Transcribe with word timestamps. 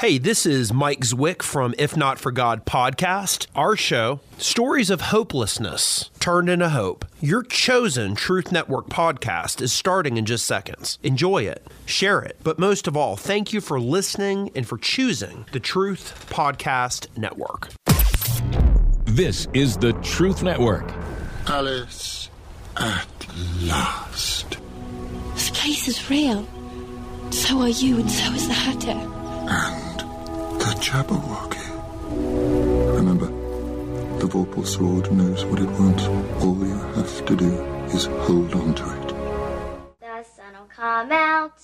Hey, 0.00 0.18
this 0.18 0.46
is 0.46 0.72
Mike 0.72 1.00
Zwick 1.00 1.42
from 1.42 1.74
If 1.76 1.96
Not 1.96 2.20
For 2.20 2.30
God 2.30 2.64
podcast. 2.64 3.48
Our 3.56 3.74
show, 3.74 4.20
Stories 4.36 4.90
of 4.90 5.00
Hopelessness 5.00 6.10
Turned 6.20 6.48
into 6.48 6.68
Hope. 6.68 7.04
Your 7.20 7.42
chosen 7.42 8.14
Truth 8.14 8.52
Network 8.52 8.88
podcast 8.90 9.60
is 9.60 9.72
starting 9.72 10.16
in 10.16 10.24
just 10.24 10.46
seconds. 10.46 11.00
Enjoy 11.02 11.42
it, 11.42 11.66
share 11.84 12.20
it, 12.20 12.36
but 12.44 12.60
most 12.60 12.86
of 12.86 12.96
all, 12.96 13.16
thank 13.16 13.52
you 13.52 13.60
for 13.60 13.80
listening 13.80 14.52
and 14.54 14.68
for 14.68 14.78
choosing 14.78 15.46
the 15.50 15.58
Truth 15.58 16.28
Podcast 16.30 17.08
Network. 17.18 17.70
This 19.04 19.48
is 19.52 19.78
the 19.78 19.94
Truth 19.94 20.44
Network. 20.44 20.92
Alice, 21.48 22.30
at 22.76 23.08
last. 23.62 24.58
This 25.34 25.50
case 25.50 25.88
is 25.88 26.08
real. 26.08 26.46
So 27.32 27.62
are 27.62 27.68
you, 27.68 27.98
and 27.98 28.08
so 28.08 28.32
is 28.32 28.46
the 28.46 28.54
Hatter. 28.54 29.17
And 29.50 30.00
the 30.60 30.74
Jabberwocky. 30.78 31.66
Remember, 32.96 33.26
the 34.18 34.26
Vorpal 34.26 34.66
sword 34.66 35.10
knows 35.10 35.44
what 35.46 35.60
it 35.60 35.70
wants. 35.80 36.04
All 36.44 36.58
you 36.58 36.78
have 36.96 37.24
to 37.26 37.34
do 37.34 37.50
is 37.96 38.04
hold 38.26 38.52
on 38.54 38.74
to 38.74 38.84
it. 38.84 39.08
The 40.00 40.22
sun 40.36 40.52
will 40.52 40.68
come 40.68 41.12
out 41.12 41.60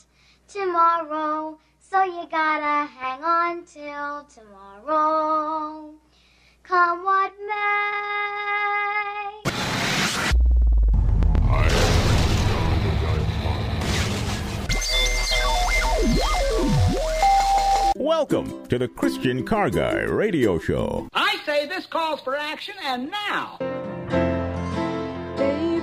tomorrow, 0.48 1.58
so 1.78 2.02
you 2.04 2.26
gotta 2.30 2.86
hang 2.90 3.22
on 3.22 3.64
till 3.66 4.24
tomorrow. 4.34 5.92
Come 6.62 7.04
what 7.04 7.32
may. 7.46 9.43
Welcome 18.04 18.66
to 18.66 18.78
the 18.78 18.86
Christian 18.86 19.46
Car 19.46 19.70
Guy 19.70 20.00
Radio 20.00 20.58
Show. 20.58 21.08
I 21.14 21.38
say 21.46 21.66
this 21.66 21.86
calls 21.86 22.20
for 22.20 22.36
action, 22.36 22.74
and 22.84 23.10
now. 23.10 23.56
Day 25.38 25.80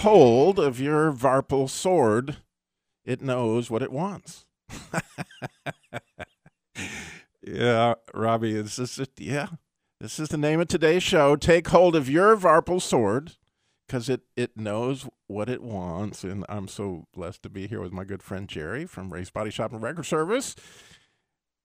hold 0.00 0.58
of 0.58 0.80
your 0.80 1.12
Varpal 1.12 1.68
sword. 1.68 2.38
It 3.04 3.20
knows 3.20 3.70
what 3.70 3.82
it 3.82 3.92
wants. 3.92 4.46
yeah, 7.42 7.94
Robbie, 8.14 8.60
this 8.60 8.78
is 8.78 8.98
it? 8.98 9.10
Yeah, 9.18 9.48
this 10.00 10.18
is 10.18 10.28
the 10.28 10.38
name 10.38 10.60
of 10.60 10.68
today's 10.68 11.02
show. 11.02 11.36
Take 11.36 11.68
hold 11.68 11.94
of 11.94 12.08
your 12.08 12.36
Varpal 12.36 12.80
sword 12.80 13.32
because 13.86 14.08
it, 14.08 14.22
it 14.36 14.56
knows 14.56 15.06
what 15.26 15.50
it 15.50 15.62
wants. 15.62 16.24
And 16.24 16.46
I'm 16.48 16.68
so 16.68 17.06
blessed 17.12 17.42
to 17.42 17.50
be 17.50 17.66
here 17.66 17.80
with 17.80 17.92
my 17.92 18.04
good 18.04 18.22
friend 18.22 18.48
Jerry 18.48 18.86
from 18.86 19.12
Race 19.12 19.30
Body 19.30 19.50
Shop 19.50 19.72
and 19.72 19.82
Record 19.82 20.06
Service. 20.06 20.54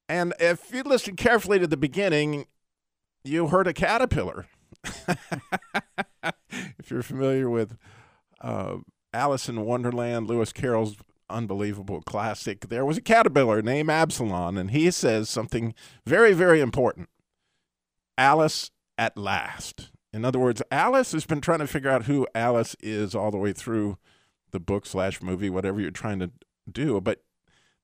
And 0.09 0.33
if 0.39 0.73
you 0.73 0.83
listened 0.83 1.17
carefully 1.17 1.59
to 1.59 1.67
the 1.67 1.77
beginning, 1.77 2.47
you 3.23 3.47
heard 3.47 3.67
a 3.67 3.73
caterpillar. 3.73 4.47
if 6.77 6.91
you're 6.91 7.01
familiar 7.01 7.49
with 7.49 7.77
uh, 8.45 8.77
Alice 9.11 9.49
in 9.49 9.65
Wonderland, 9.65 10.27
Lewis 10.27 10.53
Carroll's 10.53 10.95
unbelievable 11.29 12.01
classic, 12.03 12.69
there 12.69 12.85
was 12.85 12.97
a 12.97 13.01
caterpillar 13.01 13.61
named 13.61 13.89
Absalom, 13.89 14.57
and 14.57 14.69
he 14.69 14.91
says 14.91 15.29
something 15.29 15.73
very, 16.05 16.33
very 16.33 16.61
important. 16.61 17.09
Alice 18.17 18.69
at 18.97 19.17
last. 19.17 19.89
In 20.13 20.23
other 20.23 20.39
words, 20.39 20.61
Alice 20.71 21.11
has 21.11 21.25
been 21.25 21.41
trying 21.41 21.59
to 21.59 21.67
figure 21.67 21.89
out 21.89 22.05
who 22.05 22.27
Alice 22.35 22.75
is 22.81 23.15
all 23.15 23.31
the 23.31 23.37
way 23.37 23.51
through 23.51 23.97
the 24.51 24.59
book 24.59 24.85
slash 24.85 25.21
movie, 25.21 25.49
whatever 25.49 25.81
you're 25.81 25.91
trying 25.91 26.19
to 26.19 26.31
do. 26.71 27.01
But 27.01 27.23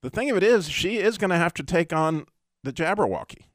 the 0.01 0.11
thing 0.11 0.29
of 0.29 0.37
it 0.37 0.43
is, 0.43 0.69
she 0.69 0.97
is 0.97 1.17
going 1.17 1.31
to 1.31 1.37
have 1.37 1.53
to 1.55 1.63
take 1.63 1.91
on 1.91 2.27
the 2.63 2.71
Jabberwocky. 2.71 3.45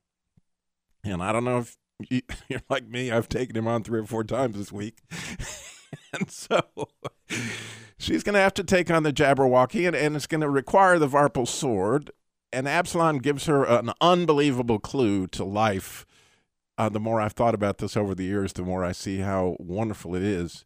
And 1.04 1.22
I 1.22 1.30
don't 1.30 1.44
know 1.44 1.58
if 1.58 1.76
you, 2.10 2.22
you're 2.48 2.62
like 2.68 2.88
me, 2.88 3.12
I've 3.12 3.28
taken 3.28 3.56
him 3.56 3.68
on 3.68 3.84
three 3.84 4.00
or 4.00 4.06
four 4.06 4.24
times 4.24 4.56
this 4.56 4.72
week. 4.72 4.98
and 6.12 6.30
so 6.30 6.60
she's 7.98 8.22
going 8.22 8.34
to 8.34 8.40
have 8.40 8.54
to 8.54 8.64
take 8.64 8.90
on 8.90 9.02
the 9.02 9.12
Jabberwocky, 9.12 9.86
and, 9.86 9.96
and 9.96 10.16
it's 10.16 10.26
going 10.26 10.40
to 10.40 10.50
require 10.50 10.98
the 10.98 11.08
Varpal 11.08 11.46
sword. 11.46 12.10
And 12.52 12.68
Absalom 12.68 13.18
gives 13.18 13.46
her 13.46 13.64
an 13.64 13.92
unbelievable 14.00 14.78
clue 14.78 15.26
to 15.28 15.44
life. 15.44 16.06
Uh, 16.78 16.88
the 16.88 17.00
more 17.00 17.20
I've 17.20 17.32
thought 17.32 17.54
about 17.54 17.78
this 17.78 17.96
over 17.96 18.14
the 18.14 18.24
years, 18.24 18.52
the 18.52 18.62
more 18.62 18.84
I 18.84 18.92
see 18.92 19.18
how 19.18 19.56
wonderful 19.58 20.14
it 20.14 20.22
is. 20.22 20.64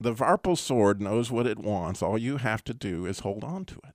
The 0.00 0.14
Varpal 0.14 0.56
sword 0.56 1.00
knows 1.00 1.30
what 1.30 1.46
it 1.46 1.58
wants. 1.58 2.02
All 2.02 2.18
you 2.18 2.36
have 2.36 2.62
to 2.64 2.74
do 2.74 3.06
is 3.06 3.20
hold 3.20 3.42
on 3.42 3.64
to 3.66 3.76
it. 3.76 3.94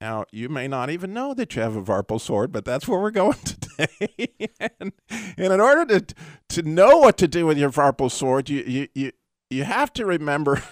Now, 0.00 0.26
you 0.30 0.48
may 0.48 0.68
not 0.68 0.90
even 0.90 1.14
know 1.14 1.32
that 1.34 1.56
you 1.56 1.62
have 1.62 1.74
a 1.74 1.82
Varpal 1.82 2.20
sword, 2.20 2.52
but 2.52 2.64
that's 2.64 2.86
where 2.86 3.00
we're 3.00 3.10
going 3.10 3.38
today. 3.44 4.28
and, 4.60 4.92
and 5.08 5.52
in 5.52 5.60
order 5.60 6.00
to 6.00 6.14
to 6.50 6.62
know 6.62 6.98
what 6.98 7.16
to 7.18 7.28
do 7.28 7.46
with 7.46 7.56
your 7.58 7.70
Varpal 7.70 8.10
sword, 8.10 8.50
you 8.50 8.62
you 8.66 8.88
you, 8.94 9.12
you 9.48 9.64
have 9.64 9.92
to 9.94 10.04
remember 10.04 10.62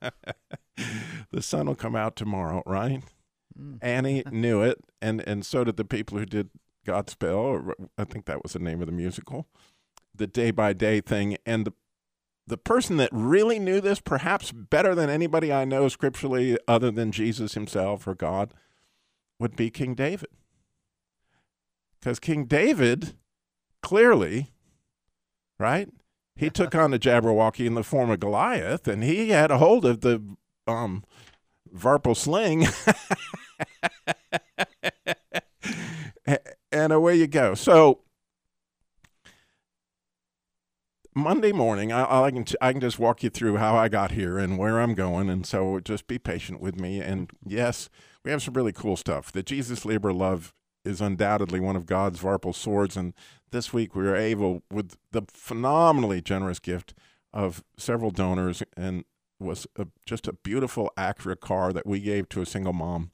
the 1.30 1.42
sun 1.42 1.66
will 1.66 1.74
come 1.74 1.94
out 1.94 2.16
tomorrow, 2.16 2.62
right? 2.66 3.02
Mm. 3.58 3.78
Annie 3.80 4.22
knew 4.30 4.62
it, 4.62 4.78
and 5.00 5.20
and 5.20 5.46
so 5.46 5.64
did 5.64 5.76
the 5.76 5.84
people 5.84 6.18
who 6.18 6.26
did 6.26 6.50
Godspell. 6.86 7.36
Or 7.36 7.74
I 7.96 8.04
think 8.04 8.26
that 8.26 8.42
was 8.42 8.52
the 8.52 8.58
name 8.58 8.80
of 8.80 8.86
the 8.86 8.92
musical, 8.92 9.46
the 10.14 10.26
day 10.26 10.50
by 10.50 10.72
day 10.72 11.00
thing, 11.00 11.36
and 11.46 11.66
the 11.66 11.72
the 12.48 12.56
person 12.56 12.96
that 12.96 13.10
really 13.12 13.58
knew 13.58 13.80
this, 13.80 14.00
perhaps 14.00 14.52
better 14.52 14.94
than 14.94 15.10
anybody 15.10 15.52
I 15.52 15.64
know 15.64 15.88
scripturally, 15.88 16.58
other 16.66 16.90
than 16.90 17.12
Jesus 17.12 17.54
himself 17.54 18.06
or 18.06 18.14
God, 18.14 18.54
would 19.38 19.54
be 19.54 19.70
King 19.70 19.94
David. 19.94 20.30
Because 22.00 22.18
King 22.18 22.46
David, 22.46 23.14
clearly, 23.82 24.48
right, 25.58 25.88
he 26.36 26.48
took 26.48 26.74
on 26.74 26.90
the 26.90 26.98
Jabberwocky 26.98 27.66
in 27.66 27.74
the 27.74 27.84
form 27.84 28.10
of 28.10 28.20
Goliath, 28.20 28.88
and 28.88 29.04
he 29.04 29.28
had 29.30 29.50
a 29.50 29.58
hold 29.58 29.84
of 29.84 30.00
the 30.00 30.22
um, 30.66 31.04
Varpal 31.74 32.16
sling. 32.16 32.66
and 36.72 36.92
away 36.92 37.16
you 37.16 37.26
go. 37.26 37.54
So, 37.54 38.00
Monday 41.18 41.50
morning, 41.50 41.90
I, 41.90 42.26
I 42.26 42.30
can 42.30 42.44
I 42.60 42.70
can 42.70 42.80
just 42.80 43.00
walk 43.00 43.24
you 43.24 43.30
through 43.30 43.56
how 43.56 43.76
I 43.76 43.88
got 43.88 44.12
here 44.12 44.38
and 44.38 44.56
where 44.56 44.80
I'm 44.80 44.94
going, 44.94 45.28
and 45.28 45.44
so 45.44 45.80
just 45.80 46.06
be 46.06 46.16
patient 46.16 46.60
with 46.60 46.78
me. 46.78 47.00
And 47.00 47.28
yes, 47.44 47.90
we 48.24 48.30
have 48.30 48.40
some 48.40 48.54
really 48.54 48.72
cool 48.72 48.96
stuff. 48.96 49.32
The 49.32 49.42
Jesus 49.42 49.84
Labor 49.84 50.12
Love 50.12 50.54
is 50.84 51.00
undoubtedly 51.00 51.58
one 51.58 51.74
of 51.74 51.86
God's 51.86 52.20
Varpal 52.20 52.54
swords, 52.54 52.96
and 52.96 53.14
this 53.50 53.72
week 53.72 53.96
we 53.96 54.04
were 54.04 54.14
able, 54.14 54.62
with 54.70 54.96
the 55.10 55.22
phenomenally 55.34 56.22
generous 56.22 56.60
gift 56.60 56.94
of 57.32 57.64
several 57.76 58.12
donors, 58.12 58.62
and 58.76 59.04
was 59.40 59.66
a, 59.76 59.88
just 60.06 60.28
a 60.28 60.32
beautiful 60.32 60.92
Acura 60.96 61.38
car 61.38 61.72
that 61.72 61.86
we 61.86 61.98
gave 62.00 62.28
to 62.28 62.42
a 62.42 62.46
single 62.46 62.72
mom. 62.72 63.10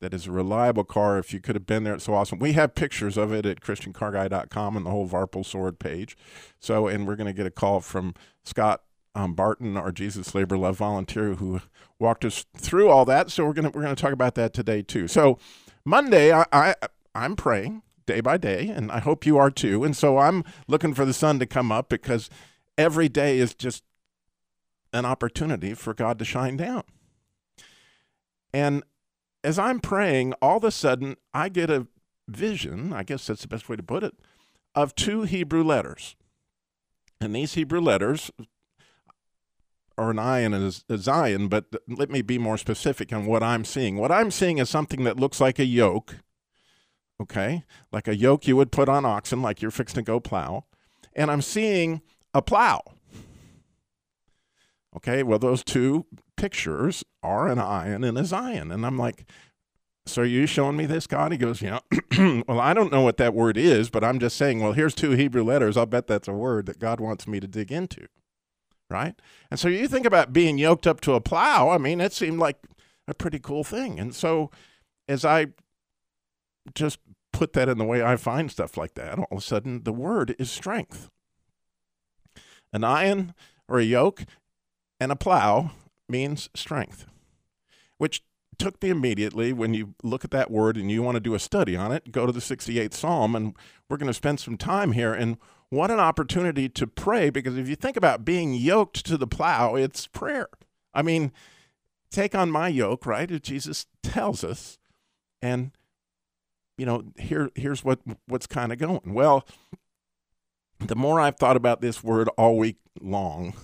That 0.00 0.14
is 0.14 0.26
a 0.26 0.32
reliable 0.32 0.84
car. 0.84 1.18
If 1.18 1.34
you 1.34 1.40
could 1.40 1.56
have 1.56 1.66
been 1.66 1.84
there, 1.84 1.94
it's 1.94 2.04
so 2.04 2.14
awesome. 2.14 2.38
We 2.38 2.52
have 2.52 2.74
pictures 2.74 3.16
of 3.16 3.32
it 3.32 3.44
at 3.44 3.60
ChristianCarGuy.com 3.60 4.76
and 4.76 4.86
the 4.86 4.90
whole 4.90 5.08
Varpal 5.08 5.44
Sword 5.44 5.78
page. 5.80 6.16
So, 6.60 6.86
and 6.86 7.06
we're 7.06 7.16
going 7.16 7.26
to 7.26 7.32
get 7.32 7.46
a 7.46 7.50
call 7.50 7.80
from 7.80 8.14
Scott 8.44 8.82
um, 9.14 9.34
Barton, 9.34 9.76
our 9.76 9.90
Jesus 9.90 10.34
Labor 10.34 10.56
Love 10.56 10.76
volunteer, 10.76 11.34
who 11.34 11.60
walked 11.98 12.24
us 12.24 12.46
through 12.56 12.88
all 12.88 13.04
that. 13.06 13.30
So 13.30 13.44
we're 13.44 13.52
gonna 13.52 13.70
we're 13.70 13.82
gonna 13.82 13.96
talk 13.96 14.12
about 14.12 14.36
that 14.36 14.52
today 14.52 14.82
too. 14.82 15.08
So 15.08 15.38
Monday, 15.84 16.32
I, 16.32 16.44
I 16.52 16.74
I'm 17.14 17.34
praying 17.34 17.82
day 18.06 18.20
by 18.20 18.36
day, 18.36 18.68
and 18.68 18.92
I 18.92 19.00
hope 19.00 19.26
you 19.26 19.36
are 19.36 19.50
too. 19.50 19.82
And 19.82 19.96
so 19.96 20.18
I'm 20.18 20.44
looking 20.68 20.94
for 20.94 21.04
the 21.04 21.12
sun 21.12 21.40
to 21.40 21.46
come 21.46 21.72
up 21.72 21.88
because 21.88 22.30
every 22.76 23.08
day 23.08 23.38
is 23.38 23.54
just 23.54 23.82
an 24.92 25.04
opportunity 25.04 25.74
for 25.74 25.94
God 25.94 26.18
to 26.20 26.24
shine 26.24 26.56
down. 26.56 26.84
And 28.54 28.82
as 29.48 29.58
I'm 29.58 29.80
praying, 29.80 30.34
all 30.42 30.58
of 30.58 30.64
a 30.64 30.70
sudden 30.70 31.16
I 31.32 31.48
get 31.48 31.70
a 31.70 31.86
vision, 32.28 32.92
I 32.92 33.02
guess 33.02 33.26
that's 33.26 33.40
the 33.40 33.48
best 33.48 33.66
way 33.66 33.76
to 33.76 33.82
put 33.82 34.04
it, 34.04 34.12
of 34.74 34.94
two 34.94 35.22
Hebrew 35.22 35.64
letters. 35.64 36.16
And 37.18 37.34
these 37.34 37.54
Hebrew 37.54 37.80
letters 37.80 38.30
are 39.96 40.10
an 40.10 40.18
ayin 40.18 40.54
and 40.54 40.66
a 40.90 40.98
zayin, 40.98 41.48
but 41.48 41.64
let 41.88 42.10
me 42.10 42.20
be 42.20 42.36
more 42.36 42.58
specific 42.58 43.10
on 43.10 43.24
what 43.24 43.42
I'm 43.42 43.64
seeing. 43.64 43.96
What 43.96 44.12
I'm 44.12 44.30
seeing 44.30 44.58
is 44.58 44.68
something 44.68 45.04
that 45.04 45.18
looks 45.18 45.40
like 45.40 45.58
a 45.58 45.64
yoke, 45.64 46.16
okay? 47.18 47.64
Like 47.90 48.06
a 48.06 48.14
yoke 48.14 48.46
you 48.46 48.54
would 48.54 48.70
put 48.70 48.90
on 48.90 49.06
oxen, 49.06 49.40
like 49.40 49.62
you're 49.62 49.70
fixing 49.70 49.96
to 49.96 50.02
go 50.02 50.20
plow. 50.20 50.66
And 51.16 51.30
I'm 51.30 51.42
seeing 51.42 52.02
a 52.34 52.42
plow. 52.42 52.82
Okay, 54.94 55.22
well, 55.22 55.38
those 55.38 55.64
two 55.64 56.04
pictures 56.38 57.04
are 57.22 57.48
an 57.48 57.58
ayin 57.58 58.08
and 58.08 58.16
a 58.16 58.22
zayin. 58.22 58.72
And 58.72 58.86
I'm 58.86 58.96
like, 58.96 59.26
so 60.06 60.22
are 60.22 60.24
you 60.24 60.46
showing 60.46 60.76
me 60.76 60.86
this, 60.86 61.06
God? 61.06 61.32
He 61.32 61.38
goes, 61.38 61.60
yeah. 61.60 61.80
well, 62.48 62.60
I 62.60 62.72
don't 62.72 62.90
know 62.90 63.02
what 63.02 63.18
that 63.18 63.34
word 63.34 63.58
is, 63.58 63.90
but 63.90 64.02
I'm 64.02 64.18
just 64.18 64.36
saying, 64.36 64.60
well, 64.60 64.72
here's 64.72 64.94
two 64.94 65.10
Hebrew 65.10 65.44
letters. 65.44 65.76
I'll 65.76 65.84
bet 65.84 66.06
that's 66.06 66.28
a 66.28 66.32
word 66.32 66.64
that 66.66 66.78
God 66.78 67.00
wants 67.00 67.26
me 67.26 67.40
to 67.40 67.46
dig 67.46 67.70
into. 67.70 68.06
Right? 68.88 69.14
And 69.50 69.60
so 69.60 69.68
you 69.68 69.86
think 69.86 70.06
about 70.06 70.32
being 70.32 70.56
yoked 70.56 70.86
up 70.86 71.02
to 71.02 71.12
a 71.12 71.20
plow. 71.20 71.68
I 71.68 71.76
mean, 71.76 72.00
it 72.00 72.14
seemed 72.14 72.38
like 72.38 72.56
a 73.06 73.12
pretty 73.12 73.38
cool 73.38 73.64
thing. 73.64 74.00
And 74.00 74.14
so 74.14 74.50
as 75.06 75.26
I 75.26 75.48
just 76.74 77.00
put 77.32 77.52
that 77.52 77.68
in 77.68 77.76
the 77.76 77.84
way 77.84 78.02
I 78.02 78.16
find 78.16 78.50
stuff 78.50 78.78
like 78.78 78.94
that, 78.94 79.18
all 79.18 79.26
of 79.30 79.38
a 79.38 79.42
sudden 79.42 79.82
the 79.82 79.92
word 79.92 80.34
is 80.38 80.50
strength. 80.50 81.10
An 82.72 82.84
iron 82.84 83.34
or 83.68 83.78
a 83.78 83.84
yoke 83.84 84.24
and 84.98 85.12
a 85.12 85.16
plow 85.16 85.72
means 86.08 86.48
strength, 86.54 87.06
which 87.98 88.22
took 88.58 88.82
me 88.82 88.90
immediately 88.90 89.52
when 89.52 89.72
you 89.72 89.94
look 90.02 90.24
at 90.24 90.30
that 90.32 90.50
word 90.50 90.76
and 90.76 90.90
you 90.90 91.02
want 91.02 91.14
to 91.14 91.20
do 91.20 91.34
a 91.34 91.38
study 91.38 91.76
on 91.76 91.92
it, 91.92 92.10
go 92.10 92.26
to 92.26 92.32
the 92.32 92.40
68th 92.40 92.94
Psalm, 92.94 93.36
and 93.36 93.54
we're 93.88 93.96
going 93.96 94.08
to 94.08 94.14
spend 94.14 94.40
some 94.40 94.56
time 94.56 94.92
here. 94.92 95.14
And 95.14 95.38
what 95.70 95.90
an 95.90 96.00
opportunity 96.00 96.68
to 96.70 96.86
pray, 96.86 97.30
because 97.30 97.56
if 97.56 97.68
you 97.68 97.76
think 97.76 97.96
about 97.96 98.24
being 98.24 98.54
yoked 98.54 99.06
to 99.06 99.16
the 99.16 99.26
plow, 99.26 99.74
it's 99.74 100.06
prayer. 100.06 100.48
I 100.92 101.02
mean, 101.02 101.32
take 102.10 102.34
on 102.34 102.50
my 102.50 102.68
yoke, 102.68 103.06
right? 103.06 103.40
Jesus 103.42 103.86
tells 104.02 104.42
us. 104.42 104.78
And, 105.40 105.70
you 106.76 106.86
know, 106.86 107.04
here, 107.16 107.50
here's 107.54 107.84
what, 107.84 108.00
what's 108.26 108.46
kind 108.46 108.72
of 108.72 108.78
going. 108.78 109.14
Well, 109.14 109.46
the 110.80 110.96
more 110.96 111.20
I've 111.20 111.36
thought 111.36 111.56
about 111.56 111.80
this 111.80 112.02
word 112.02 112.28
all 112.36 112.56
week 112.56 112.78
long, 113.00 113.54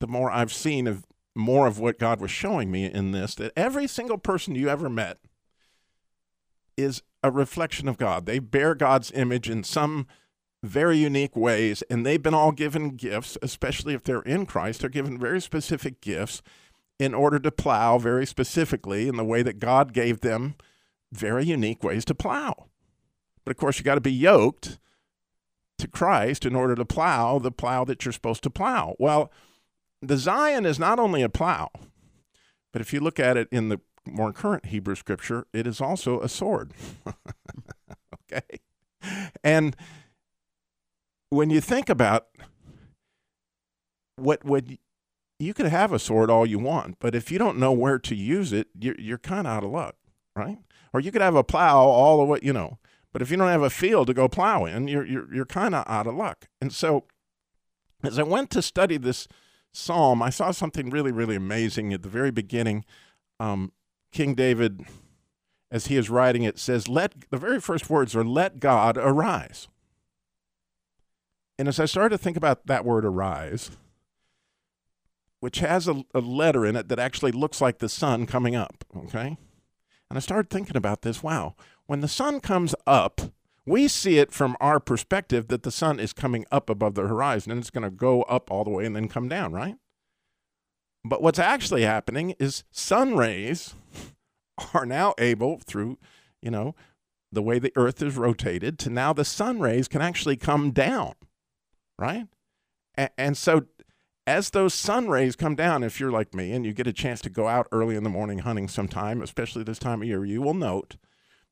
the 0.00 0.06
more 0.06 0.30
I've 0.30 0.52
seen 0.52 0.86
of 0.86 1.06
more 1.34 1.66
of 1.66 1.78
what 1.78 1.98
God 1.98 2.20
was 2.20 2.30
showing 2.30 2.70
me 2.70 2.84
in 2.84 3.12
this 3.12 3.34
that 3.36 3.52
every 3.56 3.86
single 3.86 4.18
person 4.18 4.54
you 4.54 4.68
ever 4.68 4.88
met 4.88 5.18
is 6.76 7.02
a 7.22 7.30
reflection 7.30 7.88
of 7.88 7.98
God. 7.98 8.26
They 8.26 8.38
bear 8.38 8.74
God's 8.74 9.10
image 9.12 9.48
in 9.48 9.64
some 9.64 10.06
very 10.62 10.98
unique 10.98 11.36
ways, 11.36 11.82
and 11.90 12.04
they've 12.04 12.22
been 12.22 12.34
all 12.34 12.52
given 12.52 12.90
gifts, 12.90 13.36
especially 13.42 13.94
if 13.94 14.04
they're 14.04 14.22
in 14.22 14.46
Christ. 14.46 14.80
They're 14.80 14.90
given 14.90 15.18
very 15.18 15.40
specific 15.40 16.00
gifts 16.00 16.42
in 16.98 17.14
order 17.14 17.38
to 17.40 17.50
plow 17.50 17.98
very 17.98 18.26
specifically 18.26 19.08
in 19.08 19.16
the 19.16 19.24
way 19.24 19.42
that 19.42 19.58
God 19.58 19.92
gave 19.92 20.20
them 20.20 20.54
very 21.10 21.44
unique 21.44 21.82
ways 21.82 22.04
to 22.06 22.14
plow. 22.14 22.66
But 23.44 23.50
of 23.52 23.56
course, 23.56 23.78
you 23.78 23.84
got 23.84 23.96
to 23.96 24.00
be 24.00 24.12
yoked 24.12 24.78
to 25.78 25.88
Christ 25.88 26.46
in 26.46 26.54
order 26.54 26.76
to 26.76 26.84
plow 26.84 27.38
the 27.38 27.50
plow 27.50 27.84
that 27.84 28.04
you're 28.04 28.12
supposed 28.12 28.44
to 28.44 28.50
plow. 28.50 28.94
Well, 28.98 29.32
the 30.02 30.14
zayin 30.16 30.66
is 30.66 30.78
not 30.78 30.98
only 30.98 31.22
a 31.22 31.28
plow, 31.28 31.70
but 32.72 32.82
if 32.82 32.92
you 32.92 33.00
look 33.00 33.20
at 33.20 33.36
it 33.36 33.48
in 33.52 33.68
the 33.68 33.80
more 34.04 34.32
current 34.32 34.66
Hebrew 34.66 34.96
scripture, 34.96 35.46
it 35.52 35.66
is 35.66 35.80
also 35.80 36.20
a 36.20 36.28
sword. 36.28 36.72
okay? 38.32 38.60
And 39.44 39.76
when 41.30 41.50
you 41.50 41.60
think 41.60 41.88
about 41.88 42.26
what 44.16 44.44
would 44.44 44.78
you 45.38 45.54
could 45.54 45.66
have 45.66 45.92
a 45.92 45.98
sword 45.98 46.30
all 46.30 46.46
you 46.46 46.58
want, 46.58 46.96
but 47.00 47.14
if 47.14 47.32
you 47.32 47.38
don't 47.38 47.58
know 47.58 47.72
where 47.72 47.98
to 47.98 48.14
use 48.14 48.52
it, 48.52 48.68
you're, 48.78 48.98
you're 48.98 49.18
kind 49.18 49.46
of 49.46 49.52
out 49.52 49.64
of 49.64 49.70
luck, 49.70 49.96
right? 50.36 50.58
Or 50.92 51.00
you 51.00 51.10
could 51.10 51.22
have 51.22 51.34
a 51.34 51.42
plow 51.42 51.78
all 51.78 52.18
the 52.18 52.24
way, 52.24 52.38
you 52.42 52.52
know, 52.52 52.78
but 53.12 53.22
if 53.22 53.30
you 53.30 53.36
don't 53.36 53.48
have 53.48 53.62
a 53.62 53.70
field 53.70 54.06
to 54.06 54.14
go 54.14 54.28
plow 54.28 54.64
in, 54.64 54.88
you're 54.88 55.04
you're, 55.04 55.34
you're 55.34 55.46
kind 55.46 55.74
of 55.74 55.84
out 55.86 56.06
of 56.06 56.14
luck. 56.14 56.48
And 56.60 56.72
so, 56.72 57.04
as 58.02 58.18
I 58.18 58.22
went 58.22 58.50
to 58.50 58.62
study 58.62 58.96
this 58.96 59.26
psalm, 59.72 60.22
I 60.22 60.30
saw 60.30 60.50
something 60.50 60.90
really, 60.90 61.12
really 61.12 61.36
amazing 61.36 61.92
at 61.92 62.02
the 62.02 62.08
very 62.08 62.30
beginning. 62.30 62.84
Um, 63.40 63.72
King 64.12 64.34
David, 64.34 64.84
as 65.70 65.86
he 65.86 65.96
is 65.96 66.10
writing 66.10 66.42
it, 66.42 66.58
says, 66.58 66.88
"Let 66.88 67.30
the 67.30 67.38
very 67.38 67.60
first 67.60 67.88
words 67.90 68.14
are 68.14 68.24
let 68.24 68.60
God 68.60 68.96
arise." 68.96 69.68
And 71.58 71.68
as 71.68 71.80
I 71.80 71.86
started 71.86 72.16
to 72.16 72.22
think 72.22 72.36
about 72.36 72.66
that 72.66 72.84
word 72.84 73.04
"arise," 73.04 73.70
which 75.40 75.58
has 75.58 75.88
a, 75.88 76.04
a 76.14 76.20
letter 76.20 76.64
in 76.66 76.76
it 76.76 76.88
that 76.88 76.98
actually 76.98 77.32
looks 77.32 77.60
like 77.60 77.78
the 77.78 77.88
sun 77.88 78.26
coming 78.26 78.54
up, 78.54 78.84
okay, 78.96 79.36
and 80.08 80.16
I 80.16 80.20
started 80.20 80.50
thinking 80.50 80.76
about 80.76 81.02
this. 81.02 81.22
Wow, 81.22 81.56
when 81.86 82.00
the 82.00 82.08
sun 82.08 82.40
comes 82.40 82.74
up, 82.86 83.20
we 83.64 83.88
see 83.88 84.18
it 84.18 84.32
from 84.32 84.56
our 84.60 84.80
perspective 84.80 85.48
that 85.48 85.62
the 85.62 85.70
sun 85.70 86.00
is 86.00 86.12
coming 86.12 86.44
up 86.50 86.68
above 86.68 86.94
the 86.94 87.06
horizon 87.06 87.52
and 87.52 87.60
it's 87.60 87.70
going 87.70 87.84
to 87.84 87.90
go 87.90 88.22
up 88.22 88.50
all 88.50 88.64
the 88.64 88.70
way 88.70 88.84
and 88.84 88.96
then 88.96 89.08
come 89.08 89.28
down, 89.28 89.52
right? 89.52 89.76
But 91.04 91.22
what's 91.22 91.38
actually 91.38 91.82
happening 91.82 92.34
is 92.38 92.64
sun 92.70 93.16
rays 93.16 93.74
are 94.74 94.86
now 94.86 95.14
able, 95.18 95.58
through, 95.58 95.98
you 96.40 96.50
know, 96.50 96.74
the 97.30 97.42
way 97.42 97.58
the 97.58 97.72
earth 97.76 98.02
is 98.02 98.16
rotated, 98.16 98.78
to 98.80 98.90
now 98.90 99.12
the 99.12 99.24
sun 99.24 99.60
rays 99.60 99.88
can 99.88 100.02
actually 100.02 100.36
come 100.36 100.70
down, 100.70 101.14
right? 101.98 102.26
And, 102.94 103.10
and 103.16 103.36
so 103.36 103.66
as 104.26 104.50
those 104.50 104.74
sun 104.74 105.08
rays 105.08 105.34
come 105.34 105.54
down, 105.54 105.82
if 105.82 105.98
you're 105.98 106.12
like 106.12 106.34
me 106.34 106.52
and 106.52 106.64
you 106.64 106.72
get 106.72 106.86
a 106.86 106.92
chance 106.92 107.20
to 107.22 107.30
go 107.30 107.48
out 107.48 107.66
early 107.72 107.96
in 107.96 108.04
the 108.04 108.10
morning 108.10 108.40
hunting 108.40 108.68
sometime, 108.68 109.22
especially 109.22 109.62
this 109.62 109.78
time 109.78 110.02
of 110.02 110.08
year, 110.08 110.24
you 110.24 110.42
will 110.42 110.54
note 110.54 110.96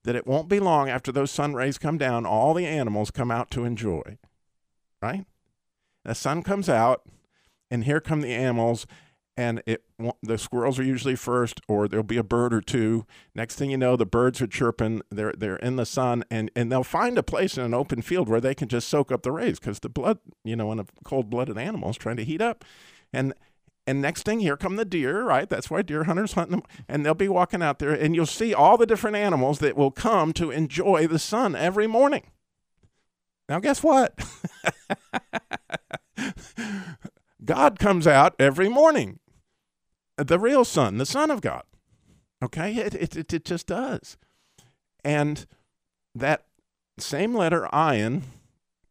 that 0.04 0.16
it 0.16 0.26
won't 0.26 0.48
be 0.48 0.60
long 0.60 0.88
after 0.88 1.12
those 1.12 1.30
sun 1.30 1.54
rays 1.54 1.78
come 1.78 1.98
down, 1.98 2.26
all 2.26 2.54
the 2.54 2.66
animals 2.66 3.10
come 3.10 3.30
out 3.30 3.50
to 3.50 3.64
enjoy, 3.64 4.18
right? 5.02 5.24
The 6.04 6.14
sun 6.14 6.42
comes 6.42 6.68
out, 6.68 7.02
and 7.70 7.84
here 7.84 8.00
come 8.00 8.20
the 8.20 8.34
animals, 8.34 8.86
and 9.36 9.62
it 9.66 9.84
the 10.22 10.38
squirrels 10.38 10.78
are 10.78 10.82
usually 10.82 11.16
first, 11.16 11.60
or 11.68 11.86
there'll 11.86 12.02
be 12.02 12.16
a 12.16 12.24
bird 12.24 12.52
or 12.52 12.60
two. 12.60 13.06
Next 13.34 13.56
thing 13.56 13.70
you 13.70 13.76
know, 13.76 13.96
the 13.96 14.06
birds 14.06 14.40
are 14.42 14.46
chirping. 14.46 15.02
They're 15.10 15.34
they're 15.36 15.56
in 15.56 15.76
the 15.76 15.86
sun, 15.86 16.24
and 16.30 16.50
and 16.56 16.70
they'll 16.72 16.84
find 16.84 17.16
a 17.18 17.22
place 17.22 17.56
in 17.56 17.64
an 17.64 17.74
open 17.74 18.02
field 18.02 18.28
where 18.28 18.40
they 18.40 18.54
can 18.54 18.68
just 18.68 18.88
soak 18.88 19.12
up 19.12 19.22
the 19.22 19.32
rays 19.32 19.60
because 19.60 19.80
the 19.80 19.88
blood, 19.88 20.18
you 20.44 20.56
know, 20.56 20.72
in 20.72 20.80
a 20.80 20.86
cold-blooded 21.04 21.56
animal 21.56 21.90
is 21.90 21.96
trying 21.96 22.16
to 22.16 22.24
heat 22.24 22.40
up, 22.40 22.64
and 23.12 23.34
and 23.86 24.00
next 24.00 24.22
thing, 24.22 24.40
here 24.40 24.56
come 24.56 24.76
the 24.76 24.84
deer, 24.84 25.24
right? 25.24 25.48
That's 25.48 25.70
why 25.70 25.82
deer 25.82 26.04
hunters 26.04 26.34
hunt 26.34 26.50
them. 26.50 26.62
And 26.88 27.04
they'll 27.04 27.14
be 27.14 27.28
walking 27.28 27.62
out 27.62 27.78
there, 27.78 27.92
and 27.92 28.14
you'll 28.14 28.26
see 28.26 28.54
all 28.54 28.76
the 28.76 28.86
different 28.86 29.16
animals 29.16 29.58
that 29.60 29.76
will 29.76 29.90
come 29.90 30.32
to 30.34 30.50
enjoy 30.50 31.06
the 31.06 31.18
sun 31.18 31.56
every 31.56 31.86
morning. 31.86 32.24
Now, 33.48 33.58
guess 33.58 33.82
what? 33.82 34.14
God 37.44 37.78
comes 37.78 38.06
out 38.06 38.34
every 38.38 38.68
morning. 38.68 39.18
The 40.16 40.38
real 40.38 40.64
sun, 40.64 40.98
the 40.98 41.06
Son 41.06 41.30
of 41.30 41.40
God. 41.40 41.64
Okay? 42.42 42.76
It, 42.76 43.16
it, 43.16 43.32
it 43.32 43.44
just 43.44 43.66
does. 43.66 44.16
And 45.02 45.46
that 46.14 46.44
same 46.98 47.34
letter, 47.34 47.66
ayin, 47.72 48.22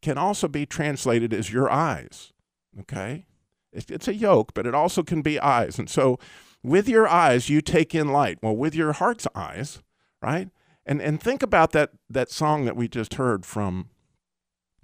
can 0.02 0.18
also 0.18 0.48
be 0.48 0.66
translated 0.66 1.32
as 1.32 1.52
your 1.52 1.70
eyes. 1.70 2.32
Okay? 2.80 3.24
It's 3.72 4.08
a 4.08 4.14
yoke, 4.14 4.52
but 4.54 4.66
it 4.66 4.74
also 4.74 5.02
can 5.02 5.22
be 5.22 5.38
eyes. 5.38 5.78
And 5.78 5.88
so 5.88 6.18
with 6.62 6.88
your 6.88 7.08
eyes, 7.08 7.48
you 7.48 7.60
take 7.60 7.94
in 7.94 8.08
light. 8.08 8.38
Well, 8.42 8.56
with 8.56 8.74
your 8.74 8.92
heart's 8.92 9.26
eyes, 9.34 9.80
right? 10.20 10.48
And 10.84 11.00
and 11.00 11.22
think 11.22 11.42
about 11.42 11.72
that 11.72 11.90
that 12.08 12.30
song 12.30 12.64
that 12.64 12.76
we 12.76 12.88
just 12.88 13.14
heard 13.14 13.46
from, 13.46 13.88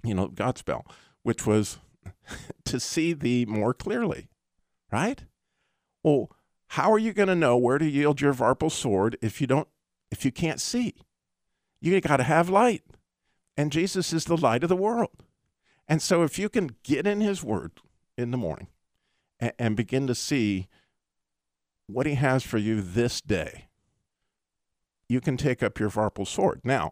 you 0.03 0.13
know, 0.13 0.29
Godspell, 0.29 0.83
which 1.23 1.45
was 1.45 1.79
to 2.65 2.79
see 2.79 3.13
thee 3.13 3.45
more 3.45 3.73
clearly, 3.73 4.29
right? 4.91 5.23
Well, 6.03 6.31
how 6.71 6.91
are 6.91 6.99
you 6.99 7.13
going 7.13 7.27
to 7.29 7.35
know 7.35 7.57
where 7.57 7.77
to 7.77 7.89
yield 7.89 8.21
your 8.21 8.33
varpal 8.33 8.71
sword 8.71 9.17
if 9.21 9.41
you 9.41 9.47
don't 9.47 9.67
if 10.11 10.23
you 10.23 10.31
can't 10.31 10.61
see? 10.61 10.95
You 11.79 11.99
got 12.01 12.17
to 12.17 12.23
have 12.23 12.49
light. 12.49 12.83
And 13.55 13.71
Jesus 13.71 14.13
is 14.13 14.25
the 14.25 14.37
light 14.37 14.63
of 14.63 14.69
the 14.69 14.75
world. 14.75 15.23
And 15.87 16.01
so 16.01 16.23
if 16.23 16.37
you 16.37 16.49
can 16.49 16.75
get 16.83 17.07
in 17.07 17.21
his 17.21 17.43
word 17.43 17.71
in 18.17 18.31
the 18.31 18.37
morning, 18.37 18.67
and, 19.39 19.53
and 19.57 19.75
begin 19.75 20.07
to 20.07 20.15
see 20.15 20.67
what 21.87 22.05
he 22.05 22.15
has 22.15 22.43
for 22.43 22.57
you 22.57 22.81
this 22.81 23.21
day, 23.21 23.67
you 25.09 25.21
can 25.21 25.37
take 25.37 25.63
up 25.63 25.79
your 25.79 25.89
Varpal 25.89 26.27
sword. 26.27 26.61
Now, 26.63 26.91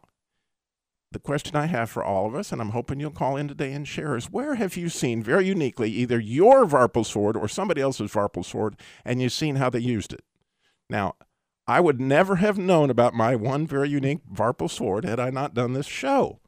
the 1.12 1.20
question 1.20 1.56
I 1.56 1.68
have 1.68 1.90
for 1.90 2.04
all 2.04 2.26
of 2.26 2.36
us, 2.36 2.52
and 2.52 2.62
I'm 2.62 2.72
hoping 2.72 3.00
you'll 3.00 3.12
call 3.12 3.38
in 3.38 3.48
today 3.48 3.72
and 3.74 3.88
share, 3.88 4.18
is 4.18 4.32
where 4.32 4.56
have 4.56 4.76
you 4.76 4.90
seen 4.90 5.24
very 5.24 5.46
uniquely 5.46 5.90
either 5.92 6.20
your 6.20 6.66
Varpal 6.66 7.06
sword 7.06 7.38
or 7.38 7.48
somebody 7.48 7.82
else's 7.82 8.12
Varpal 8.12 8.44
sword, 8.44 8.76
and 9.04 9.22
you've 9.22 9.32
seen 9.32 9.56
how 9.56 9.70
they 9.70 9.80
used 9.80 10.14
it? 10.14 10.24
Now, 10.90 11.16
I 11.68 11.80
would 11.80 12.00
never 12.00 12.38
have 12.38 12.58
known 12.58 12.90
about 12.90 13.14
my 13.14 13.36
one 13.36 13.66
very 13.66 13.90
unique 13.90 14.20
Varpal 14.32 14.70
sword 14.70 15.04
had 15.04 15.20
I 15.20 15.30
not 15.30 15.54
done 15.54 15.74
this 15.74 15.88
show. 15.88 16.40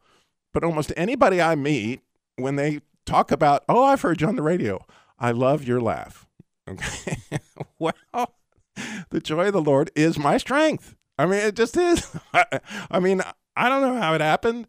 But 0.53 0.63
almost 0.63 0.93
anybody 0.95 1.41
I 1.41 1.55
meet, 1.55 2.01
when 2.35 2.55
they 2.55 2.81
talk 3.05 3.31
about, 3.31 3.63
oh, 3.67 3.83
I've 3.83 4.01
heard 4.01 4.21
you 4.21 4.27
on 4.27 4.35
the 4.35 4.43
radio, 4.43 4.85
I 5.19 5.31
love 5.31 5.63
your 5.63 5.81
laugh. 5.81 6.27
Okay. 6.69 7.17
well, 7.79 7.93
the 9.09 9.19
joy 9.19 9.47
of 9.47 9.53
the 9.53 9.61
Lord 9.61 9.91
is 9.95 10.19
my 10.19 10.37
strength. 10.37 10.95
I 11.17 11.25
mean, 11.25 11.39
it 11.39 11.55
just 11.55 11.75
is. 11.75 12.15
I 12.91 12.99
mean, 12.99 13.21
I 13.55 13.69
don't 13.69 13.81
know 13.81 13.99
how 13.99 14.13
it 14.13 14.21
happened, 14.21 14.67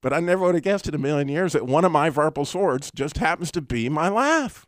but 0.00 0.12
I 0.12 0.20
never 0.20 0.44
would 0.44 0.54
have 0.54 0.64
guessed 0.64 0.86
in 0.86 0.94
a 0.94 0.98
million 0.98 1.28
years 1.28 1.54
that 1.54 1.66
one 1.66 1.84
of 1.84 1.92
my 1.92 2.10
Varpal 2.10 2.46
swords 2.46 2.90
just 2.94 3.18
happens 3.18 3.50
to 3.52 3.60
be 3.60 3.88
my 3.88 4.08
laugh. 4.08 4.66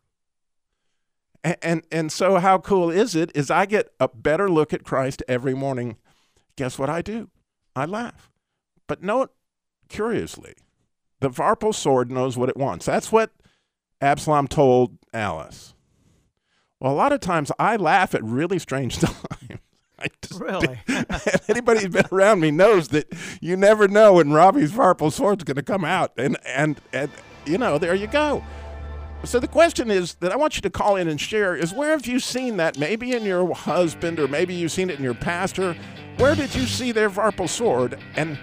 And, 1.43 1.57
and 1.63 1.83
and 1.91 2.13
so 2.13 2.37
how 2.37 2.59
cool 2.59 2.91
is 2.91 3.15
it 3.15 3.31
is 3.35 3.51
I 3.51 3.65
get 3.65 3.93
a 3.99 4.09
better 4.09 4.51
look 4.51 4.75
at 4.75 4.85
Christ 4.85 5.23
every 5.27 5.55
morning. 5.55 5.97
Guess 6.57 6.79
what 6.79 6.91
I 6.91 7.01
do? 7.01 7.31
I 7.75 7.87
laugh. 7.87 8.31
But 8.87 9.03
note 9.03 9.33
curiously, 9.89 10.55
the 11.21 11.31
Varpal 11.31 11.75
sword 11.75 12.11
knows 12.11 12.37
what 12.37 12.49
it 12.51 12.57
wants. 12.57 12.87
That's 12.87 13.11
what 13.11 13.31
Absalom 14.01 14.49
told 14.49 14.97
Alice. 15.13 15.75
Well, 16.81 16.93
a 16.93 16.95
lot 16.95 17.13
of 17.13 17.21
times 17.21 17.53
I 17.59 17.77
laugh 17.77 18.15
at 18.15 18.25
really 18.25 18.59
strange 18.59 18.99
times. 19.01 19.17
I 19.99 20.07
just 20.23 20.41
Really? 20.41 20.81
anybody 21.49 21.81
who's 21.81 21.91
been 21.91 22.07
around 22.11 22.41
me 22.41 22.51
knows 22.51 22.89
that 22.89 23.13
you 23.41 23.57
never 23.57 23.87
know 23.87 24.15
when 24.15 24.33
Robbie's 24.33 24.73
Varpal 24.73 25.13
sword's 25.13 25.45
going 25.45 25.57
to 25.57 25.63
come 25.63 25.85
out, 25.85 26.13
and 26.17 26.39
and 26.47 26.81
and 26.93 27.11
you 27.45 27.59
know 27.59 27.79
there 27.79 27.95
you 27.95 28.07
go. 28.07 28.43
So 29.25 29.39
the 29.39 29.49
question 29.49 29.91
is 29.91 30.15
that 30.17 30.33
I 30.33 30.37
want 30.37 30.57
you 30.57 30.63
to 30.63 30.71
call 30.71 30.97
in 30.97 31.07
and 31.07 31.21
share 31.21 31.55
is 31.55 31.75
where 31.75 31.91
have 31.91 32.07
you 32.07 32.19
seen 32.19 32.57
that? 32.57 32.79
Maybe 32.79 33.13
in 33.13 33.25
your 33.25 33.55
husband, 33.55 34.19
or 34.19 34.27
maybe 34.27 34.55
you've 34.55 34.73
seen 34.73 34.89
it 34.89 34.97
in 34.97 35.05
your 35.05 35.15
pastor. 35.15 35.77
Where 36.17 36.35
did 36.35 36.55
you 36.55 36.65
see 36.65 36.91
their 36.93 37.11
Varpal 37.11 37.49
sword? 37.49 37.99
And 38.17 38.39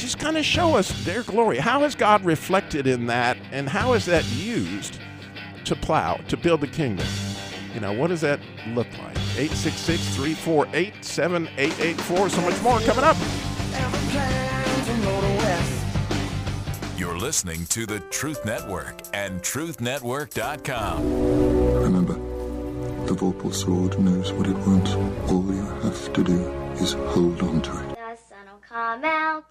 just 0.00 0.18
kind 0.18 0.38
of 0.38 0.44
show 0.44 0.76
us 0.76 0.90
their 1.04 1.22
glory. 1.22 1.58
How 1.58 1.80
has 1.80 1.94
God 1.94 2.24
reflected 2.24 2.86
in 2.86 3.06
that, 3.06 3.36
and 3.52 3.68
how 3.68 3.92
is 3.92 4.06
that 4.06 4.24
used 4.32 4.98
to 5.64 5.76
plow, 5.76 6.14
to 6.28 6.36
build 6.36 6.62
the 6.62 6.66
kingdom? 6.66 7.06
You 7.74 7.80
know, 7.80 7.92
what 7.92 8.08
does 8.08 8.22
that 8.22 8.40
look 8.68 8.88
like? 8.98 9.16
866 9.36 10.16
348 10.16 11.04
7884. 11.04 12.30
So 12.30 12.40
much 12.40 12.62
more 12.62 12.80
coming 12.80 13.04
up. 13.04 13.16
You're 16.98 17.18
listening 17.18 17.66
to 17.66 17.86
the 17.86 18.00
Truth 18.10 18.44
Network 18.44 19.00
and 19.14 19.40
TruthNetwork.com. 19.42 21.82
Remember, 21.82 22.14
the 23.06 23.14
Vorpal 23.14 23.54
sword 23.54 23.98
knows 23.98 24.32
what 24.32 24.46
it 24.46 24.56
wants. 24.56 24.92
All 25.30 25.44
you 25.54 25.64
have 25.82 26.12
to 26.12 26.24
do 26.24 26.50
is 26.74 26.92
hold 26.92 27.40
on 27.42 27.62
to 27.62 27.70
it. 27.70 27.88
The 27.88 28.16
sun 28.28 28.46
will 28.50 28.60
come 28.68 29.04
out 29.04 29.44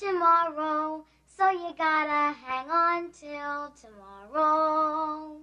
tomorrow, 0.00 1.04
so 1.36 1.50
you 1.50 1.74
gotta 1.76 2.32
hang 2.32 2.70
on 2.70 3.10
till 3.12 3.70
tomorrow. 3.78 5.36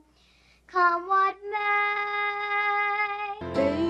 Come 0.66 1.08
what 1.08 1.36
may. 1.52 3.38
Day 3.54 3.87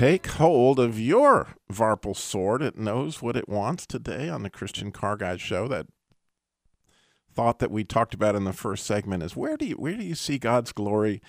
Take 0.00 0.28
hold 0.28 0.80
of 0.80 0.98
your 0.98 1.48
Varpal 1.70 2.16
sword. 2.16 2.62
It 2.62 2.78
knows 2.78 3.20
what 3.20 3.36
it 3.36 3.50
wants 3.50 3.84
today 3.84 4.30
on 4.30 4.42
the 4.42 4.48
Christian 4.48 4.92
Car 4.92 5.14
Guy 5.14 5.36
Show. 5.36 5.68
That 5.68 5.88
thought 7.30 7.58
that 7.58 7.70
we 7.70 7.84
talked 7.84 8.14
about 8.14 8.34
in 8.34 8.44
the 8.44 8.54
first 8.54 8.86
segment 8.86 9.22
is 9.22 9.36
where 9.36 9.58
do 9.58 9.66
you 9.66 9.74
where 9.74 9.98
do 9.98 10.02
you 10.02 10.14
see 10.14 10.38
God's 10.38 10.72
glory 10.72 11.20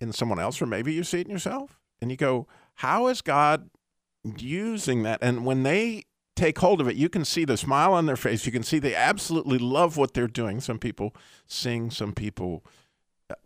in 0.00 0.12
someone 0.12 0.38
else, 0.38 0.60
or 0.60 0.66
maybe 0.66 0.92
you 0.92 1.02
see 1.02 1.20
it 1.20 1.28
in 1.28 1.32
yourself, 1.32 1.80
and 2.02 2.10
you 2.10 2.18
go, 2.18 2.46
how 2.74 3.06
is 3.06 3.22
God 3.22 3.70
using 4.36 5.02
that? 5.04 5.20
And 5.22 5.46
when 5.46 5.62
they 5.62 6.04
take 6.36 6.58
hold 6.58 6.82
of 6.82 6.88
it, 6.88 6.96
you 6.96 7.08
can 7.08 7.24
see 7.24 7.46
the 7.46 7.56
smile 7.56 7.94
on 7.94 8.04
their 8.04 8.16
face. 8.16 8.44
You 8.44 8.52
can 8.52 8.62
see 8.62 8.78
they 8.78 8.94
absolutely 8.94 9.56
love 9.56 9.96
what 9.96 10.12
they're 10.12 10.26
doing. 10.26 10.60
Some 10.60 10.78
people 10.78 11.14
sing, 11.46 11.90
some 11.90 12.12
people 12.12 12.66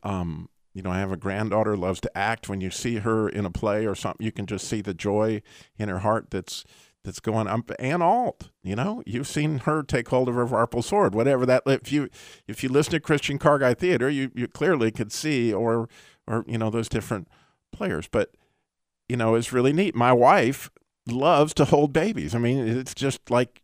um, 0.03 0.49
you 0.75 0.83
know, 0.83 0.91
I 0.91 0.99
have 0.99 1.13
a 1.13 1.17
granddaughter 1.17 1.77
loves 1.77 2.01
to 2.01 2.19
act. 2.19 2.49
When 2.49 2.61
you 2.61 2.71
see 2.71 2.97
her 2.97 3.29
in 3.29 3.47
a 3.47 3.51
play 3.51 3.87
or 3.87 3.95
something, 3.95 4.25
you 4.25 4.33
can 4.33 4.45
just 4.45 4.69
see 4.69 4.81
the 4.81 4.93
joy 4.93 5.41
in 5.79 5.89
her 5.89 6.01
heart 6.01 6.31
that's 6.31 6.65
that's 7.05 7.21
going 7.21 7.47
up. 7.47 7.71
Ann 7.79 8.03
Alt, 8.03 8.51
you 8.63 8.75
know, 8.75 9.03
you've 9.07 9.29
seen 9.29 9.59
her 9.61 9.83
take 9.83 10.09
hold 10.09 10.29
of 10.29 10.35
her 10.35 10.47
Varpal 10.47 10.83
sword, 10.83 11.15
whatever 11.15 11.47
that. 11.47 11.63
If 11.67 11.93
you 11.93 12.09
if 12.49 12.63
you 12.63 12.69
listen 12.69 12.93
to 12.93 13.01
Christian 13.01 13.39
Car 13.39 13.59
Guy 13.59 13.75
Theater, 13.75 14.11
you 14.11 14.31
you 14.35 14.49
clearly 14.49 14.91
could 14.91 15.13
see 15.13 15.53
or 15.53 15.89
or 16.27 16.45
you 16.49 16.59
know 16.59 16.71
those 16.71 16.89
different 16.89 17.29
players. 17.73 18.09
But 18.09 18.35
you 19.09 19.17
know, 19.17 19.37
it's 19.37 19.53
really 19.53 19.73
neat. 19.73 19.95
My 19.95 20.13
wife 20.13 20.71
loves 21.07 21.55
to 21.55 21.67
hold 21.67 21.93
babies. 21.93 22.35
I 22.35 22.39
mean, 22.39 22.67
it's 22.67 22.95
just 22.95 23.31
like, 23.31 23.63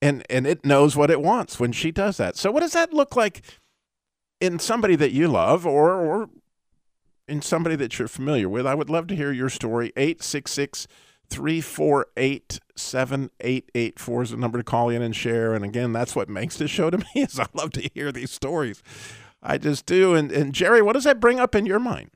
and 0.00 0.24
and 0.30 0.46
it 0.46 0.64
knows 0.64 0.94
what 0.94 1.10
it 1.10 1.20
wants 1.20 1.58
when 1.58 1.72
she 1.72 1.90
does 1.90 2.16
that. 2.18 2.36
So, 2.36 2.52
what 2.52 2.60
does 2.60 2.74
that 2.74 2.92
look 2.92 3.16
like? 3.16 3.42
In 4.40 4.58
somebody 4.58 4.96
that 4.96 5.12
you 5.12 5.28
love 5.28 5.66
or 5.66 5.92
or 5.92 6.30
in 7.26 7.42
somebody 7.42 7.76
that 7.76 7.98
you're 7.98 8.08
familiar 8.08 8.48
with. 8.48 8.66
I 8.66 8.74
would 8.74 8.90
love 8.90 9.06
to 9.08 9.16
hear 9.16 9.32
your 9.32 9.50
story. 9.50 9.92
866 9.96 10.88
348 11.28 12.58
7884 12.74 14.22
is 14.22 14.30
the 14.30 14.36
number 14.36 14.58
to 14.58 14.64
call 14.64 14.88
in 14.88 15.02
and 15.02 15.14
share. 15.14 15.54
And 15.54 15.64
again, 15.64 15.92
that's 15.92 16.16
what 16.16 16.28
makes 16.28 16.56
this 16.56 16.70
show 16.70 16.90
to 16.90 16.98
me 17.14 17.22
is 17.22 17.38
I 17.38 17.46
love 17.54 17.70
to 17.72 17.90
hear 17.94 18.10
these 18.10 18.30
stories. 18.30 18.82
I 19.42 19.58
just 19.58 19.86
do. 19.86 20.14
And 20.14 20.32
and 20.32 20.54
Jerry, 20.54 20.82
what 20.82 20.94
does 20.94 21.04
that 21.04 21.20
bring 21.20 21.38
up 21.38 21.54
in 21.54 21.66
your 21.66 21.78
mind? 21.78 22.10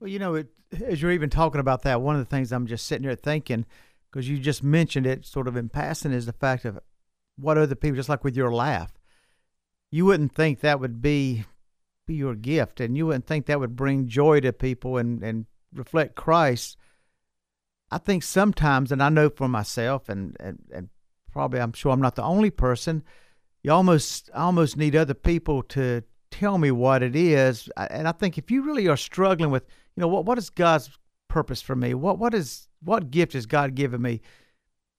Well, 0.00 0.10
you 0.10 0.18
know, 0.18 0.34
it, 0.34 0.48
as 0.84 1.00
you're 1.00 1.12
even 1.12 1.30
talking 1.30 1.60
about 1.60 1.82
that, 1.82 2.02
one 2.02 2.16
of 2.16 2.20
the 2.20 2.28
things 2.28 2.52
I'm 2.52 2.66
just 2.66 2.86
sitting 2.86 3.04
here 3.04 3.14
thinking, 3.14 3.64
because 4.10 4.28
you 4.28 4.38
just 4.38 4.62
mentioned 4.62 5.06
it 5.06 5.24
sort 5.24 5.48
of 5.48 5.56
in 5.56 5.68
passing, 5.68 6.12
is 6.12 6.26
the 6.26 6.32
fact 6.32 6.64
of 6.64 6.78
what 7.36 7.56
other 7.56 7.74
people, 7.74 7.96
just 7.96 8.08
like 8.08 8.24
with 8.24 8.36
your 8.36 8.52
laugh, 8.52 8.92
you 9.90 10.04
wouldn't 10.04 10.34
think 10.34 10.60
that 10.60 10.80
would 10.80 11.00
be 11.00 11.44
be 12.06 12.14
your 12.14 12.34
gift, 12.34 12.80
and 12.80 12.96
you 12.96 13.06
wouldn't 13.06 13.26
think 13.26 13.46
that 13.46 13.60
would 13.60 13.76
bring 13.76 14.06
joy 14.06 14.40
to 14.40 14.52
people 14.52 14.96
and 14.96 15.22
and 15.22 15.46
reflect 15.74 16.14
Christ. 16.14 16.76
I 17.90 17.98
think 17.98 18.22
sometimes, 18.22 18.90
and 18.90 19.02
I 19.02 19.08
know 19.08 19.28
for 19.28 19.48
myself, 19.48 20.08
and 20.08 20.36
and, 20.40 20.58
and 20.72 20.88
probably 21.32 21.60
I'm 21.60 21.72
sure 21.72 21.92
I'm 21.92 22.00
not 22.00 22.14
the 22.14 22.22
only 22.22 22.50
person. 22.50 23.02
You 23.62 23.72
almost 23.72 24.30
I 24.34 24.42
almost 24.42 24.76
need 24.76 24.96
other 24.96 25.14
people 25.14 25.62
to 25.64 26.02
tell 26.30 26.58
me 26.58 26.70
what 26.70 27.02
it 27.02 27.16
is, 27.16 27.68
and 27.76 28.08
I 28.08 28.12
think 28.12 28.38
if 28.38 28.50
you 28.50 28.62
really 28.62 28.88
are 28.88 28.96
struggling 28.96 29.50
with, 29.50 29.64
you 29.96 30.00
know, 30.00 30.08
what 30.08 30.24
what 30.24 30.38
is 30.38 30.50
God's 30.50 30.90
purpose 31.28 31.60
for 31.60 31.76
me? 31.76 31.94
What 31.94 32.18
what 32.18 32.34
is 32.34 32.68
what 32.82 33.10
gift 33.10 33.32
has 33.34 33.46
God 33.46 33.74
given 33.74 34.00
me? 34.00 34.20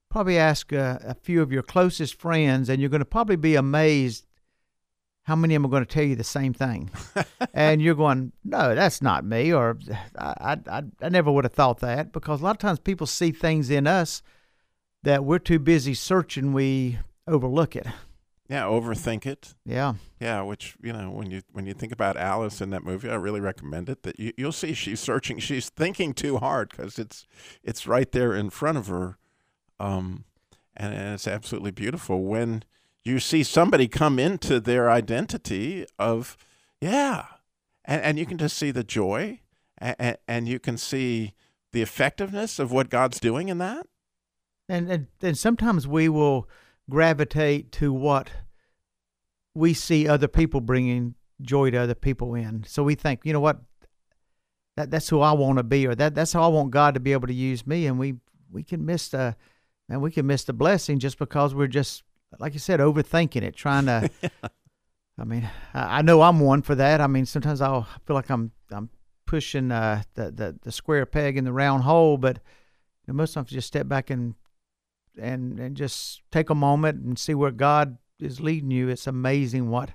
Probably 0.09 0.37
ask 0.37 0.71
a, 0.71 1.01
a 1.03 1.13
few 1.15 1.41
of 1.41 1.51
your 1.51 1.63
closest 1.63 2.19
friends, 2.19 2.69
and 2.69 2.81
you're 2.81 2.89
going 2.89 2.99
to 2.99 3.05
probably 3.05 3.35
be 3.35 3.55
amazed 3.55 4.26
how 5.27 5.35
many 5.35 5.53
of 5.55 5.61
them 5.61 5.69
are 5.69 5.71
going 5.71 5.85
to 5.85 5.93
tell 5.93 6.05
you 6.05 6.15
the 6.15 6.23
same 6.23 6.53
thing. 6.53 6.89
and 7.53 7.81
you're 7.81 7.95
going, 7.95 8.31
no, 8.45 8.73
that's 8.73 9.01
not 9.01 9.25
me, 9.25 9.53
or 9.53 9.77
I, 10.17 10.57
I, 10.65 10.83
I 11.01 11.09
never 11.09 11.29
would 11.29 11.43
have 11.43 11.51
thought 11.51 11.81
that, 11.81 12.13
because 12.13 12.39
a 12.39 12.45
lot 12.45 12.51
of 12.51 12.59
times 12.59 12.79
people 12.79 13.05
see 13.05 13.31
things 13.31 13.69
in 13.69 13.87
us 13.87 14.21
that 15.03 15.25
we're 15.25 15.39
too 15.39 15.59
busy 15.59 15.93
searching, 15.93 16.53
we 16.53 16.99
overlook 17.27 17.75
it. 17.75 17.87
Yeah, 18.47 18.63
overthink 18.63 19.25
it. 19.25 19.53
Yeah. 19.65 19.95
Yeah, 20.21 20.43
which 20.43 20.77
you 20.81 20.93
know, 20.93 21.11
when 21.11 21.29
you 21.29 21.41
when 21.51 21.65
you 21.65 21.73
think 21.73 21.91
about 21.91 22.15
Alice 22.15 22.61
in 22.61 22.69
that 22.69 22.85
movie, 22.85 23.09
I 23.09 23.15
really 23.15 23.41
recommend 23.41 23.89
it. 23.89 24.03
That 24.03 24.17
you, 24.17 24.31
you'll 24.37 24.53
see 24.53 24.73
she's 24.73 25.01
searching, 25.01 25.39
she's 25.39 25.69
thinking 25.69 26.13
too 26.13 26.37
hard 26.37 26.69
because 26.69 26.97
it's 26.97 27.27
it's 27.63 27.85
right 27.85 28.09
there 28.13 28.33
in 28.33 28.49
front 28.49 28.77
of 28.77 28.87
her, 28.87 29.17
um, 29.77 30.23
and, 30.77 30.93
and 30.93 31.13
it's 31.15 31.27
absolutely 31.27 31.71
beautiful 31.71 32.23
when 32.23 32.63
you 33.07 33.19
see 33.19 33.43
somebody 33.43 33.87
come 33.87 34.19
into 34.19 34.59
their 34.59 34.89
identity 34.89 35.85
of 35.97 36.37
yeah, 36.81 37.25
and 37.85 38.01
and 38.01 38.19
you 38.19 38.25
can 38.25 38.37
just 38.37 38.57
see 38.57 38.71
the 38.71 38.83
joy, 38.83 39.39
and, 39.77 40.17
and 40.27 40.47
you 40.47 40.59
can 40.59 40.77
see 40.77 41.33
the 41.71 41.81
effectiveness 41.81 42.59
of 42.59 42.71
what 42.71 42.89
God's 42.89 43.19
doing 43.19 43.49
in 43.49 43.57
that. 43.59 43.87
And, 44.69 44.91
and 44.91 45.07
and 45.21 45.37
sometimes 45.37 45.87
we 45.87 46.09
will 46.09 46.49
gravitate 46.89 47.71
to 47.73 47.91
what 47.93 48.29
we 49.53 49.73
see 49.73 50.07
other 50.07 50.27
people 50.27 50.61
bringing 50.61 51.15
joy 51.41 51.71
to 51.71 51.77
other 51.77 51.95
people 51.95 52.35
in. 52.35 52.63
So 52.65 52.83
we 52.83 52.95
think, 52.95 53.21
you 53.23 53.33
know 53.33 53.39
what, 53.39 53.61
that 54.75 54.91
that's 54.91 55.09
who 55.09 55.21
I 55.21 55.31
want 55.31 55.57
to 55.57 55.63
be, 55.63 55.87
or 55.87 55.95
that 55.95 56.13
that's 56.13 56.33
how 56.33 56.43
I 56.43 56.47
want 56.47 56.71
God 56.71 56.93
to 56.93 56.99
be 56.99 57.13
able 57.13 57.27
to 57.27 57.33
use 57.33 57.65
me. 57.65 57.87
And 57.87 57.97
we 57.97 58.15
we 58.51 58.63
can 58.63 58.85
miss 58.85 59.09
the 59.09 59.35
and 59.89 60.01
we 60.01 60.11
can 60.11 60.27
miss 60.27 60.43
the 60.43 60.53
blessing 60.53 60.99
just 60.99 61.17
because 61.17 61.55
we're 61.55 61.67
just 61.67 62.03
like 62.39 62.53
you 62.53 62.59
said 62.59 62.79
overthinking 62.79 63.43
it, 63.43 63.55
trying 63.55 63.85
to. 63.85 64.09
I 65.19 65.23
mean, 65.23 65.49
I 65.73 65.99
I 65.99 66.01
know 66.01 66.21
I'm 66.21 66.39
one 66.39 66.61
for 66.61 66.75
that. 66.75 67.01
I 67.01 67.07
mean, 67.07 67.25
sometimes 67.25 67.61
I'll 67.61 67.87
feel 68.05 68.15
like 68.15 68.29
I'm 68.29 68.51
I'm 68.71 68.89
pushing 69.25 69.71
uh, 69.71 70.03
the, 70.15 70.31
the 70.31 70.59
the 70.61 70.71
square 70.71 71.05
peg 71.05 71.37
in 71.37 71.43
the 71.43 71.53
round 71.53 71.83
hole, 71.83 72.17
but 72.17 72.37
you 73.05 73.13
know, 73.13 73.17
most 73.17 73.33
times 73.33 73.49
just 73.49 73.67
step 73.67 73.87
back 73.87 74.09
and 74.09 74.35
and 75.19 75.59
and 75.59 75.75
just 75.75 76.21
take 76.31 76.49
a 76.49 76.55
moment 76.55 77.03
and 77.03 77.17
see 77.17 77.33
where 77.33 77.51
God 77.51 77.97
is 78.19 78.39
leading 78.39 78.71
you. 78.71 78.89
It's 78.89 79.07
amazing 79.07 79.69
what 79.69 79.91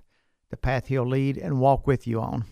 the 0.51 0.57
path 0.57 0.87
He'll 0.87 1.07
lead 1.07 1.37
and 1.37 1.61
walk 1.61 1.87
with 1.87 2.07
you 2.07 2.21
on. 2.21 2.45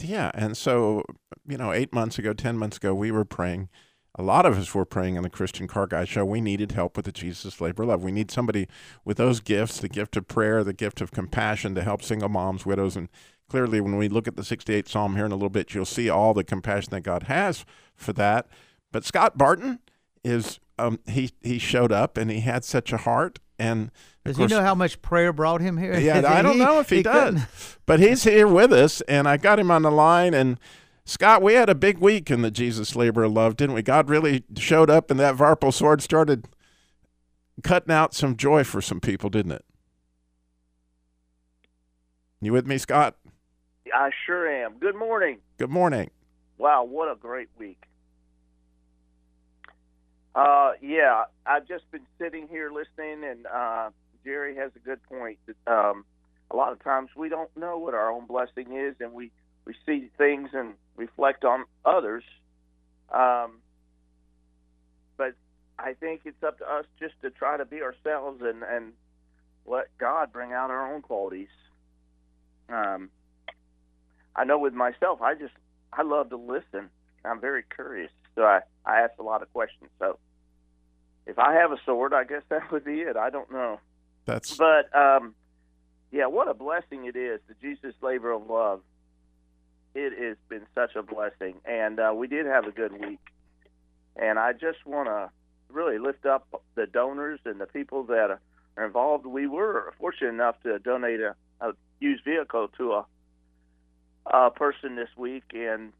Yeah, 0.00 0.30
and 0.34 0.56
so 0.56 1.04
you 1.46 1.56
know, 1.56 1.72
eight 1.72 1.92
months 1.92 2.18
ago, 2.18 2.32
ten 2.32 2.56
months 2.56 2.76
ago, 2.76 2.94
we 2.94 3.10
were 3.10 3.24
praying. 3.24 3.68
A 4.18 4.22
lot 4.22 4.44
of 4.44 4.58
us 4.58 4.74
were 4.74 4.84
praying 4.84 5.16
on 5.16 5.22
the 5.22 5.30
Christian 5.30 5.68
Car 5.68 5.86
Guy 5.86 6.04
show. 6.04 6.24
We 6.24 6.40
needed 6.40 6.72
help 6.72 6.96
with 6.96 7.04
the 7.06 7.12
Jesus 7.12 7.60
Labor 7.60 7.84
Love. 7.86 8.02
We 8.02 8.10
need 8.10 8.30
somebody 8.32 8.66
with 9.04 9.16
those 9.16 9.38
gifts, 9.38 9.78
the 9.78 9.88
gift 9.88 10.16
of 10.16 10.26
prayer, 10.26 10.64
the 10.64 10.72
gift 10.72 11.00
of 11.00 11.12
compassion 11.12 11.74
to 11.76 11.82
help 11.82 12.02
single 12.02 12.28
moms, 12.28 12.66
widows, 12.66 12.96
and 12.96 13.08
clearly 13.48 13.80
when 13.80 13.96
we 13.96 14.08
look 14.08 14.26
at 14.26 14.34
the 14.34 14.42
68th 14.42 14.88
Psalm 14.88 15.14
here 15.14 15.24
in 15.24 15.30
a 15.30 15.36
little 15.36 15.48
bit, 15.48 15.72
you'll 15.72 15.84
see 15.84 16.08
all 16.10 16.34
the 16.34 16.42
compassion 16.42 16.90
that 16.90 17.02
God 17.02 17.24
has 17.24 17.64
for 17.94 18.12
that. 18.14 18.48
But 18.90 19.04
Scott 19.04 19.38
Barton 19.38 19.78
is 20.24 20.58
um, 20.80 20.98
he 21.06 21.30
he 21.42 21.58
showed 21.58 21.92
up 21.92 22.16
and 22.18 22.28
he 22.30 22.40
had 22.40 22.64
such 22.64 22.92
a 22.92 22.96
heart 22.98 23.38
and 23.58 23.90
Does 24.24 24.36
course- 24.36 24.50
he 24.50 24.56
know 24.56 24.62
how 24.64 24.74
much 24.74 25.00
prayer 25.00 25.32
brought 25.32 25.60
him 25.60 25.76
here? 25.76 25.96
yeah, 25.98 26.18
I 26.26 26.42
don't 26.42 26.54
He- 26.54 26.58
know 26.58 26.80
if 26.80 26.90
he, 26.90 27.02
does, 27.04 27.24
couldn't- 27.34 27.46
but 27.86 28.00
he's 28.00 28.24
here 28.24 28.48
with 28.48 28.72
us, 28.72 29.00
and 29.02 29.28
I 29.28 29.36
got 29.36 29.58
him 29.60 29.70
on 29.70 29.82
the 29.82 29.90
line. 29.92 30.34
And 30.34 30.58
Scott, 31.08 31.40
we 31.40 31.54
had 31.54 31.70
a 31.70 31.74
big 31.74 31.96
week 31.96 32.30
in 32.30 32.42
the 32.42 32.50
Jesus 32.50 32.94
Labor 32.94 33.22
of 33.22 33.32
Love, 33.32 33.56
didn't 33.56 33.74
we? 33.74 33.80
God 33.80 34.10
really 34.10 34.44
showed 34.58 34.90
up, 34.90 35.10
and 35.10 35.18
that 35.18 35.36
Varpal 35.36 35.72
sword 35.72 36.02
started 36.02 36.46
cutting 37.62 37.94
out 37.94 38.12
some 38.12 38.36
joy 38.36 38.62
for 38.62 38.82
some 38.82 39.00
people, 39.00 39.30
didn't 39.30 39.52
it? 39.52 39.64
You 42.42 42.52
with 42.52 42.66
me, 42.66 42.76
Scott? 42.76 43.16
I 43.92 44.10
sure 44.26 44.46
am. 44.46 44.74
Good 44.78 44.96
morning. 44.96 45.38
Good 45.56 45.70
morning. 45.70 46.10
Wow, 46.58 46.84
what 46.84 47.10
a 47.10 47.16
great 47.16 47.48
week. 47.58 47.82
Uh, 50.34 50.72
yeah, 50.82 51.24
I've 51.46 51.66
just 51.66 51.90
been 51.90 52.06
sitting 52.18 52.48
here 52.48 52.70
listening, 52.70 53.24
and 53.24 53.46
uh, 53.46 53.88
Jerry 54.24 54.56
has 54.56 54.72
a 54.76 54.80
good 54.80 55.02
point. 55.04 55.38
That, 55.46 55.72
um, 55.72 56.04
a 56.50 56.56
lot 56.56 56.72
of 56.72 56.84
times 56.84 57.08
we 57.16 57.30
don't 57.30 57.50
know 57.56 57.78
what 57.78 57.94
our 57.94 58.10
own 58.12 58.26
blessing 58.26 58.76
is, 58.76 58.94
and 59.00 59.14
we, 59.14 59.30
we 59.68 59.74
see 59.84 60.08
things 60.16 60.48
and 60.54 60.72
reflect 60.96 61.44
on 61.44 61.64
others. 61.84 62.24
Um, 63.12 63.58
but 65.18 65.34
I 65.78 65.92
think 65.92 66.22
it's 66.24 66.42
up 66.42 66.58
to 66.58 66.64
us 66.64 66.86
just 66.98 67.14
to 67.20 67.30
try 67.30 67.58
to 67.58 67.66
be 67.66 67.82
ourselves 67.82 68.40
and, 68.42 68.62
and 68.62 68.94
let 69.66 69.86
God 69.98 70.32
bring 70.32 70.52
out 70.52 70.70
our 70.70 70.92
own 70.92 71.02
qualities. 71.02 71.48
Um, 72.70 73.10
I 74.34 74.44
know 74.44 74.58
with 74.58 74.72
myself, 74.72 75.20
I 75.20 75.34
just 75.34 75.54
I 75.92 76.02
love 76.02 76.30
to 76.30 76.36
listen. 76.36 76.88
I'm 77.24 77.40
very 77.40 77.64
curious, 77.74 78.10
so 78.34 78.44
I 78.44 78.60
I 78.86 79.00
ask 79.00 79.12
a 79.18 79.22
lot 79.22 79.42
of 79.42 79.52
questions. 79.52 79.90
So 79.98 80.18
if 81.26 81.38
I 81.38 81.54
have 81.54 81.72
a 81.72 81.78
sword, 81.84 82.14
I 82.14 82.24
guess 82.24 82.42
that 82.48 82.72
would 82.72 82.84
be 82.84 83.00
it. 83.00 83.16
I 83.16 83.28
don't 83.28 83.52
know, 83.52 83.80
That's 84.24 84.56
but 84.56 84.94
um, 84.96 85.34
yeah, 86.10 86.26
what 86.26 86.48
a 86.48 86.54
blessing 86.54 87.04
it 87.04 87.16
is 87.16 87.40
the 87.48 87.54
Jesus 87.60 87.94
labor 88.00 88.32
of 88.32 88.48
love. 88.48 88.80
It 89.94 90.12
has 90.18 90.36
been 90.48 90.66
such 90.74 90.94
a 90.96 91.02
blessing, 91.02 91.54
and 91.64 91.98
uh, 91.98 92.12
we 92.14 92.28
did 92.28 92.46
have 92.46 92.66
a 92.66 92.70
good 92.70 92.92
week. 92.92 93.20
And 94.16 94.38
I 94.38 94.52
just 94.52 94.84
want 94.84 95.08
to 95.08 95.30
really 95.70 95.98
lift 95.98 96.26
up 96.26 96.62
the 96.74 96.86
donors 96.86 97.40
and 97.44 97.60
the 97.60 97.66
people 97.66 98.04
that 98.04 98.30
are 98.76 98.84
involved. 98.84 99.26
We 99.26 99.46
were 99.46 99.92
fortunate 99.98 100.30
enough 100.30 100.60
to 100.62 100.78
donate 100.78 101.20
a, 101.20 101.34
a 101.60 101.72
used 102.00 102.24
vehicle 102.24 102.68
to 102.78 102.92
a 102.92 103.06
uh, 104.30 104.50
person 104.50 104.96
this 104.96 105.08
week, 105.16 105.44
and 105.54 105.92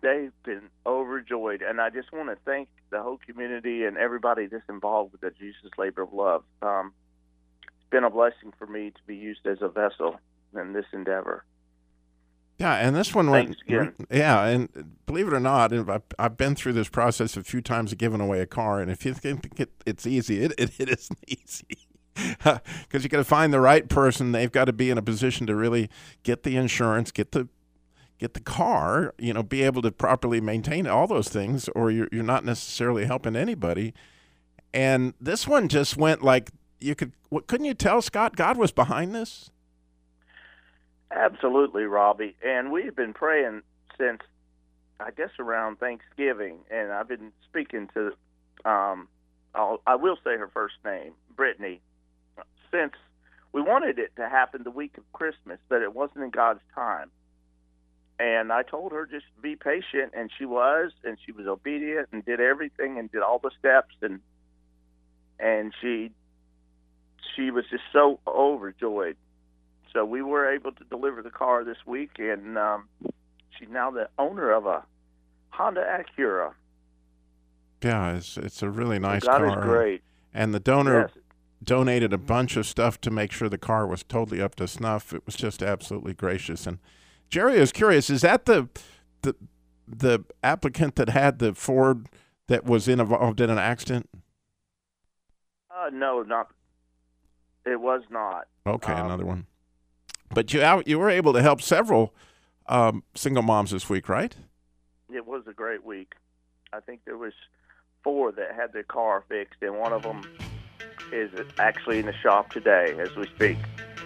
they've 0.00 0.32
been 0.44 0.62
overjoyed. 0.86 1.62
And 1.62 1.80
I 1.80 1.90
just 1.90 2.12
want 2.12 2.28
to 2.30 2.36
thank 2.44 2.68
the 2.90 3.02
whole 3.02 3.18
community 3.26 3.84
and 3.84 3.96
everybody 3.96 4.46
that's 4.46 4.68
involved 4.68 5.12
with 5.12 5.20
the 5.20 5.30
Jesus 5.30 5.70
Labor 5.76 6.02
of 6.02 6.12
Love. 6.12 6.44
Um, 6.62 6.92
it's 7.64 7.90
been 7.90 8.04
a 8.04 8.10
blessing 8.10 8.52
for 8.58 8.66
me 8.66 8.90
to 8.90 9.00
be 9.06 9.16
used 9.16 9.46
as 9.46 9.58
a 9.60 9.68
vessel 9.68 10.18
in 10.54 10.72
this 10.72 10.86
endeavor. 10.92 11.44
Yeah, 12.58 12.74
and 12.74 12.96
this 12.96 13.14
one 13.14 13.30
went. 13.30 13.56
Yeah, 14.10 14.44
and 14.46 14.96
believe 15.04 15.28
it 15.28 15.34
or 15.34 15.40
not, 15.40 15.72
I've, 15.72 16.02
I've 16.18 16.36
been 16.36 16.54
through 16.54 16.72
this 16.72 16.88
process 16.88 17.36
a 17.36 17.42
few 17.42 17.60
times 17.60 17.92
of 17.92 17.98
giving 17.98 18.20
away 18.20 18.40
a 18.40 18.46
car, 18.46 18.80
and 18.80 18.90
if 18.90 19.04
you 19.04 19.12
think 19.12 19.60
it, 19.60 19.70
it's 19.84 20.06
easy, 20.06 20.42
it, 20.42 20.52
it, 20.58 20.70
it 20.78 20.88
isn't 20.88 21.18
easy. 21.26 21.66
Because 22.42 23.02
you 23.02 23.10
got 23.10 23.18
to 23.18 23.24
find 23.24 23.52
the 23.52 23.60
right 23.60 23.86
person. 23.86 24.32
They've 24.32 24.50
got 24.50 24.64
to 24.64 24.72
be 24.72 24.88
in 24.88 24.96
a 24.96 25.02
position 25.02 25.46
to 25.48 25.54
really 25.54 25.90
get 26.22 26.44
the 26.44 26.56
insurance, 26.56 27.10
get 27.10 27.32
the 27.32 27.46
get 28.18 28.32
the 28.32 28.40
car, 28.40 29.14
you 29.18 29.34
know, 29.34 29.42
be 29.42 29.62
able 29.62 29.82
to 29.82 29.92
properly 29.92 30.40
maintain 30.40 30.86
all 30.86 31.06
those 31.06 31.28
things, 31.28 31.68
or 31.74 31.90
you're 31.90 32.08
you're 32.10 32.22
not 32.22 32.42
necessarily 32.42 33.04
helping 33.04 33.36
anybody. 33.36 33.92
And 34.72 35.12
this 35.20 35.46
one 35.46 35.68
just 35.68 35.98
went 35.98 36.22
like 36.22 36.50
you 36.80 36.94
could. 36.94 37.12
What 37.28 37.46
couldn't 37.46 37.66
you 37.66 37.74
tell, 37.74 38.00
Scott? 38.00 38.36
God 38.36 38.56
was 38.56 38.72
behind 38.72 39.14
this. 39.14 39.50
Absolutely, 41.10 41.84
Robbie. 41.84 42.36
And 42.44 42.72
we've 42.72 42.94
been 42.94 43.12
praying 43.14 43.62
since, 43.98 44.20
I 45.00 45.10
guess, 45.10 45.30
around 45.38 45.78
Thanksgiving. 45.78 46.58
And 46.70 46.92
I've 46.92 47.08
been 47.08 47.32
speaking 47.48 47.88
to, 47.94 48.12
um, 48.68 49.08
I'll, 49.54 49.80
I 49.86 49.96
will 49.96 50.16
say 50.24 50.36
her 50.36 50.50
first 50.52 50.74
name, 50.84 51.12
Brittany, 51.34 51.80
since 52.72 52.92
we 53.52 53.62
wanted 53.62 53.98
it 53.98 54.14
to 54.16 54.28
happen 54.28 54.64
the 54.64 54.70
week 54.70 54.98
of 54.98 55.10
Christmas, 55.12 55.58
but 55.68 55.82
it 55.82 55.94
wasn't 55.94 56.24
in 56.24 56.30
God's 56.30 56.60
time. 56.74 57.10
And 58.18 58.52
I 58.52 58.62
told 58.62 58.92
her 58.92 59.06
just 59.06 59.26
be 59.42 59.56
patient, 59.56 60.12
and 60.16 60.30
she 60.38 60.46
was, 60.46 60.92
and 61.04 61.18
she 61.24 61.32
was 61.32 61.46
obedient 61.46 62.08
and 62.12 62.24
did 62.24 62.40
everything 62.40 62.98
and 62.98 63.10
did 63.12 63.22
all 63.22 63.38
the 63.38 63.50
steps, 63.58 63.94
and 64.00 64.20
and 65.38 65.74
she 65.82 66.10
she 67.34 67.50
was 67.50 67.64
just 67.70 67.82
so 67.92 68.18
overjoyed. 68.26 69.16
So 69.92 70.04
we 70.04 70.22
were 70.22 70.52
able 70.52 70.72
to 70.72 70.84
deliver 70.84 71.22
the 71.22 71.30
car 71.30 71.64
this 71.64 71.78
week, 71.86 72.10
and 72.18 72.58
um, 72.58 72.88
she's 73.58 73.68
now 73.70 73.90
the 73.90 74.08
owner 74.18 74.50
of 74.52 74.66
a 74.66 74.84
Honda 75.50 75.82
Acura. 75.82 76.52
Yeah, 77.82 78.16
it's 78.16 78.36
it's 78.36 78.62
a 78.62 78.70
really 78.70 78.98
nice 78.98 79.24
God 79.24 79.38
car. 79.38 79.58
is 79.58 79.64
great. 79.64 80.02
And 80.34 80.52
the 80.52 80.60
donor 80.60 81.10
Yes. 81.14 81.22
donated 81.62 82.12
a 82.12 82.18
bunch 82.18 82.56
of 82.56 82.66
stuff 82.66 83.00
to 83.02 83.10
make 83.10 83.32
sure 83.32 83.48
the 83.48 83.56
car 83.58 83.86
was 83.86 84.02
totally 84.02 84.40
up 84.42 84.54
to 84.56 84.68
snuff. 84.68 85.12
It 85.14 85.24
was 85.24 85.34
just 85.36 85.62
absolutely 85.62 86.12
gracious. 86.14 86.66
And 86.66 86.78
Jerry 87.30 87.56
is 87.56 87.72
curious: 87.72 88.10
is 88.10 88.20
that 88.22 88.44
the 88.46 88.68
the 89.22 89.34
the 89.88 90.24
applicant 90.42 90.96
that 90.96 91.08
had 91.10 91.38
the 91.38 91.54
Ford 91.54 92.08
that 92.48 92.64
was 92.64 92.88
involved 92.88 93.40
in 93.40 93.50
an 93.50 93.58
accident? 93.58 94.10
Uh, 95.70 95.90
no, 95.92 96.22
not. 96.22 96.48
It 97.64 97.80
was 97.80 98.02
not. 98.10 98.46
Okay, 98.66 98.92
Um, 98.92 99.06
another 99.06 99.24
one. 99.26 99.46
But 100.30 100.52
you 100.52 100.62
out 100.62 100.86
you 100.86 100.98
were 100.98 101.10
able 101.10 101.32
to 101.32 101.42
help 101.42 101.62
several 101.62 102.14
um, 102.66 103.04
single 103.14 103.42
moms 103.42 103.70
this 103.70 103.88
week, 103.88 104.08
right? 104.08 104.34
It 105.12 105.26
was 105.26 105.42
a 105.46 105.52
great 105.52 105.84
week. 105.84 106.14
I 106.72 106.80
think 106.80 107.00
there 107.04 107.16
was 107.16 107.32
four 108.02 108.32
that 108.32 108.54
had 108.54 108.72
their 108.72 108.82
car 108.82 109.24
fixed, 109.28 109.62
and 109.62 109.78
one 109.78 109.92
of 109.92 110.02
them 110.02 110.22
is 111.12 111.30
actually 111.58 111.98
in 111.98 112.06
the 112.06 112.12
shop 112.12 112.50
today 112.50 112.96
as 112.98 113.14
we 113.16 113.26
speak. 113.34 113.56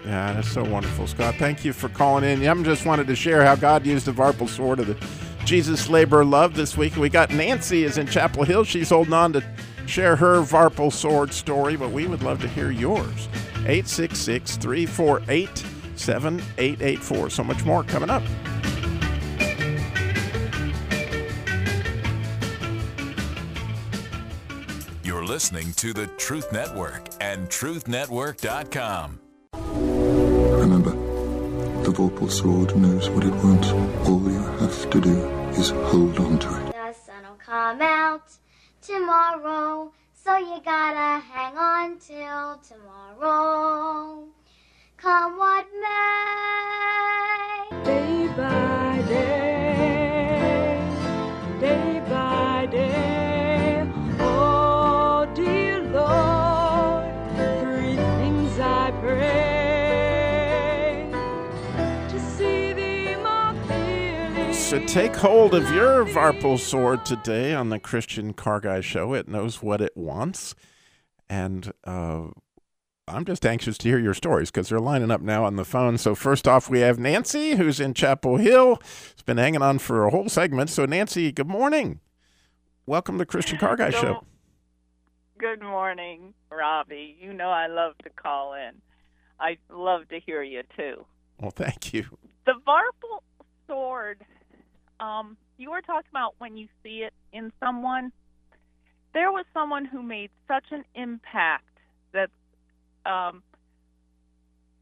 Yeah, 0.05 0.33
that's 0.33 0.51
so 0.51 0.63
wonderful, 0.63 1.07
Scott. 1.07 1.35
Thank 1.35 1.63
you 1.63 1.73
for 1.73 1.89
calling 1.89 2.23
in. 2.23 2.47
I 2.47 2.63
just 2.63 2.85
wanted 2.85 3.07
to 3.07 3.15
share 3.15 3.43
how 3.45 3.55
God 3.55 3.85
used 3.85 4.05
the 4.05 4.11
Varpal 4.11 4.49
sword 4.49 4.79
of 4.79 4.87
the 4.87 4.97
Jesus 5.45 5.89
labor 5.89 6.23
love 6.23 6.55
this 6.55 6.77
week. 6.77 6.95
We 6.95 7.09
got 7.09 7.31
Nancy 7.31 7.83
is 7.83 7.97
in 7.97 8.07
Chapel 8.07 8.43
Hill. 8.43 8.63
She's 8.63 8.89
holding 8.89 9.13
on 9.13 9.33
to 9.33 9.43
share 9.85 10.15
her 10.15 10.41
Varpal 10.41 10.91
sword 10.91 11.33
story, 11.33 11.75
but 11.75 11.91
we 11.91 12.07
would 12.07 12.23
love 12.23 12.41
to 12.41 12.47
hear 12.47 12.71
yours. 12.71 13.27
866 13.65 14.57
348 14.57 15.65
7884. 16.01 17.29
So 17.29 17.43
much 17.43 17.63
more 17.63 17.83
coming 17.83 18.09
up. 18.09 18.23
You're 25.03 25.25
listening 25.25 25.73
to 25.73 25.93
the 25.93 26.07
Truth 26.17 26.51
Network 26.51 27.09
and 27.19 27.47
TruthNetwork.com. 27.47 29.19
Remember, 30.59 30.91
the 31.83 31.91
Vorpal 31.91 32.29
sword 32.31 32.75
knows 32.77 33.09
what 33.09 33.23
it 33.23 33.33
wants. 33.43 33.69
All 34.07 34.21
you 34.23 34.41
have 34.59 34.89
to 34.89 35.01
do 35.01 35.29
is 35.51 35.69
hold 35.69 36.17
on 36.19 36.39
to 36.39 36.47
it. 36.47 36.73
The 36.73 36.93
sun 36.93 37.23
will 37.23 37.35
come 37.37 37.81
out 37.81 38.31
tomorrow, 38.81 39.91
so 40.13 40.37
you 40.37 40.61
gotta 40.63 41.21
hang 41.25 41.57
on 41.57 41.99
till 41.99 42.59
tomorrow. 42.67 44.27
Come 45.01 45.37
what 45.39 45.65
may. 45.81 45.87
Day 47.83 48.27
by 48.37 49.03
day, 49.07 50.79
day 51.59 52.03
by 52.07 52.67
day. 52.69 53.91
Oh, 54.19 55.27
dear 55.33 55.81
Lord, 55.81 57.11
three 57.35 57.95
things 57.95 58.59
I 58.59 58.91
pray 59.01 59.19
to 62.09 62.19
see 62.19 62.73
thee 62.73 63.15
more 63.15 63.55
clearly. 63.65 64.53
So 64.53 64.85
take 64.85 65.15
hold 65.15 65.55
of 65.55 65.63
your 65.73 66.05
Varpal 66.05 66.59
sword 66.59 67.07
today 67.07 67.55
on 67.55 67.69
the 67.69 67.79
Christian 67.79 68.33
Car 68.33 68.59
Guy 68.59 68.81
Show. 68.81 69.15
It 69.15 69.27
knows 69.27 69.63
what 69.63 69.81
it 69.81 69.97
wants. 69.97 70.53
And 71.27 71.71
uh, 71.85 72.27
I'm 73.13 73.25
just 73.25 73.45
anxious 73.45 73.77
to 73.79 73.89
hear 73.89 73.99
your 73.99 74.13
stories 74.13 74.51
because 74.51 74.69
they're 74.69 74.79
lining 74.79 75.11
up 75.11 75.21
now 75.21 75.43
on 75.43 75.57
the 75.57 75.65
phone. 75.65 75.97
So, 75.97 76.15
first 76.15 76.47
off, 76.47 76.69
we 76.69 76.79
have 76.79 76.97
Nancy, 76.97 77.55
who's 77.55 77.79
in 77.79 77.93
Chapel 77.93 78.37
Hill. 78.37 78.81
It's 79.11 79.21
been 79.21 79.37
hanging 79.37 79.61
on 79.61 79.79
for 79.79 80.05
a 80.05 80.11
whole 80.11 80.29
segment. 80.29 80.69
So, 80.69 80.85
Nancy, 80.85 81.31
good 81.31 81.47
morning. 81.47 81.99
Welcome 82.85 83.17
to 83.19 83.25
Christian 83.25 83.57
Car 83.57 83.75
Guy 83.75 83.89
Show. 83.89 84.25
Good 85.37 85.61
morning, 85.61 86.33
Robbie. 86.49 87.17
You 87.19 87.33
know 87.33 87.49
I 87.49 87.67
love 87.67 87.97
to 88.03 88.09
call 88.09 88.53
in. 88.53 88.81
I 89.39 89.57
love 89.69 90.07
to 90.09 90.19
hear 90.19 90.41
you 90.41 90.63
too. 90.77 91.05
Well, 91.39 91.51
thank 91.51 91.93
you. 91.93 92.05
The 92.45 92.53
Varpal 92.65 93.19
sword, 93.67 94.21
um, 94.99 95.35
you 95.57 95.71
were 95.71 95.81
talking 95.81 96.09
about 96.11 96.35
when 96.37 96.55
you 96.55 96.67
see 96.81 96.99
it 96.99 97.13
in 97.33 97.51
someone. 97.59 98.11
There 99.13 99.31
was 99.31 99.45
someone 99.53 99.83
who 99.83 100.01
made 100.01 100.29
such 100.47 100.65
an 100.71 100.85
impact 100.95 101.70
um, 103.05 103.43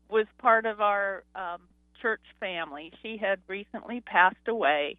was 0.09 0.25
part 0.39 0.65
of 0.65 0.81
our 0.81 1.23
um, 1.35 1.61
church 2.01 2.21
family. 2.39 2.91
She 3.01 3.17
had 3.17 3.39
recently 3.47 4.01
passed 4.01 4.47
away. 4.47 4.97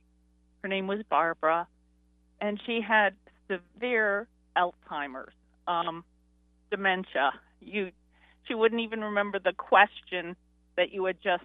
Her 0.62 0.68
name 0.68 0.86
was 0.86 1.00
Barbara, 1.08 1.66
and 2.40 2.60
she 2.66 2.80
had 2.80 3.14
severe 3.48 4.28
Alzheimer's, 4.56 5.32
um, 5.66 6.04
dementia. 6.70 7.32
You, 7.60 7.90
she 8.46 8.54
wouldn't 8.54 8.80
even 8.80 9.00
remember 9.00 9.38
the 9.38 9.52
question 9.52 10.36
that 10.76 10.92
you 10.92 11.04
had 11.06 11.16
just, 11.22 11.44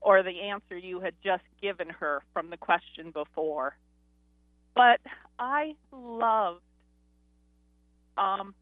or 0.00 0.22
the 0.22 0.42
answer 0.42 0.76
you 0.76 1.00
had 1.00 1.14
just 1.24 1.42
given 1.62 1.88
her 1.88 2.22
from 2.32 2.50
the 2.50 2.56
question 2.56 3.10
before. 3.10 3.76
But 4.74 5.00
I 5.38 5.74
loved 5.92 6.60
um, 8.18 8.54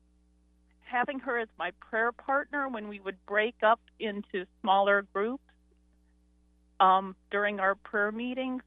having 0.93 1.19
her 1.21 1.39
as 1.39 1.49
my 1.59 1.73
prayer 1.81 2.13
partner 2.13 2.69
when 2.69 2.89
we 2.89 3.01
would 3.01 3.17
break 3.27 3.55
up 3.63 3.81
into 3.99 4.45
smaller 4.61 5.07
groups 5.15 5.43
um, 6.81 7.17
during 7.31 7.61
our 7.61 7.75
prayer 7.75 8.13
meetings 8.13 8.63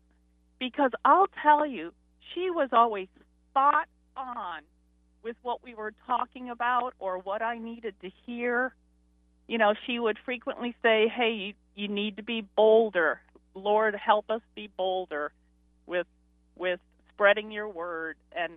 because 0.59 0.91
I'll 1.03 1.29
tell 1.43 1.65
you, 1.65 1.93
she 2.33 2.49
was 2.49 2.69
always 2.71 3.07
spot 3.51 3.87
on 4.17 4.61
with 5.23 5.35
what 5.41 5.63
we 5.63 5.75
were 5.75 5.93
talking 6.07 6.49
about 6.49 6.93
or 6.99 7.19
what 7.19 7.41
I 7.41 7.57
needed 7.57 7.95
to 8.01 8.11
hear. 8.25 8.73
You 9.47 9.57
know, 9.57 9.73
she 9.85 9.99
would 9.99 10.17
frequently 10.25 10.75
say, 10.81 11.07
"Hey, 11.07 11.31
you, 11.31 11.53
you 11.75 11.87
need 11.87 12.17
to 12.17 12.23
be 12.23 12.41
bolder. 12.55 13.21
Lord, 13.53 13.95
help 13.95 14.29
us 14.29 14.41
be 14.55 14.69
bolder 14.75 15.31
with 15.85 16.07
with 16.55 16.79
spreading 17.13 17.51
your 17.51 17.69
word." 17.69 18.17
And 18.31 18.53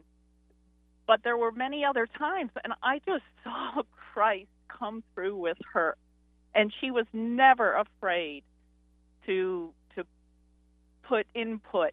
but 1.09 1.25
there 1.25 1.39
were 1.39 1.51
many 1.51 1.85
other 1.85 2.07
times 2.07 2.51
and 2.63 2.75
I 2.83 3.01
just 3.05 3.25
saw 3.45 3.83
Christ 4.13 4.51
come 4.69 5.03
through 5.15 5.37
with 5.37 5.59
her. 5.73 5.97
And 6.55 6.73
she 6.81 6.91
was 6.91 7.07
never 7.13 7.75
afraid 7.75 8.45
to 9.27 9.73
to 9.97 10.05
put 11.03 11.27
input 11.35 11.93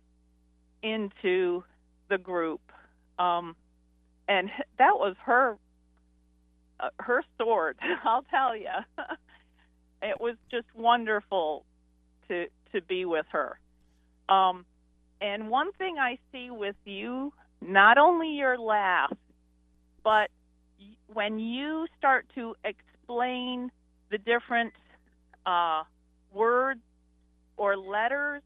into 0.84 1.64
the 2.10 2.18
group. 2.18 2.62
Um, 3.18 3.56
and 4.28 4.50
that 4.78 4.96
was 4.96 5.16
her 5.24 5.58
uh, 6.80 6.90
her 7.00 7.24
sword. 7.38 7.78
I'll 8.04 8.24
tell 8.24 8.56
you, 8.56 8.68
it 10.02 10.20
was 10.20 10.36
just 10.52 10.68
wonderful 10.76 11.66
to 12.28 12.48
to 12.74 12.82
be 12.82 13.06
with 13.06 13.26
her. 13.32 13.60
Um, 14.28 14.66
and 15.22 15.50
one 15.50 15.72
thing 15.74 15.98
I 15.98 16.18
see 16.32 16.50
with 16.50 16.76
you, 16.84 17.32
not 17.62 17.98
only 17.98 18.30
your 18.30 18.58
laugh, 18.58 19.14
but 20.04 20.30
when 21.08 21.40
you 21.40 21.88
start 21.98 22.26
to 22.36 22.56
explain 22.64 23.72
the 24.12 24.18
different 24.18 24.74
uh, 25.46 25.84
words 26.34 26.82
or 27.58 27.78
letters 27.78 28.42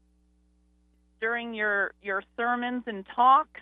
during 1.20 1.54
your 1.54 1.92
your 2.02 2.22
sermons 2.36 2.84
and 2.86 3.06
talks, 3.14 3.60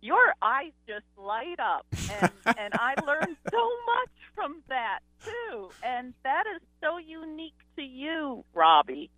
your 0.00 0.34
eyes 0.42 0.72
just 0.88 1.04
light 1.16 1.60
up, 1.60 1.86
and 2.10 2.32
and 2.58 2.74
I 2.74 2.94
learned 3.06 3.36
so 3.50 3.68
much 3.86 4.10
from 4.34 4.62
that 4.68 5.00
too, 5.24 5.70
and 5.82 6.14
that 6.24 6.44
is 6.54 6.62
so 6.80 6.98
unique 6.98 7.54
to 7.76 7.82
you, 7.82 8.44
Robbie. 8.54 9.10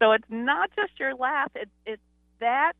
So 0.00 0.12
it's 0.12 0.24
not 0.30 0.70
just 0.76 0.98
your 0.98 1.14
laugh; 1.14 1.50
it's 1.54 1.70
it's 1.84 2.02
that 2.40 2.72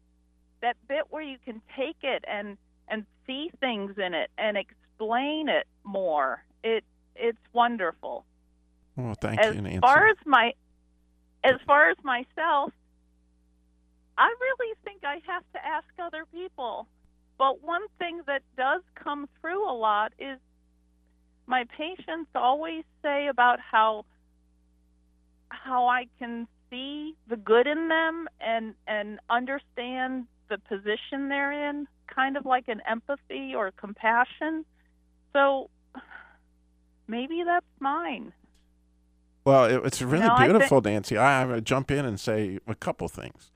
that 0.65 0.77
bit 0.89 1.05
where 1.11 1.23
you 1.23 1.37
can 1.45 1.61
take 1.77 1.99
it 2.03 2.25
and 2.27 2.57
and 2.89 3.05
see 3.27 3.51
things 3.61 3.93
in 3.99 4.15
it 4.15 4.31
and 4.39 4.57
explain 4.57 5.49
it 5.49 5.67
more. 5.85 6.43
It 6.63 6.85
it's 7.17 7.39
wonderful 7.53 8.25
Well, 8.97 9.15
thank 9.21 9.41
as 9.41 9.55
you, 9.55 9.61
Nancy. 9.63 9.79
far 9.81 10.09
as 10.09 10.17
my 10.27 10.53
as 11.45 11.55
far 11.67 11.91
as 11.91 11.97
myself 12.03 12.73
i 14.19 14.35
really 14.41 14.75
think 14.85 15.05
i 15.05 15.21
have 15.27 15.45
to 15.53 15.65
ask 15.65 15.87
other 16.01 16.25
people 16.33 16.89
but 17.39 17.63
one 17.63 17.83
thing 17.99 18.21
that 18.27 18.43
does 18.57 18.83
come 18.95 19.29
through 19.41 19.69
a 19.69 19.77
lot 19.77 20.13
is 20.19 20.39
my 21.47 21.65
patients 21.77 22.31
always 22.35 22.85
say 23.03 23.29
about 23.29 23.61
how 23.61 24.05
how 25.51 25.87
i 25.87 26.07
can 26.19 26.49
see 26.71 27.15
the 27.29 27.37
good 27.37 27.67
in 27.67 27.89
them 27.89 28.29
and 28.41 28.75
and 28.87 29.21
understand 29.31 30.27
the 30.49 30.59
position 30.59 31.29
they're 31.29 31.69
in 31.71 31.87
kind 32.13 32.37
of 32.37 32.45
like 32.47 32.69
an 32.69 32.81
empathy 32.89 33.55
or 33.55 33.71
compassion 33.73 34.65
so 35.33 35.71
maybe 37.09 37.43
that's 37.45 37.67
mine 37.81 38.33
Well, 39.45 39.65
it, 39.67 39.83
it's 39.85 40.01
really 40.03 40.27
No, 40.27 40.35
I 40.35 40.47
thi- 40.47 40.53
beautiful, 40.53 40.81
Nancy. 40.81 41.17
I, 41.19 41.43
I'm 41.43 41.49
going 41.49 41.59
to 41.59 41.65
jump 41.65 41.91
in 41.91 42.05
and 42.07 42.19
say 42.19 42.59
a 42.67 42.75
couple 42.75 43.09
things. 43.09 43.51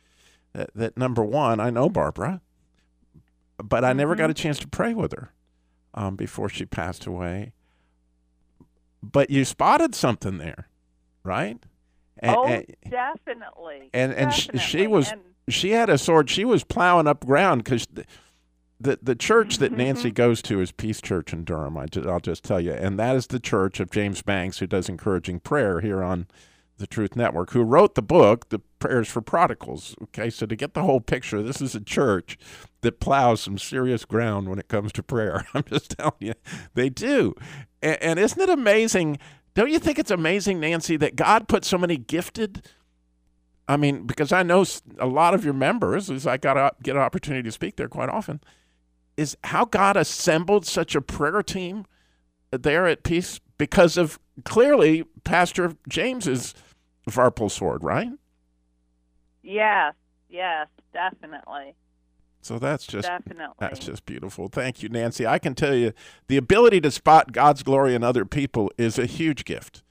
That, 0.52 0.70
that 0.74 0.96
number 0.98 1.22
one, 1.22 1.60
I 1.60 1.70
know 1.70 1.88
Barbara, 1.88 2.40
but 3.62 3.84
I 3.84 3.92
never 3.94 4.12
Mm-hmm. 4.12 4.18
got 4.20 4.30
a 4.30 4.34
chance 4.34 4.58
to 4.58 4.68
pray 4.68 4.92
with 4.92 5.12
her 5.12 5.32
um, 5.94 6.14
before 6.16 6.48
she 6.50 6.66
passed 6.66 7.06
away. 7.06 7.52
But 9.02 9.30
you 9.30 9.44
spotted 9.44 9.94
something 9.94 10.38
there, 10.38 10.68
right? 11.22 11.58
And, 12.18 12.36
oh 12.36 12.44
and, 12.46 12.66
definitely 12.90 13.90
and, 13.94 14.12
and 14.12 14.32
sh- 14.34 14.48
she 14.54 14.78
Definitely. 14.78 14.86
was 14.88 15.12
And- 15.12 15.20
she 15.52 15.70
had 15.70 15.90
a 15.90 15.98
sword. 15.98 16.30
She 16.30 16.44
was 16.44 16.64
plowing 16.64 17.06
up 17.06 17.26
ground 17.26 17.64
because 17.64 17.86
the, 17.92 18.04
the 18.80 18.98
the 19.02 19.14
church 19.14 19.58
that 19.58 19.70
mm-hmm, 19.70 19.78
Nancy 19.78 20.08
mm-hmm. 20.08 20.14
goes 20.14 20.42
to 20.42 20.60
is 20.60 20.72
Peace 20.72 21.00
Church 21.00 21.32
in 21.32 21.44
Durham. 21.44 21.76
I 21.76 21.86
just, 21.86 22.06
I'll 22.06 22.20
just 22.20 22.44
tell 22.44 22.60
you, 22.60 22.72
and 22.72 22.98
that 22.98 23.16
is 23.16 23.28
the 23.28 23.40
church 23.40 23.80
of 23.80 23.90
James 23.90 24.22
Banks, 24.22 24.58
who 24.58 24.66
does 24.66 24.88
encouraging 24.88 25.40
prayer 25.40 25.80
here 25.80 26.02
on 26.02 26.26
the 26.78 26.86
Truth 26.86 27.16
Network, 27.16 27.50
who 27.50 27.62
wrote 27.62 27.94
the 27.94 28.02
book, 28.02 28.48
The 28.48 28.60
Prayers 28.78 29.08
for 29.08 29.20
Prodigals. 29.20 29.94
Okay, 30.04 30.30
so 30.30 30.46
to 30.46 30.56
get 30.56 30.74
the 30.74 30.82
whole 30.82 31.00
picture, 31.00 31.42
this 31.42 31.60
is 31.60 31.74
a 31.74 31.80
church 31.80 32.38
that 32.80 33.00
plows 33.00 33.40
some 33.40 33.58
serious 33.58 34.04
ground 34.04 34.48
when 34.48 34.58
it 34.58 34.68
comes 34.68 34.92
to 34.92 35.02
prayer. 35.02 35.46
I'm 35.54 35.64
just 35.64 35.96
telling 35.98 36.12
you, 36.20 36.34
they 36.74 36.88
do. 36.88 37.34
And, 37.82 38.00
and 38.00 38.18
isn't 38.18 38.40
it 38.40 38.48
amazing? 38.48 39.18
Don't 39.54 39.70
you 39.70 39.80
think 39.80 39.98
it's 39.98 40.10
amazing, 40.10 40.60
Nancy, 40.60 40.96
that 40.98 41.16
God 41.16 41.48
put 41.48 41.64
so 41.64 41.78
many 41.78 41.96
gifted 41.96 42.64
I 43.68 43.76
mean, 43.76 44.04
because 44.04 44.32
I 44.32 44.42
know 44.42 44.64
a 44.98 45.06
lot 45.06 45.34
of 45.34 45.44
your 45.44 45.54
members, 45.54 46.10
as 46.10 46.26
I 46.26 46.38
got 46.38 46.56
a, 46.56 46.72
get 46.82 46.96
an 46.96 47.02
opportunity 47.02 47.42
to 47.42 47.52
speak 47.52 47.76
there 47.76 47.88
quite 47.88 48.08
often, 48.08 48.40
is 49.16 49.36
how 49.44 49.66
God 49.66 49.96
assembled 49.96 50.64
such 50.64 50.94
a 50.94 51.00
prayer 51.02 51.42
team 51.42 51.84
there 52.50 52.86
at 52.86 53.02
Peace 53.02 53.40
because 53.58 53.96
of 53.98 54.18
clearly 54.44 55.04
Pastor 55.24 55.74
James's 55.88 56.54
Varpal 57.08 57.50
sword, 57.50 57.82
right? 57.84 58.10
yes 59.42 59.94
yes 60.28 60.66
definitely 60.92 61.74
So 62.42 62.58
that's 62.58 62.86
just 62.86 63.08
Definitely. 63.08 63.54
that's 63.58 63.78
just 63.78 64.04
beautiful. 64.04 64.48
Thank 64.48 64.82
you, 64.82 64.88
Nancy. 64.88 65.26
I 65.26 65.38
can 65.38 65.54
tell 65.54 65.74
you 65.74 65.92
the 66.28 66.36
ability 66.36 66.80
to 66.82 66.90
spot 66.90 67.32
God's 67.32 67.62
glory 67.62 67.94
in 67.94 68.02
other 68.02 68.24
people 68.24 68.70
is 68.78 68.98
a 68.98 69.06
huge 69.06 69.44
gift. 69.44 69.82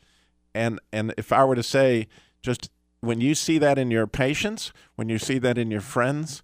And 0.53 0.79
and 0.91 1.13
if 1.17 1.31
I 1.31 1.43
were 1.45 1.55
to 1.55 1.63
say 1.63 2.07
just 2.41 2.69
when 3.07 3.21
you 3.21 3.33
see 3.33 3.57
that 3.57 3.77
in 3.79 3.89
your 3.89 4.05
patients, 4.07 4.71
when 4.95 5.09
you 5.09 5.17
see 5.17 5.39
that 5.39 5.57
in 5.57 5.71
your 5.71 5.81
friends, 5.81 6.43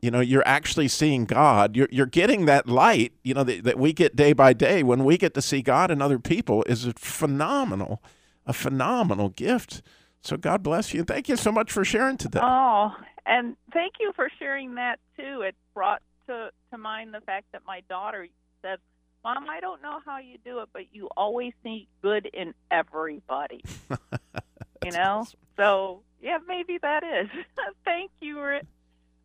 you 0.00 0.10
know, 0.10 0.20
you're 0.20 0.46
actually 0.46 0.88
seeing 0.88 1.26
God. 1.26 1.76
You're 1.76 1.88
you're 1.92 2.06
getting 2.06 2.46
that 2.46 2.66
light, 2.66 3.12
you 3.22 3.34
know, 3.34 3.44
that, 3.44 3.64
that 3.64 3.78
we 3.78 3.92
get 3.92 4.16
day 4.16 4.32
by 4.32 4.52
day 4.52 4.82
when 4.82 5.04
we 5.04 5.16
get 5.18 5.34
to 5.34 5.42
see 5.42 5.62
God 5.62 5.90
in 5.90 6.02
other 6.02 6.18
people 6.18 6.64
is 6.64 6.86
a 6.86 6.92
phenomenal, 6.94 8.02
a 8.46 8.52
phenomenal 8.52 9.28
gift. 9.28 9.82
So 10.22 10.36
God 10.36 10.62
bless 10.62 10.94
you. 10.94 11.04
Thank 11.04 11.28
you 11.28 11.36
so 11.36 11.52
much 11.52 11.70
for 11.70 11.84
sharing 11.84 12.16
today. 12.16 12.40
oh 12.42 12.92
and 13.26 13.56
thank 13.72 13.94
you 14.00 14.12
for 14.16 14.28
sharing 14.38 14.74
that 14.74 14.98
too 15.16 15.42
it 15.42 15.54
brought 15.74 16.02
to 16.26 16.50
to 16.70 16.78
mind 16.78 17.14
the 17.14 17.20
fact 17.20 17.46
that 17.52 17.62
my 17.66 17.80
daughter 17.88 18.26
said 18.62 18.78
mom 19.24 19.48
i 19.48 19.60
don't 19.60 19.80
know 19.82 20.00
how 20.04 20.18
you 20.18 20.38
do 20.44 20.58
it 20.60 20.68
but 20.72 20.82
you 20.92 21.08
always 21.16 21.52
see 21.62 21.86
good 22.02 22.28
in 22.32 22.52
everybody 22.70 23.62
you 24.84 24.90
know 24.90 25.24
so 25.56 26.00
yeah, 26.20 26.38
maybe 26.46 26.78
that 26.82 27.02
is. 27.04 27.28
Thank 27.84 28.10
you, 28.20 28.60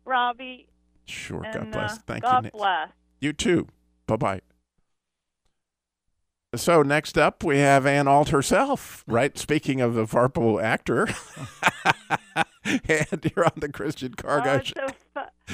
Robbie. 0.04 0.68
Sure. 1.06 1.40
God 1.42 1.56
And, 1.56 1.72
bless. 1.72 1.92
uh, 1.94 2.00
Thank 2.06 2.22
God 2.24 2.36
you. 2.36 2.42
Nancy. 2.42 2.58
bless. 2.58 2.88
You 3.20 3.32
too. 3.32 3.66
Bye 4.06 4.16
bye. 4.16 4.40
So 6.54 6.82
next 6.82 7.18
up, 7.18 7.44
we 7.44 7.58
have 7.58 7.84
Ann 7.84 8.08
Alt 8.08 8.30
herself, 8.30 9.04
right? 9.06 9.36
Speaking 9.36 9.82
of 9.82 9.92
the 9.94 10.04
Varpo 10.06 10.62
actor, 10.62 11.06
and 12.64 13.30
you're 13.36 13.44
on 13.44 13.52
the 13.56 13.68
Christian 13.70 14.14
Car 14.14 14.40
Guy 14.40 14.56
Oh, 14.56 14.60
Show. 14.62 14.74
so 14.88 14.94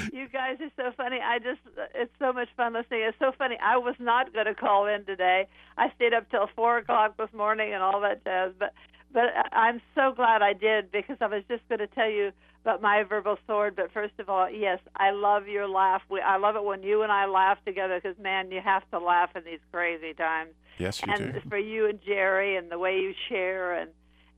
fu- 0.00 0.16
you 0.16 0.28
guys 0.28 0.58
are 0.60 0.70
so 0.76 0.92
funny. 0.96 1.18
I 1.20 1.40
just, 1.40 1.58
it's 1.96 2.12
so 2.20 2.32
much 2.32 2.48
fun 2.56 2.74
listening. 2.74 3.00
It's 3.02 3.18
so 3.18 3.32
funny. 3.36 3.58
I 3.60 3.76
was 3.76 3.96
not 3.98 4.32
going 4.32 4.46
to 4.46 4.54
call 4.54 4.86
in 4.86 5.04
today. 5.04 5.48
I 5.76 5.90
stayed 5.96 6.14
up 6.14 6.30
till 6.30 6.48
four 6.54 6.78
o'clock 6.78 7.16
this 7.16 7.32
morning 7.32 7.74
and 7.74 7.82
all 7.82 8.00
that 8.02 8.22
jazz. 8.22 8.52
But, 8.56 8.72
but 9.14 9.30
I'm 9.52 9.80
so 9.94 10.12
glad 10.14 10.42
I 10.42 10.52
did 10.52 10.92
because 10.92 11.16
I 11.20 11.28
was 11.28 11.44
just 11.48 11.66
going 11.68 11.78
to 11.78 11.86
tell 11.86 12.10
you 12.10 12.32
about 12.62 12.82
my 12.82 13.04
verbal 13.04 13.38
sword. 13.46 13.76
But 13.76 13.92
first 13.92 14.14
of 14.18 14.28
all, 14.28 14.50
yes, 14.50 14.80
I 14.96 15.12
love 15.12 15.46
your 15.46 15.68
laugh. 15.68 16.02
We, 16.10 16.20
I 16.20 16.36
love 16.36 16.56
it 16.56 16.64
when 16.64 16.82
you 16.82 17.02
and 17.02 17.12
I 17.12 17.26
laugh 17.26 17.58
together 17.64 18.00
because 18.02 18.18
man, 18.18 18.50
you 18.50 18.60
have 18.60 18.82
to 18.90 18.98
laugh 18.98 19.30
in 19.36 19.44
these 19.44 19.60
crazy 19.72 20.12
times. 20.12 20.50
Yes, 20.78 21.00
you 21.00 21.12
and 21.12 21.34
do. 21.34 21.40
for 21.48 21.56
you 21.56 21.88
and 21.88 22.00
Jerry 22.04 22.56
and 22.56 22.70
the 22.70 22.78
way 22.78 22.98
you 22.98 23.14
share 23.28 23.74
and 23.74 23.90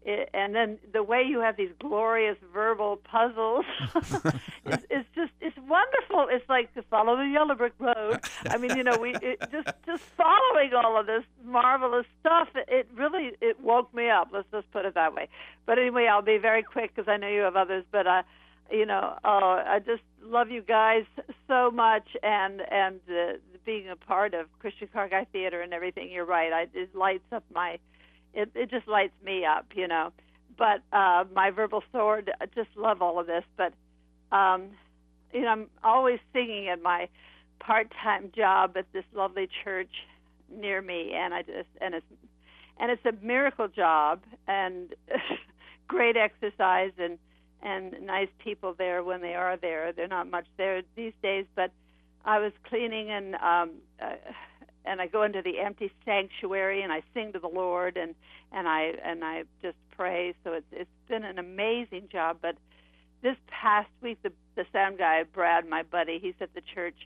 it, 0.07 0.31
and 0.33 0.55
then 0.55 0.79
the 0.93 1.03
way 1.03 1.23
you 1.23 1.41
have 1.41 1.57
these 1.57 1.73
glorious 1.81 2.37
verbal 2.53 2.97
puzzles 2.97 3.65
it's, 4.65 4.87
it's 4.89 5.09
just 5.15 5.33
it's 5.41 5.57
wonderful. 5.69 6.29
It's 6.31 6.49
like 6.49 6.73
to 6.75 6.83
follow 6.83 7.17
the 7.17 7.27
yellow 7.27 7.55
brick 7.55 7.75
road. 7.79 8.21
I 8.49 8.57
mean 8.57 8.77
you 8.77 8.85
know 8.85 8.97
we 8.99 9.15
it, 9.17 9.41
just 9.51 9.69
just 9.85 10.03
following 10.17 10.73
all 10.75 10.99
of 10.99 11.07
this 11.07 11.25
marvelous 11.45 12.07
stuff 12.21 12.49
it, 12.55 12.69
it 12.69 12.89
really 12.95 13.33
it 13.41 13.61
woke 13.61 13.93
me 13.93 14.09
up 14.09 14.29
let's 14.33 14.49
just 14.53 14.71
put 14.71 14.85
it 14.85 14.95
that 14.95 15.15
way. 15.15 15.29
But 15.67 15.79
anyway 15.79 16.07
i'll 16.11 16.23
be 16.23 16.39
very 16.39 16.63
quick 16.63 16.95
because 16.95 17.09
i 17.09 17.17
know 17.17 17.29
you 17.29 17.41
have 17.41 17.57
others 17.57 17.85
but 17.91 18.07
uh 18.07 18.23
you 18.71 18.87
know 18.87 19.19
uh, 19.25 19.63
i 19.67 19.81
just 19.85 20.03
love 20.23 20.51
you 20.51 20.63
guys 20.63 21.05
so 21.49 21.71
much 21.71 22.09
and 22.23 22.63
and 22.71 23.01
uh, 23.11 23.35
being 23.65 23.89
a 23.89 23.97
part 23.97 24.35
of 24.35 24.47
christian 24.59 24.89
car 24.93 25.09
guy 25.09 25.25
theater 25.33 25.61
and 25.61 25.73
everything 25.73 26.11
you're 26.11 26.25
right 26.25 26.53
I, 26.53 26.67
it 26.75 26.95
lights 26.95 27.33
up 27.33 27.45
my 27.55 27.79
it 28.37 28.51
it 28.55 28.71
just 28.71 28.87
lights 28.87 29.15
me 29.25 29.45
up, 29.45 29.67
you 29.75 29.89
know. 29.89 30.13
But 30.57 30.83
uh, 30.93 31.25
my 31.35 31.51
verbal 31.51 31.83
sword, 31.91 32.31
I 32.41 32.47
just 32.47 32.69
love 32.77 33.03
all 33.03 33.19
of 33.19 33.27
this. 33.27 33.45
But 33.57 33.73
um, 34.31 34.69
you 35.33 35.43
know, 35.43 35.49
I'm 35.49 35.67
always 35.83 36.21
singing 36.33 36.69
at 36.69 36.83
my 36.83 37.09
part-time 37.59 38.31
job 38.37 38.77
at 38.77 38.87
this 38.93 39.05
lovely 39.15 39.49
church 39.65 39.91
near 40.55 40.81
me, 40.81 41.13
and 41.15 41.35
I 41.35 41.43
just 41.43 41.69
and 41.81 41.95
it's 41.95 42.07
and 42.79 42.91
it's 42.93 43.05
a 43.07 43.25
miracle 43.25 43.69
job 43.69 44.21
and 44.47 44.95
great 45.89 46.17
exercise 46.17 46.93
and 46.99 47.19
and 47.63 47.95
nice 48.03 48.29
people 48.39 48.75
there 48.77 49.03
when 49.03 49.23
they 49.23 49.35
are 49.35 49.57
there. 49.57 49.93
They're 49.93 50.09
not 50.09 50.31
much 50.31 50.47
there 50.59 50.83
these 50.95 51.15
days, 51.23 51.47
but 51.57 51.71
I 52.25 52.39
was 52.39 52.53
cleaning 52.69 53.11
and 53.11 53.35
um 53.37 53.71
uh, 54.01 54.17
and 54.87 55.01
I 55.01 55.07
go 55.07 55.23
into 55.23 55.43
the 55.43 55.59
empty 55.61 55.91
sanctuary 56.05 56.83
and 56.83 56.93
I 56.93 57.03
sing 57.15 57.33
to 57.33 57.39
the 57.39 57.49
Lord 57.49 57.97
and 57.97 58.15
and 58.53 58.69
I 58.69 58.95
and 59.05 59.25
I 59.25 59.45
just 59.63 59.77
pray. 59.97 60.35
So 60.45 60.53
it's 60.53 60.67
it's 60.73 60.91
been 61.09 61.25
an 61.25 61.39
amazing 61.39 62.09
job. 62.11 62.39
But 62.41 62.57
this 63.23 63.37
past 63.49 63.91
week, 64.03 64.19
the 64.23 64.33
the 64.55 64.65
sound 64.73 64.99
guy 64.99 65.25
Brad, 65.25 65.69
my 65.69 65.83
buddy, 65.83 66.19
he's 66.21 66.35
at 66.41 66.55
the 66.55 66.63
church, 66.75 66.97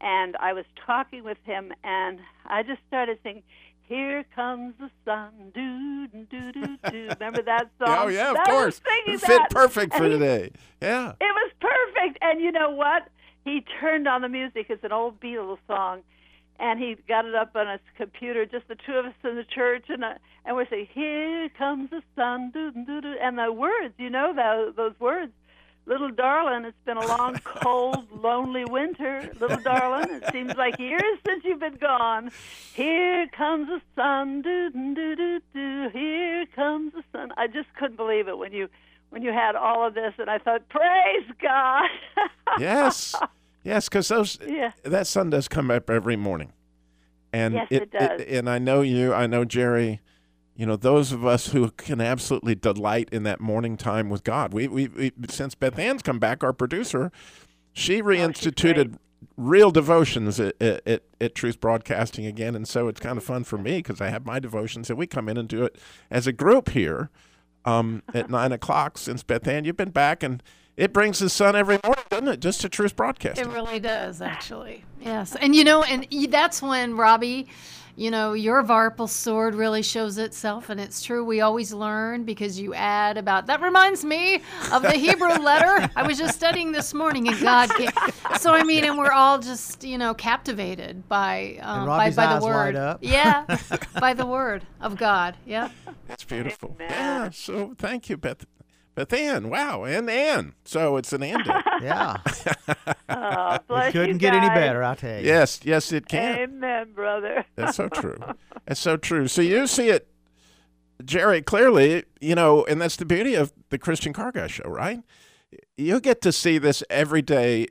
and 0.00 0.36
I 0.36 0.52
was 0.52 0.64
talking 0.86 1.24
with 1.24 1.38
him, 1.44 1.72
and 1.84 2.20
I 2.46 2.62
just 2.62 2.80
started 2.88 3.18
singing. 3.22 3.42
Here 3.88 4.24
comes 4.34 4.74
the 4.80 4.90
sun, 5.04 5.52
doo 5.54 6.08
doo 6.08 6.52
doo 6.52 6.76
doo. 6.90 7.08
Remember 7.20 7.42
that 7.42 7.68
oh, 7.80 7.86
song? 7.86 7.98
Oh 8.00 8.08
yeah, 8.08 8.30
of 8.30 8.36
was 8.38 8.46
course. 8.48 8.80
It 9.06 9.20
fit 9.20 9.28
that. 9.28 9.50
perfect 9.50 9.94
for 9.94 10.04
he- 10.04 10.10
today. 10.10 10.50
Yeah. 10.82 11.12
it 11.20 11.22
was 11.22 11.52
perfect. 11.60 12.18
And 12.20 12.40
you 12.40 12.50
know 12.50 12.70
what? 12.70 13.08
He 13.44 13.64
turned 13.80 14.08
on 14.08 14.22
the 14.22 14.28
music. 14.28 14.66
It's 14.70 14.82
an 14.82 14.90
old 14.90 15.20
Beatles 15.20 15.58
song. 15.68 16.02
And 16.58 16.80
he 16.80 16.96
got 17.08 17.26
it 17.26 17.34
up 17.34 17.54
on 17.54 17.68
his 17.68 17.80
computer, 17.96 18.46
just 18.46 18.68
the 18.68 18.76
two 18.76 18.94
of 18.94 19.06
us 19.06 19.14
in 19.24 19.36
the 19.36 19.44
church, 19.44 19.84
and 19.88 20.02
uh, 20.04 20.14
and 20.44 20.56
we 20.56 20.64
say, 20.66 20.88
"Here 20.92 21.48
comes 21.50 21.90
the 21.90 22.02
sun," 22.14 22.50
doo, 22.52 22.72
doo, 22.72 22.84
doo, 22.84 23.00
doo. 23.02 23.16
and 23.20 23.38
the 23.38 23.52
words, 23.52 23.94
you 23.98 24.08
know 24.08 24.32
those 24.34 24.74
those 24.74 24.98
words, 24.98 25.32
little 25.84 26.10
darling. 26.10 26.64
It's 26.64 26.76
been 26.84 26.96
a 26.96 27.06
long, 27.06 27.38
cold, 27.44 28.06
lonely 28.10 28.64
winter, 28.64 29.30
little 29.38 29.58
darling. 29.58 30.22
It 30.22 30.32
seems 30.32 30.56
like 30.56 30.78
years 30.78 31.18
since 31.26 31.44
you've 31.44 31.60
been 31.60 31.76
gone. 31.76 32.30
Here 32.74 33.26
comes 33.28 33.68
the 33.68 33.80
sun, 33.94 34.42
doo 34.42 34.70
doo 34.70 35.14
doo 35.16 35.40
doo. 35.52 35.90
Here 35.92 36.46
comes 36.54 36.94
the 36.94 37.04
sun. 37.12 37.32
I 37.36 37.48
just 37.48 37.68
couldn't 37.78 37.96
believe 37.96 38.28
it 38.28 38.38
when 38.38 38.52
you 38.52 38.68
when 39.10 39.22
you 39.22 39.32
had 39.32 39.56
all 39.56 39.86
of 39.86 39.94
this, 39.94 40.14
and 40.18 40.28
I 40.28 40.38
thought, 40.38 40.68
praise 40.68 41.26
God. 41.40 41.88
Yes. 42.58 43.14
Yes, 43.66 43.88
because 43.88 44.08
those 44.08 44.38
Yeah. 44.46 44.70
that 44.84 45.06
sun 45.06 45.30
does 45.30 45.48
come 45.48 45.70
up 45.70 45.90
every 45.90 46.16
morning, 46.16 46.52
and 47.32 47.54
Yes, 47.54 47.66
it 47.70 47.90
does. 47.90 48.20
and 48.22 48.48
I 48.48 48.58
know 48.58 48.80
you, 48.82 49.12
I 49.12 49.26
know 49.26 49.44
Jerry. 49.44 50.00
You 50.54 50.64
know 50.66 50.76
those 50.76 51.12
of 51.12 51.26
us 51.26 51.48
who 51.48 51.70
can 51.72 52.00
absolutely 52.00 52.54
delight 52.54 53.08
in 53.12 53.24
that 53.24 53.40
morning 53.40 53.76
time 53.76 54.08
with 54.08 54.24
God. 54.24 54.54
We 54.54 54.68
we, 54.68 54.88
we 54.88 55.12
since 55.28 55.54
Beth 55.54 55.78
Ann's 55.78 56.02
come 56.02 56.18
back, 56.18 56.42
our 56.44 56.52
producer, 56.52 57.10
Oh, 57.12 57.18
she 57.72 58.00
reinstituted 58.00 58.96
real 59.36 59.70
devotions 59.70 60.38
at, 60.40 60.54
at, 60.62 60.86
at, 60.86 61.02
at 61.20 61.34
Truth 61.34 61.60
Broadcasting 61.60 62.24
again, 62.24 62.54
and 62.54 62.66
so 62.66 62.88
it's 62.88 63.00
kind 63.00 63.18
of 63.18 63.24
fun 63.24 63.44
for 63.44 63.58
me 63.58 63.78
because 63.78 64.00
I 64.00 64.08
have 64.10 64.24
my 64.24 64.38
devotions, 64.38 64.88
and 64.88 64.98
we 64.98 65.06
come 65.06 65.28
in 65.28 65.36
and 65.36 65.48
do 65.48 65.64
it 65.64 65.76
as 66.10 66.26
a 66.26 66.32
group 66.32 66.70
here 66.70 67.10
um, 67.66 68.02
at 68.14 68.30
nine 68.38 68.52
o'clock. 68.52 68.96
Since 68.96 69.24
Beth 69.24 69.46
Ann, 69.48 69.64
you've 69.64 69.76
been 69.76 69.90
back, 69.90 70.22
and 70.22 70.42
it 70.76 70.92
brings 70.92 71.18
the 71.18 71.30
sun 71.30 71.56
every 71.56 71.78
morning, 71.82 72.04
doesn't 72.10 72.28
it? 72.28 72.40
Just 72.40 72.60
to 72.60 72.68
Truth 72.68 72.96
Broadcasting. 72.96 73.46
It 73.46 73.52
really 73.52 73.80
does, 73.80 74.20
actually. 74.20 74.84
Yes, 75.00 75.34
and 75.36 75.54
you 75.54 75.64
know, 75.64 75.82
and 75.82 76.06
that's 76.30 76.60
when 76.60 76.96
Robbie, 76.96 77.48
you 77.94 78.10
know, 78.10 78.34
your 78.34 78.62
Varpal 78.62 79.08
sword 79.08 79.54
really 79.54 79.82
shows 79.82 80.18
itself, 80.18 80.68
and 80.68 80.78
it's 80.78 81.02
true. 81.02 81.24
We 81.24 81.40
always 81.40 81.72
learn 81.72 82.24
because 82.24 82.60
you 82.60 82.74
add 82.74 83.16
about. 83.16 83.46
That 83.46 83.62
reminds 83.62 84.04
me 84.04 84.42
of 84.70 84.82
the 84.82 84.92
Hebrew 84.92 85.28
letter 85.40 85.88
I 85.96 86.06
was 86.06 86.18
just 86.18 86.36
studying 86.36 86.72
this 86.72 86.92
morning, 86.92 87.28
and 87.28 87.40
God. 87.40 87.70
Gave, 87.78 87.90
so 88.38 88.52
I 88.52 88.62
mean, 88.62 88.84
and 88.84 88.98
we're 88.98 89.12
all 89.12 89.38
just 89.38 89.82
you 89.82 89.96
know 89.96 90.12
captivated 90.12 91.08
by 91.08 91.58
um, 91.62 91.86
by, 91.86 92.10
by 92.10 92.38
the 92.38 92.44
word. 92.44 92.76
up. 92.76 92.98
Yeah, 93.00 93.44
by 94.00 94.12
the 94.12 94.26
word 94.26 94.66
of 94.80 94.96
God. 94.96 95.36
Yeah. 95.46 95.70
That's 96.06 96.24
beautiful. 96.24 96.76
Yeah. 96.78 97.30
So 97.30 97.74
thank 97.78 98.08
you, 98.10 98.16
Beth. 98.16 98.44
Beth 98.96 99.12
Ann. 99.12 99.48
Wow. 99.50 99.84
And 99.84 100.10
Ann. 100.10 100.54
So 100.64 100.96
it's 100.96 101.12
an 101.12 101.22
and. 101.22 101.44
Yeah. 101.82 102.16
Oh, 103.08 103.58
It 103.76 103.92
couldn't 103.92 104.08
you 104.08 104.18
get 104.18 104.34
any 104.34 104.48
better, 104.48 104.82
I 104.82 104.94
tell 104.94 105.20
you. 105.20 105.26
yes. 105.26 105.60
Yes, 105.62 105.92
it 105.92 106.08
can. 106.08 106.38
Amen, 106.38 106.92
brother. 106.94 107.44
That's 107.54 107.76
so 107.76 107.88
true. 107.92 108.18
That's 108.66 108.80
so 108.80 108.96
true. 108.96 109.28
So 109.28 109.42
you 109.42 109.66
see 109.66 109.90
it, 109.90 110.08
Jerry, 111.04 111.42
clearly, 111.42 112.04
you 112.20 112.34
know, 112.34 112.64
and 112.64 112.80
that's 112.80 112.96
the 112.96 113.04
beauty 113.04 113.34
of 113.34 113.52
the 113.68 113.78
Christian 113.78 114.12
Car 114.14 114.32
Guy 114.32 114.46
Show, 114.46 114.64
right? 114.64 115.00
You 115.76 116.00
get 116.00 116.22
to 116.22 116.32
see 116.32 116.56
this 116.58 116.82
every 116.88 117.20
day 117.22 117.66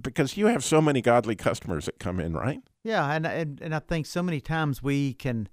because 0.00 0.36
you 0.36 0.46
have 0.46 0.62
so 0.62 0.80
many 0.82 1.00
godly 1.00 1.34
customers 1.34 1.86
that 1.86 1.98
come 1.98 2.20
in, 2.20 2.34
right? 2.34 2.60
Yeah, 2.84 3.10
and, 3.10 3.26
and 3.26 3.60
and 3.62 3.74
I 3.74 3.78
think 3.80 4.04
so 4.06 4.22
many 4.22 4.40
times 4.40 4.82
we 4.82 5.14
can 5.14 5.48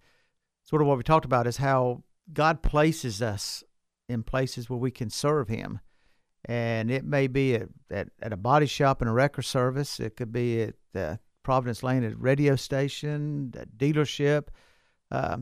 sort 0.63 0.81
of 0.81 0.87
what 0.89 0.97
we 0.97 1.03
talked 1.03 1.25
about 1.25 1.47
is 1.47 1.57
how 1.57 2.03
God 2.33 2.61
places 2.61 3.21
us 3.21 3.63
in 4.07 4.23
places 4.23 4.69
where 4.69 4.79
we 4.79 4.91
can 4.91 5.09
serve 5.09 5.47
Him, 5.47 5.79
and 6.45 6.91
it 6.91 7.03
may 7.03 7.27
be 7.27 7.55
at 7.55 7.69
at, 7.89 8.09
at 8.21 8.33
a 8.33 8.37
body 8.37 8.65
shop 8.65 9.01
and 9.01 9.09
a 9.09 9.13
record 9.13 9.43
service. 9.45 9.99
It 9.99 10.15
could 10.15 10.31
be 10.31 10.71
at 10.93 11.19
Providence 11.43 11.83
Lane 11.83 12.03
at 12.03 12.19
radio 12.19 12.55
station, 12.55 13.53
a 13.57 13.65
dealership, 13.65 14.47
uh, 15.11 15.37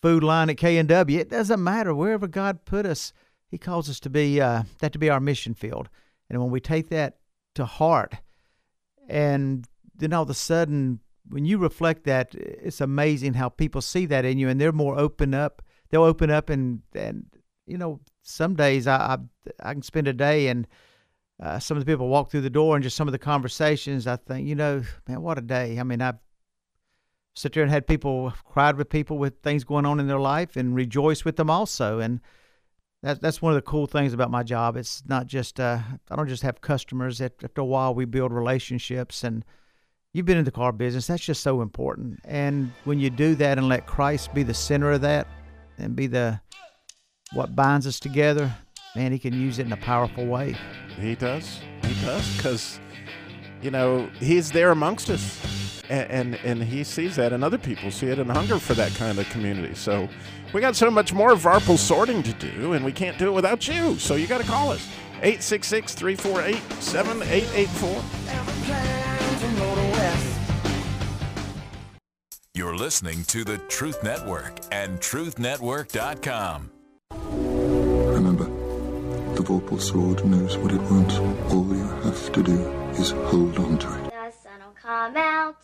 food 0.00 0.22
line 0.22 0.50
at 0.50 0.56
K 0.56 0.78
and 0.78 0.88
W. 0.88 1.18
It 1.18 1.30
doesn't 1.30 1.62
matter 1.62 1.94
wherever 1.94 2.26
God 2.26 2.64
put 2.64 2.86
us. 2.86 3.12
He 3.50 3.58
calls 3.58 3.90
us 3.90 4.00
to 4.00 4.10
be 4.10 4.40
uh, 4.40 4.62
that 4.80 4.92
to 4.92 4.98
be 4.98 5.10
our 5.10 5.20
mission 5.20 5.54
field, 5.54 5.88
and 6.30 6.40
when 6.40 6.50
we 6.50 6.60
take 6.60 6.88
that 6.90 7.18
to 7.54 7.64
heart, 7.64 8.14
and 9.08 9.66
then 9.94 10.12
all 10.12 10.22
of 10.22 10.30
a 10.30 10.34
sudden 10.34 11.00
when 11.28 11.44
you 11.44 11.58
reflect 11.58 12.04
that 12.04 12.34
it's 12.34 12.80
amazing 12.80 13.34
how 13.34 13.48
people 13.48 13.80
see 13.80 14.06
that 14.06 14.24
in 14.24 14.38
you 14.38 14.48
and 14.48 14.60
they're 14.60 14.72
more 14.72 14.98
open 14.98 15.34
up 15.34 15.62
they'll 15.90 16.02
open 16.02 16.30
up 16.30 16.50
and 16.50 16.80
and 16.94 17.26
you 17.66 17.78
know 17.78 18.00
some 18.22 18.54
days 18.54 18.86
i 18.86 18.96
i, 18.96 19.16
I 19.68 19.72
can 19.72 19.82
spend 19.82 20.08
a 20.08 20.12
day 20.12 20.48
and 20.48 20.66
uh, 21.42 21.58
some 21.58 21.76
of 21.76 21.84
the 21.84 21.90
people 21.90 22.08
walk 22.08 22.30
through 22.30 22.42
the 22.42 22.50
door 22.50 22.76
and 22.76 22.82
just 22.84 22.96
some 22.96 23.08
of 23.08 23.12
the 23.12 23.18
conversations 23.18 24.06
i 24.06 24.16
think 24.16 24.46
you 24.46 24.54
know 24.54 24.82
man 25.08 25.22
what 25.22 25.38
a 25.38 25.42
day 25.42 25.78
i 25.78 25.82
mean 25.82 26.00
i've 26.00 26.18
sit 27.34 27.54
there 27.54 27.62
and 27.62 27.72
had 27.72 27.86
people 27.86 28.32
cried 28.44 28.76
with 28.76 28.90
people 28.90 29.16
with 29.16 29.40
things 29.42 29.64
going 29.64 29.86
on 29.86 29.98
in 29.98 30.06
their 30.06 30.20
life 30.20 30.56
and 30.56 30.74
rejoice 30.74 31.24
with 31.24 31.36
them 31.36 31.48
also 31.48 31.98
and 31.98 32.20
that, 33.02 33.20
that's 33.20 33.42
one 33.42 33.52
of 33.52 33.56
the 33.56 33.62
cool 33.62 33.86
things 33.86 34.12
about 34.12 34.30
my 34.30 34.42
job. 34.42 34.76
It's 34.76 35.02
not 35.06 35.26
just 35.26 35.58
uh, 35.58 35.80
I 36.10 36.16
don't 36.16 36.28
just 36.28 36.42
have 36.42 36.60
customers. 36.60 37.20
After 37.20 37.60
a 37.60 37.64
while, 37.64 37.94
we 37.94 38.04
build 38.04 38.32
relationships, 38.32 39.24
and 39.24 39.44
you've 40.12 40.26
been 40.26 40.38
in 40.38 40.44
the 40.44 40.52
car 40.52 40.72
business. 40.72 41.08
That's 41.08 41.24
just 41.24 41.42
so 41.42 41.62
important. 41.62 42.20
And 42.24 42.72
when 42.84 43.00
you 43.00 43.10
do 43.10 43.34
that 43.36 43.58
and 43.58 43.68
let 43.68 43.86
Christ 43.86 44.32
be 44.34 44.44
the 44.44 44.54
center 44.54 44.92
of 44.92 45.00
that, 45.00 45.26
and 45.78 45.96
be 45.96 46.06
the 46.06 46.40
what 47.32 47.56
binds 47.56 47.86
us 47.86 47.98
together, 47.98 48.52
man, 48.94 49.12
he 49.12 49.18
can 49.18 49.32
use 49.32 49.58
it 49.58 49.66
in 49.66 49.72
a 49.72 49.76
powerful 49.76 50.26
way. 50.26 50.56
He 50.98 51.14
does. 51.14 51.60
He 51.84 51.94
does 52.04 52.36
because 52.36 52.80
you 53.60 53.70
know 53.70 54.08
he's 54.18 54.50
there 54.50 54.70
amongst 54.70 55.10
us, 55.10 55.82
and, 55.88 56.10
and 56.10 56.34
and 56.44 56.62
he 56.62 56.84
sees 56.84 57.16
that, 57.16 57.32
and 57.32 57.42
other 57.42 57.58
people 57.58 57.90
see 57.90 58.08
it, 58.08 58.18
and 58.18 58.30
hunger 58.30 58.58
for 58.58 58.74
that 58.74 58.94
kind 58.94 59.18
of 59.18 59.28
community. 59.30 59.74
So 59.74 60.08
we 60.52 60.60
got 60.60 60.76
so 60.76 60.90
much 60.90 61.12
more 61.12 61.32
Varpal 61.34 61.78
sorting 61.78 62.22
to 62.22 62.32
do, 62.34 62.74
and 62.74 62.84
we 62.84 62.92
can't 62.92 63.18
do 63.18 63.28
it 63.28 63.32
without 63.32 63.66
you. 63.66 63.98
So 63.98 64.14
you 64.14 64.26
got 64.26 64.40
to 64.40 64.46
call 64.46 64.70
us 64.70 64.86
866 65.22 65.94
348 65.94 66.82
7884. 66.82 68.02
You're 72.54 72.76
listening 72.76 73.24
to 73.24 73.44
the 73.44 73.56
Truth 73.56 74.04
Network 74.04 74.60
and 74.70 75.00
TruthNetwork.com. 75.00 76.70
Remember, 79.52 79.76
the 79.76 79.76
Vorpal 79.76 79.80
sword 79.80 80.24
knows 80.24 80.56
what 80.58 80.72
it 80.72 80.80
wants. 80.82 81.16
All 81.52 81.66
you 81.76 81.88
have 82.04 82.32
to 82.32 82.42
do 82.42 82.58
is 82.92 83.10
hold 83.10 83.58
on 83.58 83.78
to 83.78 83.86
it. 83.86 84.10
The 84.10 84.32
sun 84.42 84.60
will 84.60 84.74
come 84.80 85.16
out 85.16 85.56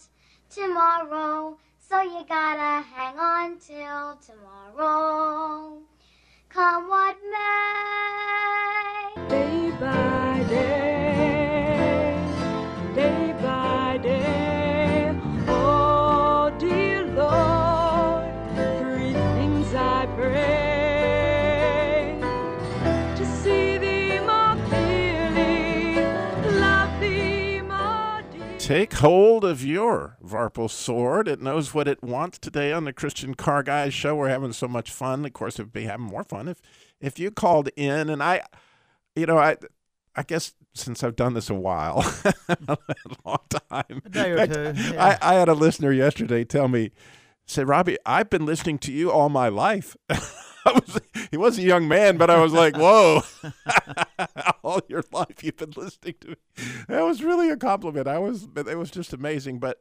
tomorrow, 0.51 1.57
so 1.79 2.01
you 2.03 2.25
gotta 2.29 2.85
hang 2.85 3.19
on 3.19 3.59
till 3.59 4.19
tomorrow. 4.27 5.79
Come 6.49 6.89
what 6.89 7.17
may. 7.31 7.49
Day 9.29 9.71
by 9.81 10.45
day, 10.49 10.98
Take 28.69 28.93
hold 28.93 29.47
of 29.47 29.65
your 29.65 30.19
Vorpal 30.23 30.69
sword. 30.69 31.27
It 31.27 31.41
knows 31.41 31.73
what 31.73 31.89
it 31.89 32.03
wants 32.03 32.39
today 32.39 32.71
on 32.71 32.85
the 32.85 32.93
Christian 32.93 33.33
Car 33.33 33.63
Guys 33.63 33.95
show. 33.95 34.15
We're 34.15 34.29
having 34.29 34.53
so 34.53 34.69
much 34.69 34.91
fun. 34.91 35.25
Of 35.25 35.33
course, 35.33 35.55
it'd 35.55 35.73
be 35.73 35.85
having 35.85 36.05
more 36.05 36.23
fun 36.23 36.49
if 36.49 36.61
if 37.01 37.19
you 37.19 37.31
called 37.31 37.71
in. 37.77 38.11
And 38.11 38.23
I, 38.23 38.43
you 39.17 39.25
know, 39.25 39.39
I 39.39 39.57
I 40.15 40.23
guess 40.23 40.53
since 40.75 41.03
I've 41.03 41.17
done 41.17 41.33
this 41.33 41.49
a 41.49 41.55
while, 41.55 42.01
a 42.51 42.77
long 43.25 43.39
time. 43.71 44.03
A 44.05 44.09
day 44.11 44.33
or 44.33 44.37
fact, 44.37 44.53
two, 44.53 44.93
yeah. 44.93 45.19
I, 45.23 45.33
I 45.33 45.35
had 45.37 45.49
a 45.49 45.55
listener 45.55 45.91
yesterday 45.91 46.45
tell 46.45 46.69
me, 46.69 46.91
say, 47.47 47.65
Robbie, 47.65 47.97
I've 48.05 48.29
been 48.29 48.45
listening 48.45 48.77
to 48.81 48.93
you 48.93 49.11
all 49.11 49.31
my 49.31 49.49
life. 49.49 49.97
I 50.67 50.73
was, 50.73 51.01
he 51.31 51.37
was 51.37 51.59
a 51.59 51.63
young 51.63 51.89
man, 51.89 52.17
but 52.17 52.31
I 52.31 52.41
was 52.41 52.53
like, 52.53 52.77
whoa, 52.77 53.23
all 54.63 54.81
your 54.89 55.05
life 55.13 55.43
you've 55.43 55.57
been 55.57 55.73
listening 55.77 56.15
to 56.21 56.29
me. 56.29 56.37
That 56.89 57.03
was 57.03 57.23
really 57.23 57.51
a 57.51 57.57
compliment. 57.57 58.07
I 58.07 58.19
was, 58.19 58.49
it 58.55 58.79
was 58.79 58.91
just 58.91 59.13
amazing. 59.13 59.59
But 59.59 59.81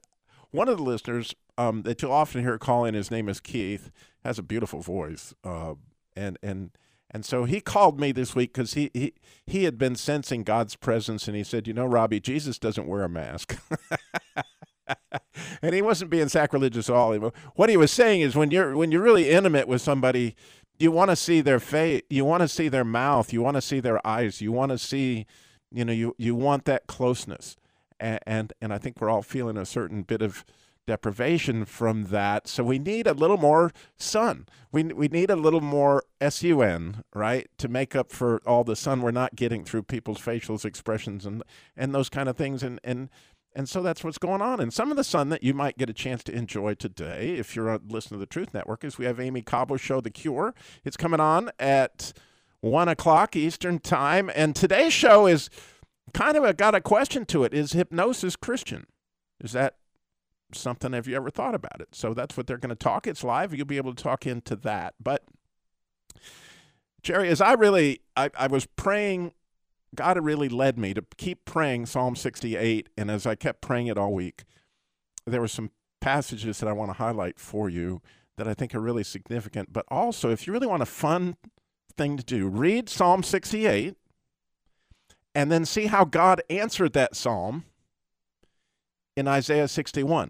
one 0.51 0.69
of 0.69 0.77
the 0.77 0.83
listeners 0.83 1.35
um, 1.57 1.83
that 1.83 2.01
you'll 2.01 2.11
often 2.11 2.41
hear 2.41 2.57
call 2.57 2.85
in, 2.85 2.93
his 2.93 3.11
name 3.11 3.27
is 3.27 3.39
Keith, 3.39 3.91
has 4.23 4.39
a 4.39 4.43
beautiful 4.43 4.81
voice. 4.81 5.33
Uh, 5.43 5.75
and, 6.15 6.37
and, 6.41 6.71
and 7.11 7.25
so 7.25 7.45
he 7.45 7.61
called 7.61 7.99
me 7.99 8.11
this 8.11 8.35
week 8.35 8.53
because 8.53 8.73
he, 8.73 8.91
he, 8.93 9.13
he 9.45 9.63
had 9.63 9.77
been 9.77 9.95
sensing 9.95 10.43
God's 10.43 10.75
presence. 10.75 11.27
And 11.27 11.35
he 11.35 11.43
said, 11.43 11.67
You 11.67 11.73
know, 11.73 11.85
Robbie, 11.85 12.19
Jesus 12.19 12.59
doesn't 12.59 12.87
wear 12.87 13.03
a 13.03 13.09
mask. 13.09 13.57
and 15.61 15.73
he 15.73 15.81
wasn't 15.81 16.11
being 16.11 16.29
sacrilegious 16.29 16.89
at 16.89 16.95
all. 16.95 17.13
What 17.55 17.69
he 17.69 17.77
was 17.77 17.91
saying 17.91 18.21
is 18.21 18.35
when 18.35 18.51
you're 18.51 18.75
when 18.75 18.91
you're 18.91 19.01
really 19.01 19.29
intimate 19.29 19.67
with 19.67 19.81
somebody, 19.81 20.35
you 20.79 20.91
want 20.91 21.09
to 21.09 21.15
see 21.15 21.41
their 21.41 21.59
face, 21.59 22.03
you 22.09 22.25
want 22.25 22.41
to 22.41 22.47
see 22.47 22.67
their 22.67 22.85
mouth, 22.85 23.33
you 23.33 23.41
want 23.41 23.55
to 23.55 23.61
see 23.61 23.79
their 23.79 24.05
eyes, 24.05 24.41
you 24.41 24.51
want 24.51 24.71
to 24.71 24.77
see, 24.77 25.25
you 25.71 25.83
know, 25.85 25.93
you 25.93 26.15
you 26.17 26.35
want 26.35 26.65
that 26.65 26.87
closeness, 26.87 27.57
and 27.99 28.19
and, 28.25 28.53
and 28.61 28.73
I 28.73 28.77
think 28.77 29.01
we're 29.01 29.09
all 29.09 29.23
feeling 29.23 29.57
a 29.57 29.65
certain 29.65 30.03
bit 30.03 30.21
of 30.21 30.45
deprivation 30.85 31.65
from 31.65 32.05
that. 32.05 32.47
So 32.47 32.63
we 32.63 32.79
need 32.79 33.05
a 33.05 33.13
little 33.13 33.37
more 33.37 33.71
sun. 33.97 34.47
We 34.71 34.83
we 34.83 35.07
need 35.09 35.29
a 35.29 35.35
little 35.35 35.61
more 35.61 36.03
sun, 36.29 37.03
right, 37.13 37.47
to 37.57 37.67
make 37.67 37.95
up 37.95 38.11
for 38.11 38.41
all 38.45 38.63
the 38.63 38.75
sun 38.75 39.01
we're 39.01 39.11
not 39.11 39.35
getting 39.35 39.63
through 39.63 39.83
people's 39.83 40.19
facial 40.19 40.55
expressions 40.63 41.25
and 41.25 41.43
and 41.75 41.93
those 41.93 42.09
kind 42.09 42.29
of 42.29 42.37
things. 42.37 42.63
And 42.63 42.79
and 42.83 43.09
and 43.55 43.67
so 43.67 43.81
that's 43.81 44.03
what's 44.03 44.17
going 44.17 44.41
on. 44.41 44.59
And 44.59 44.73
some 44.73 44.91
of 44.91 44.97
the 44.97 45.03
sun 45.03 45.29
that 45.29 45.43
you 45.43 45.53
might 45.53 45.77
get 45.77 45.89
a 45.89 45.93
chance 45.93 46.23
to 46.25 46.33
enjoy 46.33 46.75
today, 46.75 47.35
if 47.35 47.55
you're 47.55 47.69
a 47.69 47.79
listener 47.87 48.15
to 48.15 48.19
the 48.19 48.25
Truth 48.25 48.53
Network, 48.53 48.83
is 48.83 48.97
we 48.97 49.05
have 49.05 49.19
Amy 49.19 49.41
Cobble's 49.41 49.81
show, 49.81 49.99
The 50.01 50.09
Cure. 50.09 50.53
It's 50.83 50.97
coming 50.97 51.19
on 51.19 51.49
at 51.59 52.13
one 52.61 52.87
o'clock 52.87 53.35
Eastern 53.35 53.79
time, 53.79 54.29
and 54.35 54.55
today's 54.55 54.93
show 54.93 55.27
is 55.27 55.49
kind 56.13 56.37
of 56.37 56.43
a, 56.43 56.53
got 56.53 56.75
a 56.75 56.81
question 56.81 57.25
to 57.25 57.43
it: 57.43 57.53
Is 57.53 57.73
hypnosis 57.73 58.35
Christian? 58.35 58.85
Is 59.39 59.53
that 59.53 59.75
something 60.53 60.93
have 60.93 61.07
you 61.07 61.15
ever 61.15 61.29
thought 61.29 61.55
about 61.55 61.81
it 61.81 61.89
so 61.93 62.13
that's 62.13 62.37
what 62.37 62.47
they're 62.47 62.57
going 62.57 62.69
to 62.69 62.75
talk 62.75 63.05
it's 63.05 63.23
live 63.23 63.53
you'll 63.53 63.65
be 63.65 63.77
able 63.77 63.93
to 63.93 64.01
talk 64.01 64.25
into 64.25 64.55
that 64.55 64.93
but 65.01 65.23
jerry 67.01 67.27
as 67.27 67.41
i 67.41 67.53
really 67.53 68.01
i, 68.15 68.29
I 68.37 68.47
was 68.47 68.65
praying 68.65 69.33
god 69.95 70.23
really 70.23 70.49
led 70.49 70.77
me 70.77 70.93
to 70.93 71.03
keep 71.17 71.45
praying 71.45 71.85
psalm 71.85 72.15
68 72.15 72.89
and 72.97 73.09
as 73.11 73.25
i 73.25 73.35
kept 73.35 73.61
praying 73.61 73.87
it 73.87 73.97
all 73.97 74.13
week 74.13 74.43
there 75.25 75.41
were 75.41 75.47
some 75.47 75.71
passages 76.01 76.59
that 76.59 76.67
i 76.67 76.73
want 76.73 76.89
to 76.89 76.97
highlight 76.97 77.39
for 77.39 77.69
you 77.69 78.01
that 78.37 78.47
i 78.47 78.53
think 78.53 78.73
are 78.75 78.79
really 78.79 79.03
significant 79.03 79.71
but 79.73 79.85
also 79.89 80.29
if 80.29 80.45
you 80.45 80.53
really 80.53 80.67
want 80.67 80.83
a 80.83 80.87
fun 80.87 81.35
thing 81.95 82.17
to 82.17 82.23
do 82.23 82.47
read 82.47 82.89
psalm 82.89 83.23
68 83.23 83.95
and 85.33 85.51
then 85.51 85.65
see 85.65 85.87
how 85.87 86.05
god 86.05 86.41
answered 86.49 86.93
that 86.93 87.15
psalm 87.15 87.65
in 89.17 89.27
Isaiah 89.27 89.67
61. 89.67 90.29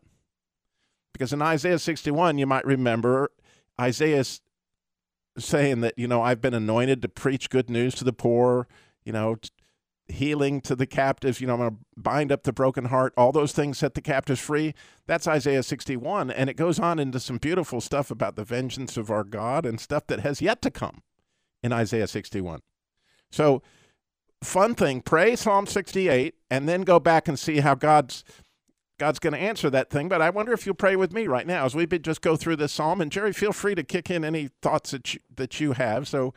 Because 1.14 1.34
in 1.34 1.42
Isaiah 1.42 1.78
61, 1.78 2.38
you 2.38 2.48
might 2.48 2.66
remember 2.66 3.30
Isaiah's 3.80 4.42
saying 5.38 5.82
that, 5.82 5.94
you 5.98 6.08
know, 6.08 6.22
I've 6.22 6.42
been 6.42 6.54
anointed 6.54 7.02
to 7.02 7.10
preach 7.10 7.50
good 7.50 7.70
news 7.70 7.94
to 7.96 8.04
the 8.04 8.14
poor, 8.14 8.68
you 9.08 9.14
know, 9.14 9.38
healing 10.10 10.60
to 10.62 10.76
the 10.76 10.86
captives, 10.86 11.40
you 11.40 11.48
know, 11.48 11.54
I'm 11.54 11.60
going 11.60 11.72
to 11.72 11.78
bind 11.96 12.30
up 12.32 12.44
the 12.44 12.52
broken 12.52 12.86
heart, 12.86 13.14
all 13.16 13.32
those 13.32 13.54
things 13.54 13.78
set 13.78 13.94
the 13.94 14.02
captives 14.02 14.42
free. 14.42 14.74
That's 15.06 15.28
Isaiah 15.28 15.64
61. 15.64 16.30
And 16.30 16.50
it 16.50 16.58
goes 16.58 16.78
on 16.78 17.00
into 17.00 17.22
some 17.22 17.38
beautiful 17.38 17.80
stuff 17.80 18.12
about 18.12 18.36
the 18.36 18.44
vengeance 18.44 18.98
of 18.98 19.10
our 19.10 19.24
God 19.24 19.66
and 19.66 19.80
stuff 19.80 20.08
that 20.08 20.20
has 20.20 20.42
yet 20.42 20.62
to 20.64 20.70
come 20.70 21.04
in 21.64 21.72
Isaiah 21.72 22.08
61. 22.08 22.62
So, 23.32 23.62
fun 24.44 24.76
thing, 24.76 25.02
pray 25.02 25.36
Psalm 25.36 25.66
68 25.66 26.36
and 26.52 26.68
then 26.68 26.82
go 26.82 27.00
back 27.00 27.30
and 27.30 27.40
see 27.40 27.60
how 27.60 27.76
God's 27.76 28.24
God's 29.00 29.20
going 29.20 29.34
to 29.34 29.40
answer 29.40 29.70
that 29.70 29.92
thing, 29.92 30.10
but 30.10 30.24
I 30.24 30.32
wonder 30.32 30.54
if 30.54 30.66
you'll 30.66 30.74
pray 30.74 30.96
with 30.96 31.14
me 31.14 31.28
right 31.28 31.46
now 31.46 31.66
as 31.66 31.76
we 31.76 31.86
just 31.86 32.22
go 32.22 32.36
through 32.36 32.56
this 32.56 32.72
psalm. 32.72 33.00
And 33.00 33.12
Jerry, 33.12 33.32
feel 33.32 33.54
free 33.54 33.76
to 33.76 33.84
kick 33.84 34.10
in 34.10 34.26
any 34.26 34.50
thoughts 34.64 34.90
that 34.90 35.14
you, 35.14 35.20
that 35.36 35.60
you 35.60 35.74
have. 35.74 36.08
So, 36.08 36.34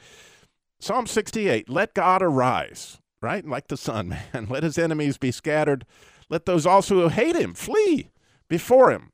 Psalm 0.80 1.06
68, 1.06 1.68
let 1.68 1.94
God 1.94 2.22
arise, 2.22 2.98
right? 3.22 3.46
Like 3.46 3.68
the 3.68 3.76
sun, 3.76 4.08
man. 4.34 4.46
Let 4.48 4.62
his 4.62 4.78
enemies 4.78 5.18
be 5.18 5.30
scattered. 5.30 5.84
Let 6.28 6.46
those 6.46 6.66
also 6.66 6.94
who 7.02 7.08
hate 7.08 7.36
him 7.36 7.54
flee 7.54 8.10
before 8.48 8.90
him. 8.90 9.12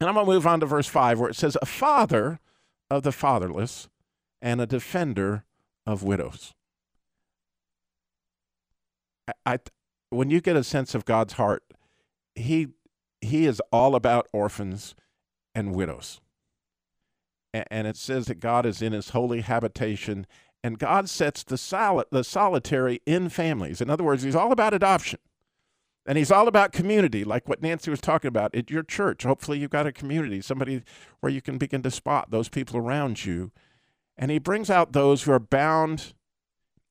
And 0.00 0.08
I'm 0.08 0.14
going 0.14 0.26
to 0.26 0.32
move 0.32 0.46
on 0.46 0.60
to 0.60 0.66
verse 0.66 0.86
5 0.88 1.20
where 1.20 1.30
it 1.30 1.36
says, 1.36 1.56
A 1.62 1.66
father 1.66 2.40
of 2.90 3.02
the 3.02 3.12
fatherless 3.12 3.88
and 4.40 4.60
a 4.60 4.66
defender 4.66 5.44
of 5.86 6.02
widows. 6.02 6.54
I, 9.28 9.32
I 9.54 9.58
when 10.10 10.30
you 10.30 10.40
get 10.40 10.56
a 10.56 10.64
sense 10.64 10.94
of 10.94 11.04
God's 11.04 11.34
heart, 11.34 11.62
he 12.34 12.68
he 13.20 13.46
is 13.46 13.62
all 13.70 13.94
about 13.94 14.26
orphans 14.32 14.94
and 15.54 15.74
widows. 15.74 16.20
A- 17.54 17.72
And 17.72 17.86
it 17.86 17.96
says 17.96 18.26
that 18.26 18.40
God 18.40 18.66
is 18.66 18.82
in 18.82 18.92
his 18.92 19.10
holy 19.10 19.40
habitation 19.42 20.26
and 20.62 20.78
God 20.78 21.08
sets 21.08 21.42
the 21.42 21.58
sol- 21.58 22.04
the 22.10 22.24
solitary 22.24 23.00
in 23.06 23.28
families. 23.28 23.80
In 23.80 23.90
other 23.90 24.04
words, 24.04 24.22
he's 24.22 24.36
all 24.36 24.52
about 24.52 24.74
adoption. 24.74 25.18
And 26.04 26.18
he's 26.18 26.32
all 26.32 26.48
about 26.48 26.72
community, 26.72 27.22
like 27.22 27.48
what 27.48 27.62
Nancy 27.62 27.88
was 27.88 28.00
talking 28.00 28.28
about 28.28 28.54
at 28.56 28.70
your 28.70 28.82
church. 28.82 29.22
Hopefully, 29.22 29.58
you've 29.58 29.70
got 29.70 29.86
a 29.86 29.92
community, 29.92 30.40
somebody 30.40 30.82
where 31.20 31.30
you 31.30 31.40
can 31.40 31.58
begin 31.58 31.82
to 31.82 31.92
spot 31.92 32.30
those 32.30 32.48
people 32.48 32.76
around 32.76 33.24
you. 33.24 33.52
And 34.16 34.30
he 34.30 34.38
brings 34.38 34.68
out 34.68 34.92
those 34.92 35.22
who 35.22 35.32
are 35.32 35.38
bound 35.38 36.12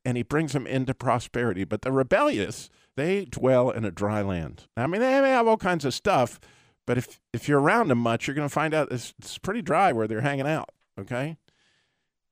and 0.03 0.17
he 0.17 0.23
brings 0.23 0.53
them 0.53 0.65
into 0.65 0.93
prosperity. 0.93 1.63
But 1.63 1.81
the 1.81 1.91
rebellious, 1.91 2.69
they 2.95 3.25
dwell 3.25 3.69
in 3.69 3.85
a 3.85 3.91
dry 3.91 4.21
land. 4.21 4.67
I 4.75 4.87
mean, 4.87 5.01
they 5.01 5.21
may 5.21 5.29
have 5.29 5.47
all 5.47 5.57
kinds 5.57 5.85
of 5.85 5.93
stuff, 5.93 6.39
but 6.87 6.97
if, 6.97 7.19
if 7.33 7.47
you're 7.47 7.59
around 7.59 7.89
them 7.89 7.99
much, 7.99 8.27
you're 8.27 8.35
going 8.35 8.47
to 8.47 8.53
find 8.53 8.73
out 8.73 8.91
it's, 8.91 9.13
it's 9.19 9.37
pretty 9.37 9.61
dry 9.61 9.91
where 9.91 10.07
they're 10.07 10.21
hanging 10.21 10.47
out, 10.47 10.69
okay? 10.99 11.37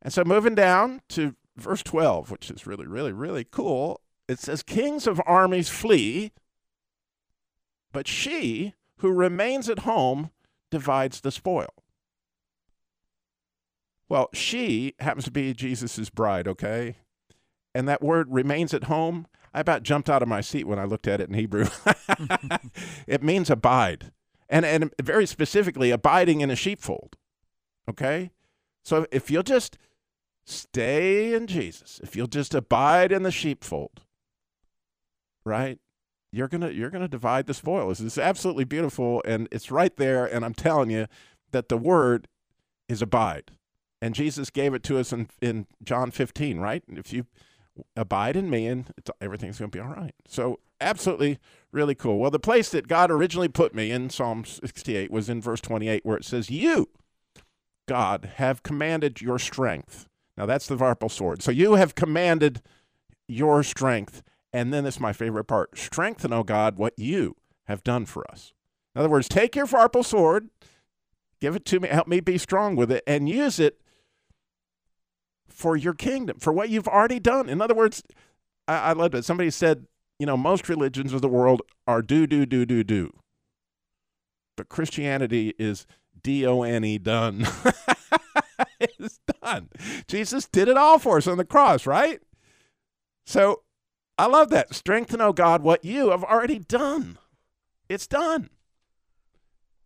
And 0.01 0.13
so 0.13 0.23
moving 0.23 0.55
down 0.55 1.01
to 1.09 1.35
verse 1.57 1.83
12, 1.83 2.31
which 2.31 2.49
is 2.49 2.65
really, 2.65 2.87
really, 2.87 3.11
really 3.11 3.45
cool, 3.49 4.01
it 4.27 4.39
says, 4.39 4.63
Kings 4.63 5.07
of 5.07 5.21
armies 5.25 5.69
flee, 5.69 6.31
but 7.91 8.07
she 8.07 8.73
who 8.97 9.11
remains 9.11 9.69
at 9.69 9.79
home 9.79 10.29
divides 10.69 11.21
the 11.21 11.31
spoil. 11.31 11.73
Well, 14.07 14.29
she 14.33 14.95
happens 14.99 15.25
to 15.25 15.31
be 15.31 15.53
Jesus' 15.53 16.09
bride, 16.09 16.47
okay? 16.47 16.95
and 17.73 17.87
that 17.87 18.01
word 18.01 18.27
remains 18.29 18.73
at 18.73 18.85
home, 18.85 19.27
I 19.53 19.61
about 19.61 19.83
jumped 19.83 20.09
out 20.09 20.21
of 20.21 20.27
my 20.27 20.41
seat 20.41 20.67
when 20.67 20.79
I 20.79 20.85
looked 20.85 21.07
at 21.07 21.21
it 21.21 21.29
in 21.29 21.35
Hebrew. 21.35 21.67
it 23.07 23.23
means 23.23 23.49
abide, 23.49 24.11
and 24.49 24.65
and 24.65 24.93
very 25.01 25.25
specifically, 25.25 25.91
abiding 25.91 26.41
in 26.41 26.51
a 26.51 26.55
sheepfold. 26.55 27.15
Okay, 27.89 28.31
so 28.83 29.07
if 29.11 29.31
you'll 29.31 29.43
just 29.43 29.77
stay 30.49 31.33
in 31.33 31.47
Jesus, 31.47 31.99
if 32.03 32.15
you'll 32.15 32.27
just 32.27 32.53
abide 32.53 33.11
in 33.11 33.23
the 33.23 33.31
sheepfold, 33.31 34.01
right? 35.45 35.79
You're 36.31 36.47
gonna 36.47 36.69
you're 36.69 36.89
gonna 36.91 37.07
divide 37.07 37.47
the 37.47 37.53
spoils. 37.53 38.01
It's 38.01 38.17
absolutely 38.17 38.63
beautiful, 38.63 39.21
and 39.25 39.47
it's 39.51 39.71
right 39.71 39.95
there. 39.97 40.25
And 40.25 40.45
I'm 40.45 40.53
telling 40.53 40.89
you 40.91 41.07
that 41.51 41.69
the 41.69 41.77
word 41.77 42.27
is 42.87 43.01
abide, 43.01 43.51
and 44.01 44.13
Jesus 44.13 44.49
gave 44.49 44.73
it 44.73 44.83
to 44.83 44.99
us 44.99 45.11
in 45.11 45.27
in 45.41 45.65
John 45.83 46.11
15. 46.11 46.59
Right? 46.59 46.83
If 46.87 47.11
you 47.11 47.25
abide 47.95 48.35
in 48.35 48.49
me, 48.49 48.67
and 48.67 48.93
everything's 49.19 49.57
gonna 49.57 49.69
be 49.69 49.79
all 49.79 49.87
right. 49.87 50.13
So 50.27 50.59
absolutely 50.79 51.39
really 51.71 51.95
cool. 51.95 52.19
Well, 52.19 52.31
the 52.31 52.39
place 52.39 52.69
that 52.69 52.87
God 52.87 53.09
originally 53.09 53.47
put 53.47 53.73
me 53.73 53.89
in 53.89 54.09
Psalm 54.09 54.45
68 54.45 55.09
was 55.09 55.29
in 55.29 55.41
verse 55.41 55.61
28, 55.61 56.05
where 56.05 56.17
it 56.17 56.25
says, 56.25 56.51
"You, 56.51 56.89
God, 57.87 58.33
have 58.35 58.61
commanded 58.61 59.19
your 59.19 59.39
strength." 59.39 60.08
Now 60.39 60.45
that's 60.45 60.67
the 60.67 60.77
Vorpal 60.77 61.11
sword. 61.11 61.43
So 61.43 61.51
you 61.51 61.75
have 61.75 61.95
commanded 61.95 62.61
your 63.27 63.61
strength. 63.61 64.23
And 64.53 64.73
then 64.73 64.85
this 64.85 64.95
is 64.95 65.01
my 65.01 65.13
favorite 65.13 65.43
part 65.43 65.77
strengthen, 65.77 66.33
O 66.33 66.43
God, 66.43 66.77
what 66.77 66.97
you 66.97 67.35
have 67.67 67.83
done 67.83 68.05
for 68.05 68.29
us. 68.31 68.53
In 68.95 69.01
other 69.01 69.09
words, 69.09 69.27
take 69.27 69.55
your 69.55 69.67
Vorpal 69.67 70.03
sword, 70.03 70.49
give 71.39 71.55
it 71.55 71.65
to 71.65 71.81
me, 71.81 71.89
help 71.89 72.07
me 72.07 72.21
be 72.21 72.37
strong 72.37 72.75
with 72.75 72.91
it, 72.91 73.03
and 73.05 73.29
use 73.29 73.59
it 73.59 73.81
for 75.47 75.75
your 75.75 75.93
kingdom, 75.93 76.39
for 76.39 76.53
what 76.53 76.69
you've 76.69 76.87
already 76.87 77.19
done. 77.19 77.49
In 77.49 77.61
other 77.61 77.75
words, 77.75 78.01
I, 78.67 78.77
I 78.77 78.93
loved 78.93 79.13
it. 79.15 79.25
Somebody 79.25 79.51
said, 79.51 79.85
you 80.17 80.25
know, 80.25 80.37
most 80.37 80.69
religions 80.69 81.13
of 81.13 81.21
the 81.21 81.27
world 81.27 81.61
are 81.85 82.01
do, 82.01 82.25
do, 82.25 82.45
do, 82.45 82.65
do, 82.65 82.83
do. 82.83 83.11
But 84.55 84.69
Christianity 84.69 85.53
is 85.59 85.85
D 86.21 86.47
O 86.47 86.63
N 86.63 86.83
E 86.85 86.97
done. 86.97 87.45
done. 89.49 89.69
Jesus 90.07 90.47
did 90.47 90.67
it 90.67 90.77
all 90.77 90.99
for 90.99 91.17
us 91.17 91.27
on 91.27 91.37
the 91.37 91.45
cross, 91.45 91.85
right? 91.85 92.21
So 93.25 93.63
I 94.17 94.27
love 94.27 94.49
that. 94.49 94.73
Strengthen, 94.73 95.21
oh 95.21 95.33
God, 95.33 95.61
what 95.61 95.85
you 95.85 96.09
have 96.09 96.23
already 96.23 96.59
done. 96.59 97.17
It's 97.87 98.07
done. 98.07 98.49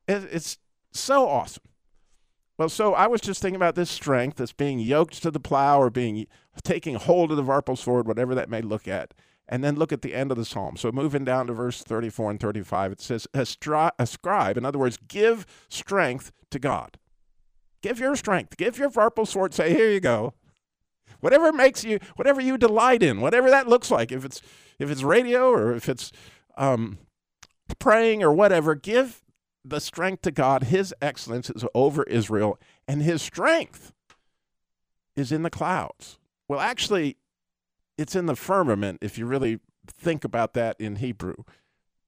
It's 0.07 0.57
so 0.91 1.27
awesome. 1.27 1.63
Well, 2.57 2.69
so 2.69 2.93
I 2.93 3.07
was 3.07 3.21
just 3.21 3.41
thinking 3.41 3.55
about 3.55 3.75
this 3.75 3.89
strength 3.89 4.37
that's 4.37 4.53
being 4.53 4.79
yoked 4.79 5.23
to 5.23 5.31
the 5.31 5.39
plow 5.39 5.81
or 5.81 5.89
being 5.89 6.27
taking 6.63 6.95
hold 6.95 7.31
of 7.31 7.37
the 7.37 7.43
vorpal 7.43 7.77
sword, 7.77 8.07
whatever 8.07 8.35
that 8.35 8.49
may 8.49 8.61
look 8.61 8.87
at. 8.87 9.13
And 9.49 9.63
then 9.63 9.75
look 9.75 9.91
at 9.91 10.03
the 10.03 10.13
end 10.13 10.31
of 10.31 10.37
the 10.37 10.45
psalm. 10.45 10.77
So 10.77 10.91
moving 10.91 11.25
down 11.25 11.47
to 11.47 11.53
verse 11.53 11.83
34 11.83 12.31
and 12.31 12.39
35, 12.39 12.93
it 12.93 13.01
says, 13.01 13.27
ascribe, 13.33 14.57
in 14.57 14.65
other 14.65 14.79
words, 14.79 14.97
give 15.07 15.45
strength 15.67 16.31
to 16.51 16.59
God. 16.59 16.97
Give 17.83 17.99
your 17.99 18.15
strength. 18.15 18.57
Give 18.57 18.79
your 18.79 18.89
vorpal 18.89 19.27
sword. 19.27 19.53
Say, 19.53 19.73
here 19.73 19.91
you 19.91 19.99
go. 19.99 20.33
Whatever 21.19 21.51
makes 21.51 21.83
you, 21.83 21.99
whatever 22.15 22.41
you 22.41 22.57
delight 22.57 23.03
in, 23.03 23.21
whatever 23.21 23.49
that 23.49 23.67
looks 23.67 23.91
like. 23.91 24.11
If 24.11 24.25
it's 24.25 24.41
if 24.79 24.89
it's 24.89 25.03
radio 25.03 25.49
or 25.51 25.73
if 25.73 25.87
it's 25.87 26.11
um, 26.57 26.97
praying 27.79 28.23
or 28.23 28.33
whatever, 28.33 28.73
give 28.73 29.21
the 29.63 29.79
strength 29.79 30.21
to 30.23 30.31
God. 30.31 30.63
His 30.63 30.93
excellence 31.01 31.49
is 31.49 31.65
over 31.75 32.03
Israel, 32.03 32.57
and 32.87 33.01
His 33.01 33.21
strength 33.21 33.93
is 35.15 35.31
in 35.31 35.43
the 35.43 35.49
clouds. 35.49 36.17
Well, 36.47 36.59
actually, 36.59 37.17
it's 37.97 38.15
in 38.15 38.25
the 38.25 38.35
firmament. 38.35 38.99
If 39.01 39.17
you 39.17 39.25
really 39.25 39.59
think 39.87 40.23
about 40.23 40.53
that 40.53 40.75
in 40.79 40.97
Hebrew, 40.97 41.35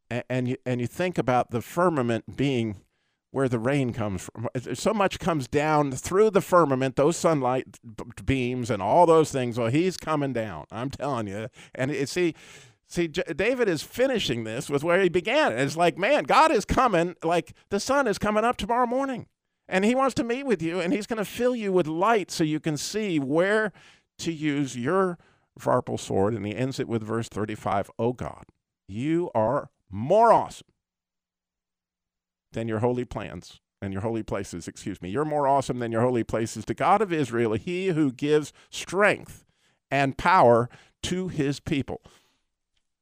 and, 0.10 0.24
and 0.30 0.48
you 0.48 0.58
and 0.66 0.82
you 0.82 0.88
think 0.88 1.18
about 1.18 1.52
the 1.52 1.62
firmament 1.62 2.36
being 2.36 2.78
where 3.36 3.50
the 3.50 3.60
rain 3.60 3.92
comes 3.92 4.30
from. 4.34 4.48
So 4.76 4.94
much 4.94 5.20
comes 5.20 5.50
down 5.50 5.92
through 5.92 6.30
the 6.30 6.40
firmament, 6.40 6.96
those 6.96 7.18
sunlight 7.18 7.78
beams 8.26 8.70
and 8.70 8.82
all 8.82 9.06
those 9.06 9.30
things. 9.30 9.60
Well, 9.60 9.68
he's 9.68 9.98
coming 9.98 10.32
down. 10.32 10.64
I'm 10.72 10.90
telling 10.90 11.28
you. 11.28 11.50
And 11.76 11.92
it, 11.92 12.08
see, 12.08 12.34
see, 12.88 13.08
David 13.10 13.68
is 13.68 13.84
finishing 13.84 14.46
this 14.46 14.70
with 14.70 14.86
where 14.86 15.02
he 15.02 15.10
began. 15.10 15.52
It's 15.52 15.76
like, 15.76 15.98
man, 15.98 16.24
God 16.24 16.50
is 16.50 16.64
coming. 16.64 17.16
Like 17.26 17.54
the 17.72 17.80
sun 17.82 18.08
is 18.08 18.18
coming 18.18 18.46
up 18.46 18.56
tomorrow 18.56 18.88
morning, 18.88 19.26
and 19.68 19.84
He 19.84 19.96
wants 19.96 20.16
to 20.16 20.24
meet 20.24 20.46
with 20.46 20.62
you, 20.62 20.80
and 20.80 20.94
He's 20.94 21.06
going 21.06 21.18
to 21.18 21.26
fill 21.26 21.58
you 21.58 21.74
with 21.74 21.88
light 21.88 22.32
so 22.32 22.46
you 22.46 22.62
can 22.62 22.78
see 22.78 23.20
where 23.20 23.74
to 24.20 24.32
use 24.32 24.78
your 24.78 25.18
vorpal 25.60 26.00
sword. 26.00 26.36
And 26.36 26.46
he 26.46 26.56
ends 26.56 26.80
it 26.80 26.88
with 26.88 27.04
verse 27.04 27.28
35. 27.28 27.92
Oh 28.00 28.14
God, 28.14 28.46
you 28.88 29.30
are 29.36 29.72
more 29.92 30.32
awesome 30.32 30.68
than 32.56 32.68
your 32.68 32.80
holy 32.80 33.06
plans 33.06 33.60
and 33.82 33.94
your 33.94 34.02
holy 34.02 34.24
places, 34.24 34.68
excuse 34.68 35.02
me. 35.02 35.10
You're 35.10 35.26
more 35.26 35.48
awesome 35.48 35.80
than 35.80 35.92
your 35.92 36.02
holy 36.02 36.24
places. 36.24 36.66
The 36.66 36.74
God 36.74 37.02
of 37.02 37.14
Israel, 37.14 37.54
he 37.54 37.88
who 37.88 38.12
gives 38.12 38.52
strength 38.72 39.46
and 39.92 40.18
power 40.18 40.70
to 41.04 41.28
his 41.28 41.60
people. 41.60 42.02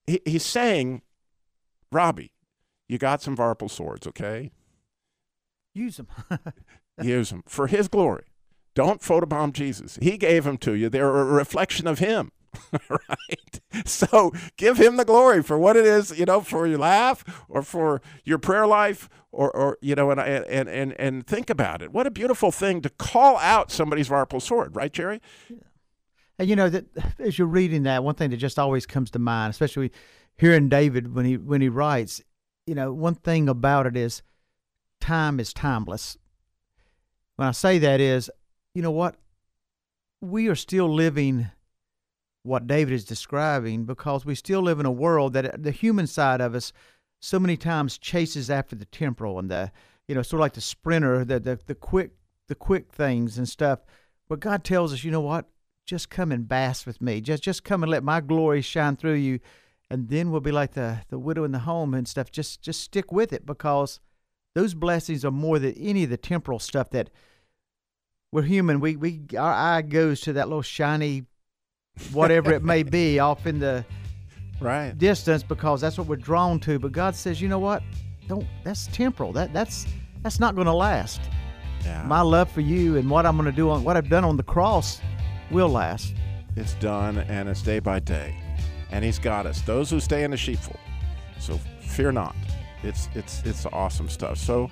He, 0.05 0.19
he's 0.25 0.43
saying, 0.43 1.01
Robbie, 1.91 2.33
you 2.89 2.97
got 2.97 3.21
some 3.21 3.37
Vorpal 3.37 3.71
swords, 3.71 4.05
okay? 4.07 4.51
Use 5.73 5.97
them. 5.97 6.07
Use 7.01 7.29
them 7.29 7.43
for 7.47 7.67
his 7.67 7.87
glory. 7.87 8.25
Don't 8.75 9.01
photobomb 9.01 9.53
Jesus. 9.53 9.97
He 10.01 10.17
gave 10.17 10.43
them 10.43 10.57
to 10.59 10.73
you. 10.73 10.89
They're 10.89 11.07
a 11.09 11.25
reflection 11.25 11.87
of 11.87 11.99
him. 11.99 12.31
right? 12.89 13.59
So 13.85 14.31
give 14.57 14.77
him 14.77 14.97
the 14.97 15.05
glory 15.05 15.41
for 15.41 15.57
what 15.57 15.75
it 15.75 15.85
is, 15.85 16.17
you 16.17 16.25
know, 16.25 16.41
for 16.41 16.67
your 16.67 16.79
laugh 16.79 17.23
or 17.49 17.61
for 17.61 18.01
your 18.23 18.37
prayer 18.37 18.67
life 18.67 19.09
or, 19.31 19.49
or 19.51 19.77
you 19.81 19.95
know, 19.95 20.11
and, 20.11 20.19
and, 20.19 20.69
and, 20.69 20.93
and 20.99 21.27
think 21.27 21.49
about 21.49 21.81
it. 21.81 21.91
What 21.91 22.07
a 22.07 22.11
beautiful 22.11 22.51
thing 22.51 22.81
to 22.81 22.89
call 22.89 23.37
out 23.37 23.71
somebody's 23.71 24.09
Vorpal 24.09 24.41
sword, 24.41 24.75
right, 24.75 24.93
Jerry? 24.93 25.21
And 26.39 26.49
you 26.49 26.55
know 26.55 26.69
that 26.69 26.85
as 27.19 27.37
you're 27.37 27.47
reading 27.47 27.83
that, 27.83 28.03
one 28.03 28.15
thing 28.15 28.31
that 28.31 28.37
just 28.37 28.59
always 28.59 28.85
comes 28.85 29.11
to 29.11 29.19
mind, 29.19 29.51
especially 29.51 29.91
hearing 30.37 30.69
David 30.69 31.13
when 31.13 31.25
he 31.25 31.37
when 31.37 31.61
he 31.61 31.69
writes, 31.69 32.21
you 32.65 32.75
know, 32.75 32.91
one 32.93 33.15
thing 33.15 33.47
about 33.49 33.85
it 33.85 33.95
is 33.95 34.21
time 34.99 35.39
is 35.39 35.53
timeless. 35.53 36.17
When 37.35 37.47
I 37.47 37.51
say 37.51 37.79
that 37.79 37.99
is, 37.99 38.31
you 38.73 38.81
know 38.81 38.91
what? 38.91 39.15
We 40.21 40.47
are 40.47 40.55
still 40.55 40.91
living 40.91 41.49
what 42.43 42.67
David 42.67 42.93
is 42.93 43.05
describing 43.05 43.85
because 43.85 44.25
we 44.25 44.35
still 44.35 44.61
live 44.61 44.79
in 44.79 44.85
a 44.85 44.91
world 44.91 45.33
that 45.33 45.63
the 45.63 45.71
human 45.71 46.07
side 46.07 46.41
of 46.41 46.53
us 46.53 46.73
so 47.21 47.39
many 47.39 47.55
times 47.55 47.97
chases 47.97 48.49
after 48.49 48.75
the 48.75 48.85
temporal 48.85 49.39
and 49.39 49.49
the 49.49 49.71
you 50.07 50.13
know 50.13 50.21
sort 50.21 50.39
of 50.39 50.41
like 50.41 50.53
the 50.53 50.61
sprinter 50.61 51.23
the 51.23 51.39
the, 51.39 51.59
the 51.65 51.75
quick 51.75 52.11
the 52.49 52.55
quick 52.55 52.91
things 52.91 53.37
and 53.37 53.47
stuff. 53.47 53.79
But 54.27 54.41
God 54.41 54.63
tells 54.63 54.93
us 54.93 55.03
you 55.03 55.11
know 55.11 55.21
what? 55.21 55.47
Just 55.85 56.09
come 56.09 56.31
and 56.31 56.47
bask 56.47 56.85
with 56.85 57.01
me. 57.01 57.21
Just 57.21 57.43
just 57.43 57.63
come 57.63 57.81
and 57.81 57.91
let 57.91 58.03
my 58.03 58.19
glory 58.19 58.61
shine 58.61 58.97
through 58.97 59.13
you 59.13 59.39
and 59.89 60.09
then 60.09 60.31
we'll 60.31 60.41
be 60.41 60.51
like 60.51 60.73
the 60.73 60.99
the 61.09 61.19
widow 61.19 61.43
in 61.43 61.51
the 61.51 61.59
home 61.59 61.93
and 61.93 62.07
stuff. 62.07 62.31
Just 62.31 62.61
just 62.61 62.81
stick 62.81 63.11
with 63.11 63.31
it 63.31 63.45
because 63.45 63.99
those 64.55 64.73
blessings 64.73 65.23
are 65.23 65.31
more 65.31 65.59
than 65.59 65.73
any 65.75 66.03
of 66.03 66.09
the 66.09 66.17
temporal 66.17 66.59
stuff 66.59 66.89
that 66.89 67.09
we're 68.31 68.41
human. 68.41 68.79
We 68.79 68.95
we 68.95 69.21
our 69.37 69.53
eye 69.53 69.81
goes 69.81 70.19
to 70.21 70.33
that 70.33 70.49
little 70.49 70.61
shiny 70.61 71.25
whatever 72.11 72.51
it 72.51 72.63
may 72.63 72.83
be 72.83 73.19
off 73.19 73.45
in 73.45 73.59
the 73.59 73.85
right 74.59 74.97
distance 74.97 75.43
because 75.43 75.81
that's 75.81 75.97
what 75.97 76.07
we're 76.07 76.15
drawn 76.15 76.59
to. 76.61 76.79
But 76.79 76.91
God 76.91 77.15
says, 77.15 77.41
you 77.41 77.47
know 77.47 77.59
what? 77.59 77.83
Don't. 78.27 78.47
That's 78.63 78.87
temporal. 78.87 79.33
That 79.33 79.53
that's 79.53 79.85
that's 80.21 80.39
not 80.39 80.55
going 80.55 80.67
to 80.67 80.73
last. 80.73 81.21
Yeah. 81.83 82.03
My 82.03 82.21
love 82.21 82.49
for 82.49 82.61
you 82.61 82.95
and 82.95 83.09
what 83.09 83.25
I'm 83.25 83.35
going 83.35 83.49
to 83.49 83.55
do 83.55 83.69
on 83.69 83.83
what 83.83 83.97
I've 83.97 84.09
done 84.09 84.23
on 84.23 84.37
the 84.37 84.43
cross 84.43 85.01
will 85.51 85.69
last. 85.69 86.13
It's 86.55 86.75
done, 86.75 87.17
and 87.17 87.49
it's 87.49 87.61
day 87.61 87.79
by 87.79 87.99
day, 87.99 88.35
and 88.91 89.03
He's 89.03 89.19
got 89.19 89.45
us. 89.45 89.61
Those 89.61 89.89
who 89.89 89.99
stay 89.99 90.23
in 90.23 90.31
the 90.31 90.37
sheepfold. 90.37 90.79
So 91.39 91.59
fear 91.81 92.11
not. 92.11 92.35
It's 92.83 93.09
it's 93.15 93.43
it's 93.43 93.65
awesome 93.67 94.09
stuff. 94.09 94.37
So. 94.37 94.69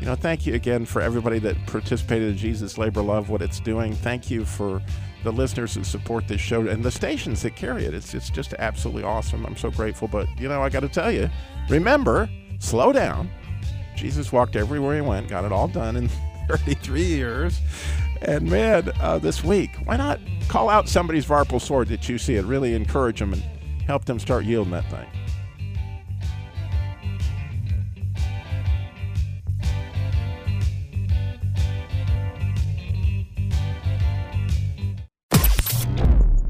You 0.00 0.06
know, 0.06 0.14
thank 0.14 0.46
you 0.46 0.54
again 0.54 0.84
for 0.84 1.02
everybody 1.02 1.40
that 1.40 1.56
participated 1.66 2.28
in 2.28 2.36
Jesus 2.36 2.78
Labor 2.78 3.02
Love, 3.02 3.30
what 3.30 3.42
it's 3.42 3.58
doing. 3.58 3.94
Thank 3.94 4.30
you 4.30 4.44
for 4.44 4.80
the 5.24 5.32
listeners 5.32 5.74
who 5.74 5.84
support 5.84 6.28
this 6.28 6.40
show 6.40 6.66
and 6.66 6.84
the 6.84 6.90
stations 6.90 7.42
that 7.42 7.56
carry 7.56 7.84
it. 7.84 7.94
It's, 7.94 8.14
it's 8.14 8.30
just 8.30 8.54
absolutely 8.58 9.02
awesome. 9.02 9.44
I'm 9.44 9.56
so 9.56 9.70
grateful. 9.70 10.08
But, 10.08 10.28
you 10.38 10.48
know, 10.48 10.62
I 10.62 10.68
got 10.68 10.80
to 10.80 10.88
tell 10.88 11.10
you, 11.10 11.28
remember, 11.68 12.28
slow 12.58 12.92
down. 12.92 13.30
Jesus 13.96 14.32
walked 14.32 14.54
everywhere 14.56 14.94
he 14.94 15.00
went, 15.00 15.28
got 15.28 15.44
it 15.44 15.52
all 15.52 15.68
done 15.68 15.96
in 15.96 16.08
33 16.48 17.02
years. 17.02 17.60
And 18.22 18.48
man, 18.48 18.90
uh, 19.00 19.18
this 19.18 19.44
week, 19.44 19.70
why 19.84 19.96
not 19.96 20.20
call 20.48 20.68
out 20.68 20.88
somebody's 20.88 21.26
Vorpal 21.26 21.60
sword 21.60 21.88
that 21.88 22.08
you 22.08 22.18
see 22.18 22.36
it? 22.36 22.44
Really 22.44 22.74
encourage 22.74 23.18
them 23.18 23.32
and 23.32 23.42
help 23.86 24.04
them 24.04 24.18
start 24.18 24.44
yielding 24.44 24.72
that 24.72 24.88
thing. 24.90 25.06